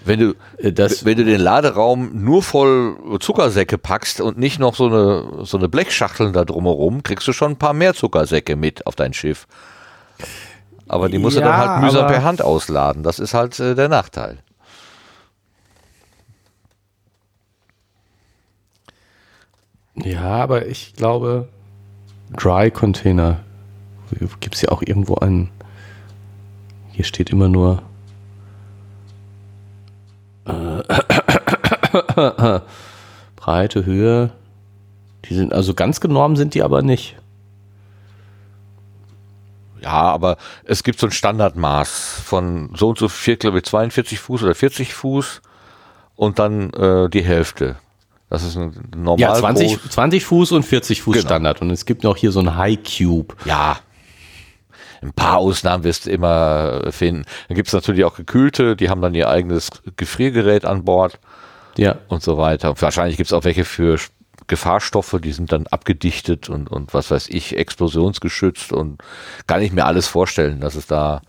[0.06, 4.74] Wenn du, Äh, das- wenn du den Laderaum nur voll Zuckersäcke packst und nicht noch
[4.76, 8.88] so eine, so eine Blechschachteln da drumherum, kriegst du schon ein paar mehr Zuckersäcke mit
[8.88, 9.46] auf dein Schiff.
[10.88, 13.04] Aber die musst du Ja, dann halt mühsam per Hand ausladen.
[13.04, 14.40] Das ist halt äh, der Nachteil.
[19.96, 21.48] ja, aber ich glaube,
[22.36, 23.40] Dry Container.
[24.40, 25.50] Gibt es ja auch irgendwo einen.
[26.92, 27.82] Hier steht immer nur.
[30.46, 30.84] Äh,
[33.36, 34.32] Breite, Höhe.
[35.26, 37.16] Die sind also ganz genormt sind die aber nicht.
[39.86, 44.20] Ja, aber es gibt so ein Standardmaß von so und so viel, glaube ich, 42
[44.20, 45.42] Fuß oder 40 Fuß
[46.16, 47.76] und dann äh, die Hälfte.
[48.30, 49.92] Das ist ein normal Ja, 20, groß.
[49.92, 51.28] 20 Fuß und 40 Fuß Genau.
[51.28, 51.62] Standard.
[51.62, 53.36] Und es gibt noch hier so ein High Cube.
[53.46, 53.78] Ja.
[55.04, 57.26] Ein paar Ausnahmen wirst du immer finden.
[57.48, 61.20] Dann gibt es natürlich auch gekühlte, die haben dann ihr eigenes Gefriergerät an Bord
[61.78, 61.98] Ja.
[62.08, 62.74] und so weiter.
[62.82, 64.00] Wahrscheinlich gibt es auch welche für
[64.48, 69.02] Gefahrstoffe, die sind dann abgedichtet und, und was weiß ich, explosionsgeschützt und
[69.48, 71.22] kann ich mir alles vorstellen, dass es da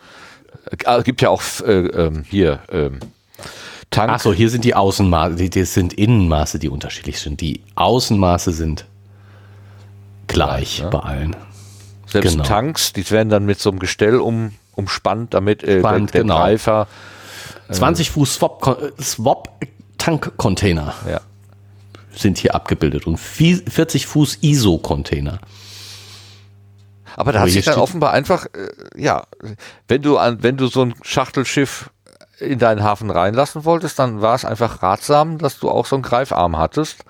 [0.85, 3.01] äh, gibt ja auch äh, ähm, hier ähm,
[3.91, 4.11] Tank.
[4.13, 7.41] Ach so, hier sind die Außenmaße, die, das sind Innenmaße, die unterschiedlich sind.
[7.41, 8.87] Die Außenmaße sind
[10.27, 10.91] gleich Gleich, ne?
[10.91, 11.37] bei allen.
[12.07, 12.45] Selbst genau.
[12.45, 16.23] Tanks, die werden dann mit so einem Gestell um, umspannt, damit äh, Spannt, der, der
[16.23, 16.39] genau.
[16.39, 16.89] Greifer
[17.71, 19.65] 20 Fuß Swap, Swap
[21.09, 21.21] ja,
[22.17, 25.39] sind hier abgebildet und vi- 40 Fuß ISO-Container.
[27.17, 28.69] Aber da hat sich dann offenbar einfach, äh,
[29.01, 29.25] ja,
[29.89, 31.91] wenn du an, wenn du so ein Schachtelschiff
[32.39, 36.03] in deinen Hafen reinlassen wolltest, dann war es einfach ratsam, dass du auch so einen
[36.03, 37.05] Greifarm hattest,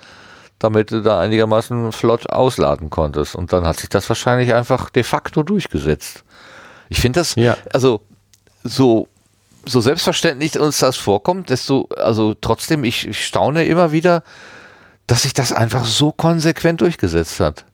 [0.60, 3.34] damit du da einigermaßen flott ausladen konntest.
[3.34, 6.22] Und dann hat sich das wahrscheinlich einfach de facto durchgesetzt.
[6.88, 7.56] Ich finde das, Ja.
[7.72, 8.00] also
[8.62, 9.08] so,
[9.64, 14.22] so selbstverständlich uns das vorkommt, desto, also trotzdem, ich, ich staune immer wieder,
[15.06, 17.64] dass sich das einfach so konsequent durchgesetzt hat.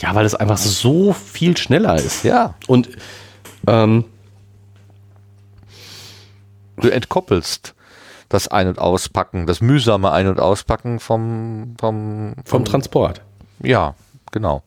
[0.00, 2.24] Ja, weil es einfach so viel schneller ist.
[2.24, 2.54] Ja.
[2.66, 2.88] Und
[3.66, 4.04] ähm,
[6.76, 7.74] Du entkoppelst
[8.28, 13.22] das Ein- und Auspacken, das mühsame Ein- und Auspacken vom, vom, vom Transport.
[13.62, 13.94] ja,
[14.32, 14.62] genau.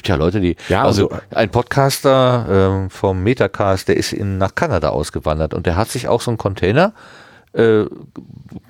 [0.00, 4.38] Gibt ja Leute, die, Ja, also also- ein Podcaster ähm, vom Metacast, der ist in,
[4.38, 6.94] nach Kanada ausgewandert und der hat sich auch so einen Container
[7.52, 7.84] äh,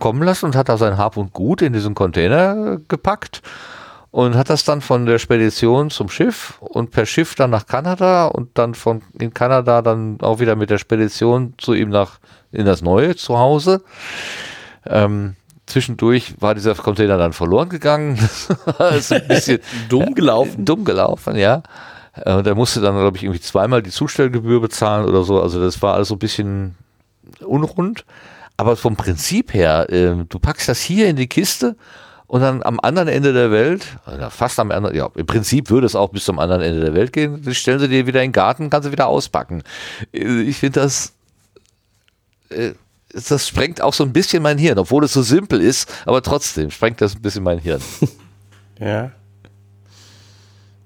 [0.01, 3.43] kommen lassen und hat da sein Hab und Gut in diesen Container gepackt
[4.11, 8.27] und hat das dann von der Spedition zum Schiff und per Schiff dann nach Kanada
[8.27, 12.19] und dann von in Kanada dann auch wieder mit der Spedition zu ihm nach
[12.51, 13.85] in das neue Zuhause.
[14.85, 15.37] Ähm,
[15.71, 18.19] zwischendurch war dieser Container dann verloren gegangen.
[18.79, 20.65] das ist ein bisschen Dumm gelaufen.
[20.65, 21.63] dumm gelaufen, ja.
[22.15, 25.41] Äh, Und er musste dann, glaube ich, irgendwie zweimal die Zustellgebühr bezahlen oder so.
[25.41, 26.75] Also das war alles so ein bisschen
[27.45, 28.05] unrund.
[28.57, 31.77] Aber vom Prinzip her, äh, du packst das hier in die Kiste
[32.27, 33.87] und dann am anderen Ende der Welt,
[34.29, 37.13] fast am anderen, ja, im Prinzip würde es auch bis zum anderen Ende der Welt
[37.13, 39.63] gehen, dann stellen sie dir wieder in den Garten, kannst du wieder auspacken.
[40.13, 41.15] Äh, Ich finde das,
[42.51, 42.73] äh,
[43.13, 46.71] das sprengt auch so ein bisschen mein Hirn, obwohl es so simpel ist, aber trotzdem
[46.71, 47.81] sprengt das ein bisschen mein Hirn.
[48.83, 49.11] Ja.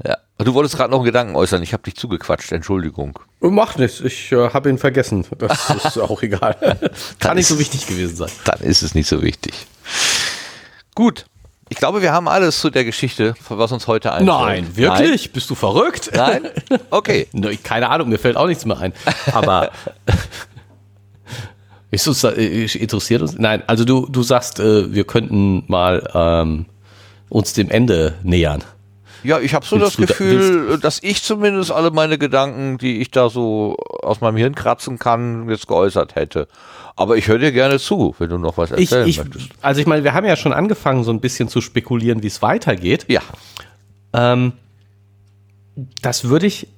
[0.04, 0.16] Ja.
[0.38, 3.16] Du wolltest gerade noch einen Gedanken äußern, ich habe dich zugequatscht, Entschuldigung.
[3.38, 5.24] Macht nichts, ich äh, habe ihn vergessen.
[5.38, 6.56] Das ist auch egal.
[7.20, 8.30] Kann nicht so wichtig gewesen sein.
[8.46, 9.54] Dann ist es nicht so wichtig.
[10.96, 11.26] Gut.
[11.68, 14.26] Ich glaube, wir haben alles zu der Geschichte, was uns heute einfällt.
[14.26, 15.32] Nein, wirklich?
[15.32, 16.10] Bist du verrückt?
[16.14, 16.50] Nein?
[16.68, 16.80] Nein?
[16.90, 17.28] Okay.
[17.32, 18.92] Ne, Keine Ahnung, mir fällt auch nichts mehr ein.
[19.32, 19.70] Aber
[21.94, 23.38] ist uns, da- äh, interessiert uns?
[23.38, 26.66] Nein, also du, du sagst, äh, wir könnten mal ähm,
[27.28, 28.62] uns dem Ende nähern.
[29.22, 32.76] Ja, ich habe so Willst das du da- Gefühl, dass ich zumindest alle meine Gedanken,
[32.76, 36.46] die ich da so aus meinem Hirn kratzen kann, jetzt geäußert hätte.
[36.96, 39.48] Aber ich höre dir gerne zu, wenn du noch was Ich, erzählen ich, möchtest.
[39.62, 42.42] also ich meine, wir haben ja schon angefangen, so ein bisschen zu spekulieren, wie es
[42.42, 43.06] weitergeht.
[43.08, 43.20] Ja.
[44.12, 44.52] Ähm,
[46.02, 46.68] das würde ich,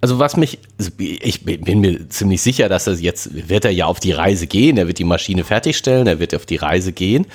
[0.00, 3.86] also was mich, also ich bin mir ziemlich sicher, dass er jetzt, wird er ja
[3.86, 7.26] auf die Reise gehen, er wird die Maschine fertigstellen, er wird auf die Reise gehen.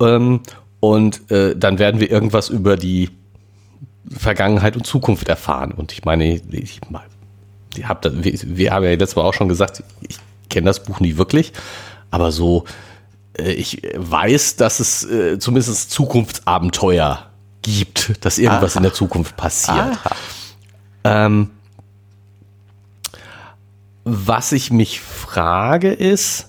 [0.00, 0.40] Ähm,
[0.80, 3.10] und äh, dann werden wir irgendwas über die
[4.10, 5.72] Vergangenheit und Zukunft erfahren.
[5.72, 6.80] Und ich meine, ich,
[7.76, 10.18] ich hab das, wir, wir haben ja letztes Mal auch schon gesagt, ich
[10.48, 11.52] kenne das Buch nie wirklich,
[12.10, 12.64] aber so,
[13.38, 17.26] äh, ich weiß, dass es äh, zumindest Zukunftsabenteuer
[17.62, 19.98] gibt, dass irgendwas in der Zukunft passiert.
[21.04, 21.50] Ähm,
[24.10, 26.48] Was ich mich frage ist,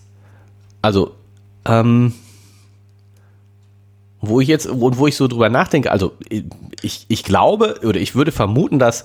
[0.82, 1.16] also,
[1.66, 2.14] ähm,
[4.22, 6.14] wo ich jetzt, wo, wo ich so drüber nachdenke, also
[6.82, 9.04] ich, ich glaube oder ich würde vermuten, dass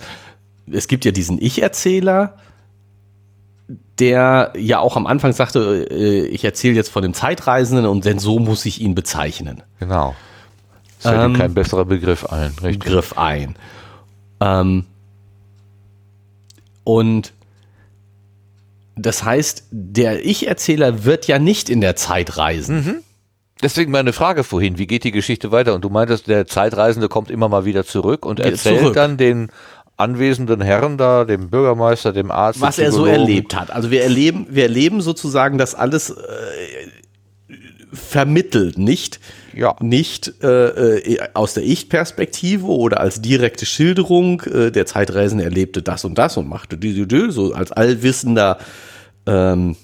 [0.70, 2.36] es gibt ja diesen Ich-Erzähler,
[3.98, 8.18] der ja auch am Anfang sagte, äh, ich erzähle jetzt von dem Zeitreisenden und denn
[8.18, 9.62] so muss ich ihn bezeichnen.
[9.80, 10.14] Genau.
[10.98, 12.78] Es fällt Ähm, kein besserer Begriff ein, richtig?
[12.80, 13.56] Begriff ein.
[14.40, 14.86] Ähm,
[16.82, 17.32] und
[18.96, 23.02] das heißt, der Ich-Erzähler wird ja nicht in der Zeit reisen.
[23.62, 25.74] Deswegen meine Frage vorhin, wie geht die Geschichte weiter?
[25.74, 28.94] Und du meintest, der Zeitreisende kommt immer mal wieder zurück und erzählt zurück.
[28.94, 29.50] dann den
[29.96, 33.70] anwesenden Herren da, dem Bürgermeister, dem Arzt, was er so erlebt hat.
[33.70, 36.14] Also wir erleben, wir erleben sozusagen das alles äh,
[37.92, 39.20] vermittelt, nicht,
[39.54, 39.76] Ja.
[39.80, 44.42] nicht äh, äh, aus der Ich-Perspektive oder als direkte Schilderung.
[44.42, 48.58] Äh, der Zeitreisende erlebte das und das und machte die, die, die, so als allwissender
[49.26, 49.76] ähm,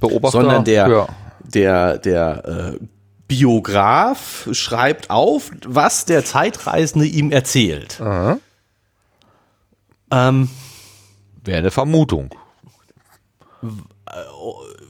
[0.00, 0.40] Beobachter.
[0.40, 1.08] sondern der, Ja.
[1.44, 2.84] der, der äh,
[3.28, 8.00] Biograf schreibt auf, was der Zeitreisende ihm erzählt.
[10.10, 10.50] Ähm,
[11.44, 12.34] Wäre eine Vermutung.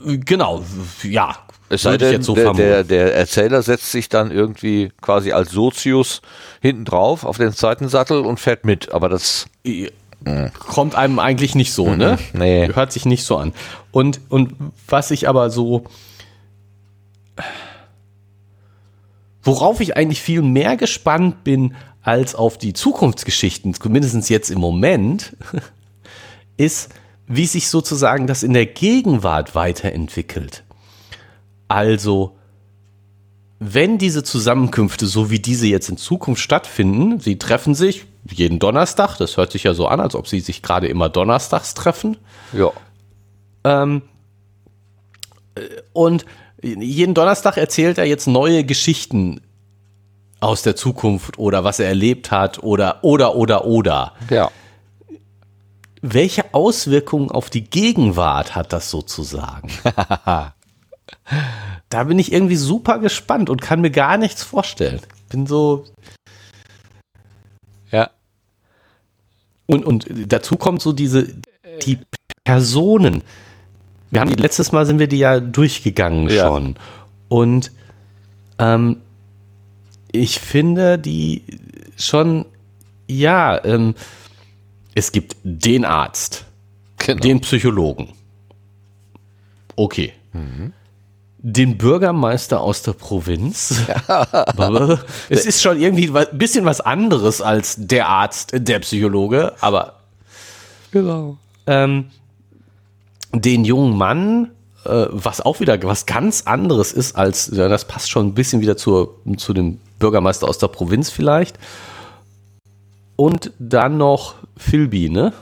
[0.05, 0.65] genau,
[1.03, 1.37] ja.
[1.73, 6.20] Es sei denn, so der, der, der Erzähler setzt sich dann irgendwie quasi als Sozius
[6.61, 8.93] hinten drauf auf den Seitensattel und fährt mit.
[8.93, 9.47] Aber das,
[10.59, 12.19] kommt einem eigentlich nicht so, ne?
[12.35, 12.69] nee.
[12.74, 13.55] Hört sich nicht so an.
[13.90, 14.55] Und, und
[14.86, 15.85] was ich aber so,
[19.43, 25.36] worauf ich eigentlich viel mehr gespannt bin als auf die Zukunftsgeschichten, zumindest jetzt im Moment,
[26.57, 26.90] ist,
[27.27, 30.65] wie sich sozusagen das in der Gegenwart weiterentwickelt.
[31.73, 32.36] Also,
[33.59, 39.16] wenn diese Zusammenkünfte, so wie diese jetzt in Zukunft stattfinden, sie treffen sich jeden Donnerstag,
[39.16, 42.19] das hört sich ja so an, als ob sie sich gerade immer donnerstags treffen,
[42.53, 42.70] ja.
[43.65, 44.03] ähm,
[45.55, 45.62] äh,
[45.94, 46.27] und
[46.62, 49.40] jeden Donnerstag erzählt er jetzt neue Geschichten
[50.40, 54.12] aus der Zukunft oder was er erlebt hat oder, oder, oder, oder.
[54.28, 54.51] Ja.
[56.03, 59.70] Welche Auswirkungen auf die Gegenwart hat das sozusagen?
[61.89, 65.01] da bin ich irgendwie super gespannt und kann mir gar nichts vorstellen.
[65.31, 65.85] Bin so.
[67.91, 68.11] Ja.
[69.67, 71.29] Und, und dazu kommt so diese,
[71.85, 71.99] die
[72.45, 73.23] Personen.
[74.11, 76.47] Wir haben die, letztes Mal sind wir die ja durchgegangen Ja.
[76.49, 76.77] schon.
[77.29, 77.73] Und
[78.59, 78.99] ähm,
[80.11, 81.43] ich finde die
[81.97, 82.45] schon,
[83.09, 83.95] ja, ähm,
[84.95, 86.45] es gibt den Arzt,
[86.99, 87.21] Genau.
[87.21, 88.11] den Psychologen.
[89.77, 90.13] Okay.
[91.44, 93.82] Den Bürgermeister aus der Provinz.
[94.06, 99.94] Aber es ist schon irgendwie ein bisschen was anderes als der Arzt, der Psychologe, aber
[100.93, 101.36] genau.
[101.66, 102.06] ähm,
[103.35, 104.52] den jungen Mann,
[104.85, 108.60] äh, was auch wieder was ganz anderes ist als, ja, das passt schon ein bisschen
[108.60, 111.59] wieder zur, zu dem Bürgermeister aus der Provinz vielleicht.
[113.16, 115.32] Und dann noch Philby, ne?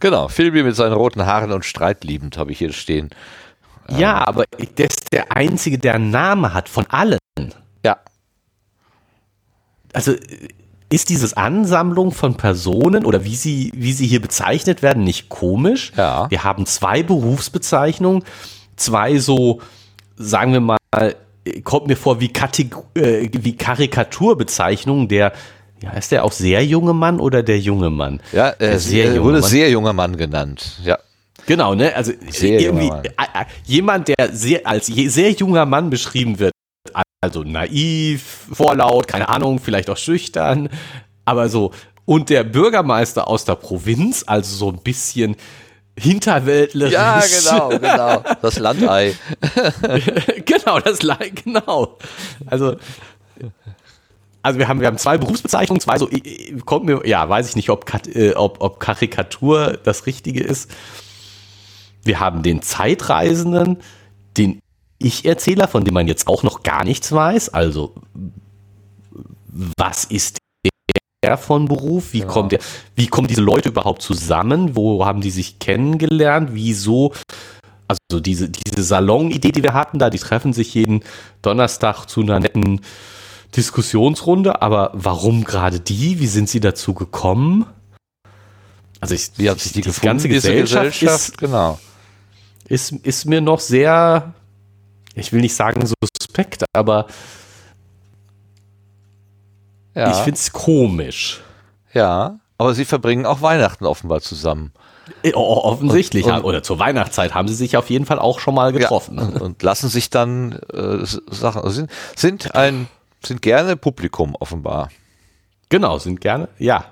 [0.00, 0.28] Genau.
[0.28, 3.10] Philby mit seinen roten Haaren und streitliebend habe ich hier stehen.
[3.96, 4.44] Ja, aber
[4.78, 7.18] der ist der Einzige, der einen Namen hat von allen.
[7.84, 7.96] Ja.
[9.92, 10.14] Also
[10.92, 15.92] ist dieses Ansammlung von Personen oder wie sie, wie sie hier bezeichnet werden, nicht komisch?
[15.96, 16.28] Ja.
[16.30, 18.24] Wir haben zwei Berufsbezeichnungen,
[18.76, 19.60] zwei so,
[20.16, 20.78] sagen wir mal,
[21.64, 25.32] kommt mir vor wie, Kategor äh, wie Karikaturbezeichnungen der,
[25.80, 28.20] ja, ist der auch sehr junge Mann oder der junge Mann?
[28.32, 29.50] Ja, Der er sehr er junge wurde Mann.
[29.50, 30.80] sehr junger Mann genannt.
[30.84, 30.98] Ja.
[31.46, 31.94] Genau, ne?
[31.94, 36.52] Also Sehr irgendwie äh, äh, jemand, der sehr, als sehr junger Mann beschrieben wird,
[37.20, 40.68] also naiv, vorlaut, keine Ahnung, vielleicht auch schüchtern,
[41.24, 41.72] aber so
[42.06, 45.36] und der Bürgermeister aus der Provinz, also so ein bisschen
[45.98, 46.92] hinterwäldlerisch.
[46.94, 48.22] Ja, genau, genau.
[48.42, 49.14] Das Landei.
[50.44, 51.98] genau, das Le- genau.
[52.46, 52.76] Also
[54.42, 57.56] also wir haben, wir haben zwei Berufsbezeichnungen, zwei so, äh, kommt mir, ja, weiß ich
[57.56, 57.84] nicht, ob,
[58.36, 60.70] ob, ob Karikatur das Richtige ist.
[62.02, 63.78] Wir haben den Zeitreisenden,
[64.36, 64.60] den
[64.98, 67.50] Ich-Erzähler, von dem man jetzt auch noch gar nichts weiß.
[67.50, 67.94] Also,
[69.76, 70.38] was ist
[71.22, 72.12] der von Beruf?
[72.12, 72.60] Wie kommt der,
[72.96, 74.76] wie kommen diese Leute überhaupt zusammen?
[74.76, 76.50] Wo haben die sich kennengelernt?
[76.52, 77.12] Wieso?
[77.88, 81.02] Also diese, diese Salon-Idee, die wir hatten da, die treffen sich jeden
[81.42, 82.80] Donnerstag zu einer netten
[83.56, 86.20] Diskussionsrunde, aber warum gerade die?
[86.20, 87.66] Wie sind sie dazu gekommen?
[89.00, 91.38] Also ich, sich die gefunden, ganze Gesellschaft, Gesellschaft?
[91.38, 91.78] genau.
[92.70, 94.32] Ist, ist, mir noch sehr,
[95.14, 97.06] ich will nicht sagen suspekt, aber
[99.94, 100.10] Ja.
[100.10, 101.40] ich finde es komisch.
[101.92, 102.38] ja.
[102.58, 104.72] Aber sie verbringen auch Weihnachten offenbar zusammen.
[105.32, 106.26] Oh, offensichtlich.
[106.26, 109.16] Und, oder zur Weihnachtszeit haben sie sich auf jeden Fall auch schon mal getroffen.
[109.16, 112.86] Ja, und lassen sich dann äh, Sachen, also sind, sind ein,
[113.24, 114.90] sind gerne Publikum offenbar.
[115.70, 116.84] Genau, sind gerne, ja.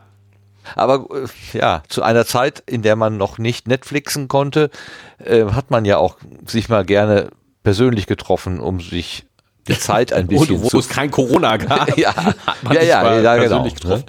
[0.75, 4.71] Aber äh, ja, zu einer Zeit, in der man noch nicht Netflixen konnte,
[5.19, 6.17] äh, hat man ja auch
[6.47, 7.31] sich mal gerne
[7.63, 9.27] persönlich getroffen, um sich
[9.69, 11.97] die Zeit ein bisschen Und wo es kein Corona gab.
[11.99, 12.15] ja,
[12.71, 13.65] ja, ja, ja, genau.
[13.65, 14.05] Ne?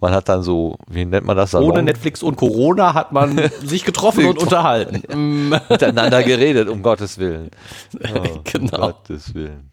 [0.00, 1.52] Man hat dann so, wie nennt man das?
[1.52, 1.70] Salon?
[1.70, 5.48] Ohne Netflix und Corona hat man sich getroffen und unterhalten.
[5.48, 7.50] Miteinander geredet, um Gottes Willen.
[8.12, 8.74] Oh, genau.
[8.74, 9.70] Um Gottes Willen.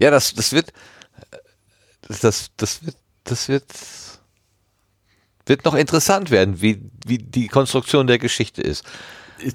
[0.00, 0.72] Ja, das, das wird,
[2.08, 3.64] das, das wird, das wird,
[5.46, 8.84] wird noch interessant werden, wie, wie die Konstruktion der Geschichte ist.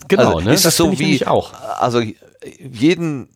[0.07, 0.53] Genau, also, ne?
[0.53, 1.53] Ist das es so wie, auch.
[1.79, 2.01] also
[2.59, 3.29] jeden,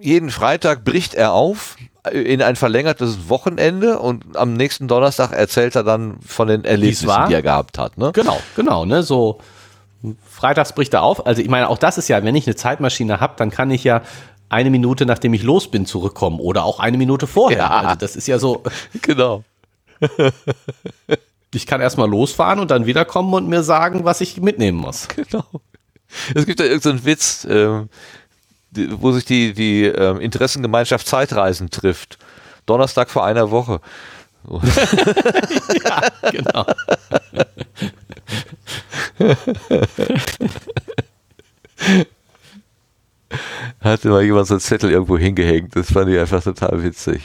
[0.00, 1.76] jeden Freitag bricht er auf
[2.12, 7.34] in ein verlängertes Wochenende und am nächsten Donnerstag erzählt er dann von den Erlebnissen, die
[7.34, 7.98] er gehabt hat.
[7.98, 8.12] Ne?
[8.12, 9.02] Genau, genau, ne?
[9.02, 9.40] So
[10.24, 11.26] freitags bricht er auf.
[11.26, 13.82] Also ich meine, auch das ist ja, wenn ich eine Zeitmaschine habe, dann kann ich
[13.82, 14.02] ja
[14.48, 17.58] eine Minute nachdem ich los bin zurückkommen oder auch eine Minute vorher.
[17.58, 17.68] Ja.
[17.68, 18.62] Also das ist ja so.
[19.02, 19.42] Genau.
[21.54, 25.08] Ich kann erstmal losfahren und dann wiederkommen und mir sagen, was ich mitnehmen muss.
[25.16, 25.44] Genau.
[26.34, 27.88] Es gibt ja irgendeinen so Witz, ähm,
[28.70, 32.18] wo sich die, die ähm, Interessengemeinschaft Zeitreisen trifft.
[32.64, 33.80] Donnerstag vor einer Woche.
[34.48, 34.62] So.
[35.84, 36.64] ja, genau.
[43.80, 45.74] Hatte mal jemand so einen Zettel irgendwo hingehängt.
[45.74, 47.22] Das fand ich einfach total witzig.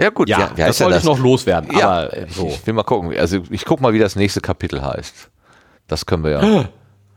[0.00, 1.76] Ja gut, ja, ja das wollte ich noch loswerden.
[1.76, 2.46] Ja, aber so.
[2.48, 3.16] ich will mal gucken.
[3.18, 5.30] Also ich gucke mal, wie das nächste Kapitel heißt.
[5.88, 6.68] Das können wir ja.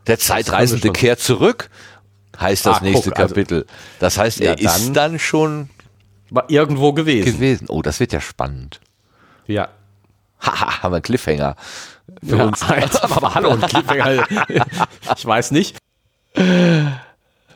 [0.07, 1.69] Der Zeitreisende kehrt zurück,
[2.39, 3.57] heißt das ah, nächste guck, also Kapitel.
[3.59, 5.69] Also, das heißt, er ja, ist dann schon
[6.47, 7.33] irgendwo gewesen.
[7.33, 7.67] gewesen.
[7.69, 8.79] Oh, das wird ja spannend.
[9.45, 9.69] Ja.
[10.39, 11.55] Haha, haben wir einen Cliffhanger.
[12.23, 12.63] Für ja, uns.
[12.63, 14.25] aber hallo, ein Cliffhanger.
[15.15, 15.77] ich weiß nicht.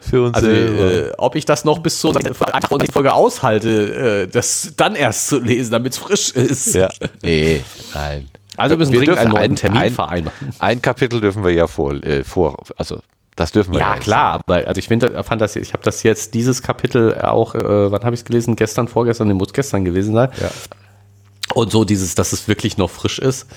[0.10, 4.95] Für uns also, äh, ob ich das noch bis zur Folge aushalte, äh, das dann
[4.95, 6.76] erst zu lesen, damit es frisch ist.
[6.76, 6.90] Ja.
[7.23, 7.64] Nee,
[7.94, 8.30] nein.
[8.57, 10.53] Also müssen wir dringend einen neuen Termin ein, vereinbaren.
[10.60, 12.99] Ein Kapitel dürfen wir ja vor, äh, vor also
[13.36, 13.95] das dürfen wir ja.
[13.95, 17.56] Ja, klar, aber also ich finde, fand das, ich habe das jetzt, dieses Kapitel auch,
[17.56, 18.56] äh, wann habe ich es gelesen?
[18.56, 20.30] Gestern, vorgestern, muss gestern gewesen sein.
[20.40, 20.49] Ja.
[21.53, 23.48] Und so dieses, dass es wirklich noch frisch ist.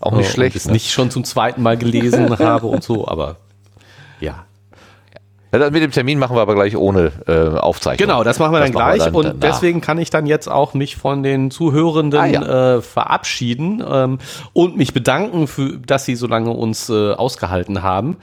[0.00, 0.56] Auch nicht äh, schlecht.
[0.56, 0.72] Ich es ne?
[0.72, 3.36] nicht schon zum zweiten Mal gelesen habe und so, aber
[4.20, 4.44] ja.
[5.60, 8.08] Ja, mit dem Termin machen wir aber gleich ohne äh, Aufzeichnung.
[8.08, 9.38] Genau, das machen wir das dann gleich wir dann und danach.
[9.40, 12.76] deswegen kann ich dann jetzt auch mich von den Zuhörenden ah, ja.
[12.76, 14.18] äh, verabschieden ähm,
[14.52, 18.16] und mich bedanken, für, dass sie so lange uns äh, ausgehalten haben.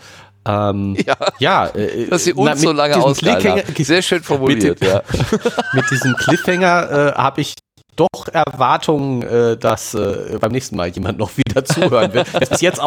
[0.45, 3.83] Ähm, ja, ja äh, dass sie uns na, so lange ausgehalten haben.
[3.83, 5.01] Sehr schön formuliert, mit dem, ja.
[5.73, 7.55] mit diesem Cliffhanger äh, habe ich
[7.95, 12.33] doch Erwartungen, äh, dass äh, beim nächsten Mal jemand noch wieder zuhören wird.
[12.33, 12.81] Wer bis jetzt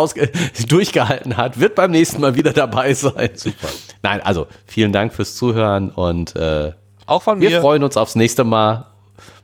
[0.68, 3.30] durchgehalten hat, wird beim nächsten Mal wieder dabei sein.
[3.34, 3.68] Super.
[4.02, 6.72] Nein, also vielen Dank fürs Zuhören und äh,
[7.06, 7.50] auch von mir.
[7.50, 8.86] Wir freuen uns aufs nächste Mal.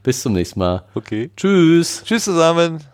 [0.03, 0.85] Bis zum nächsten Mal.
[0.95, 1.31] Okay.
[1.37, 2.03] Tschüss.
[2.05, 2.90] Tschüss zusammen.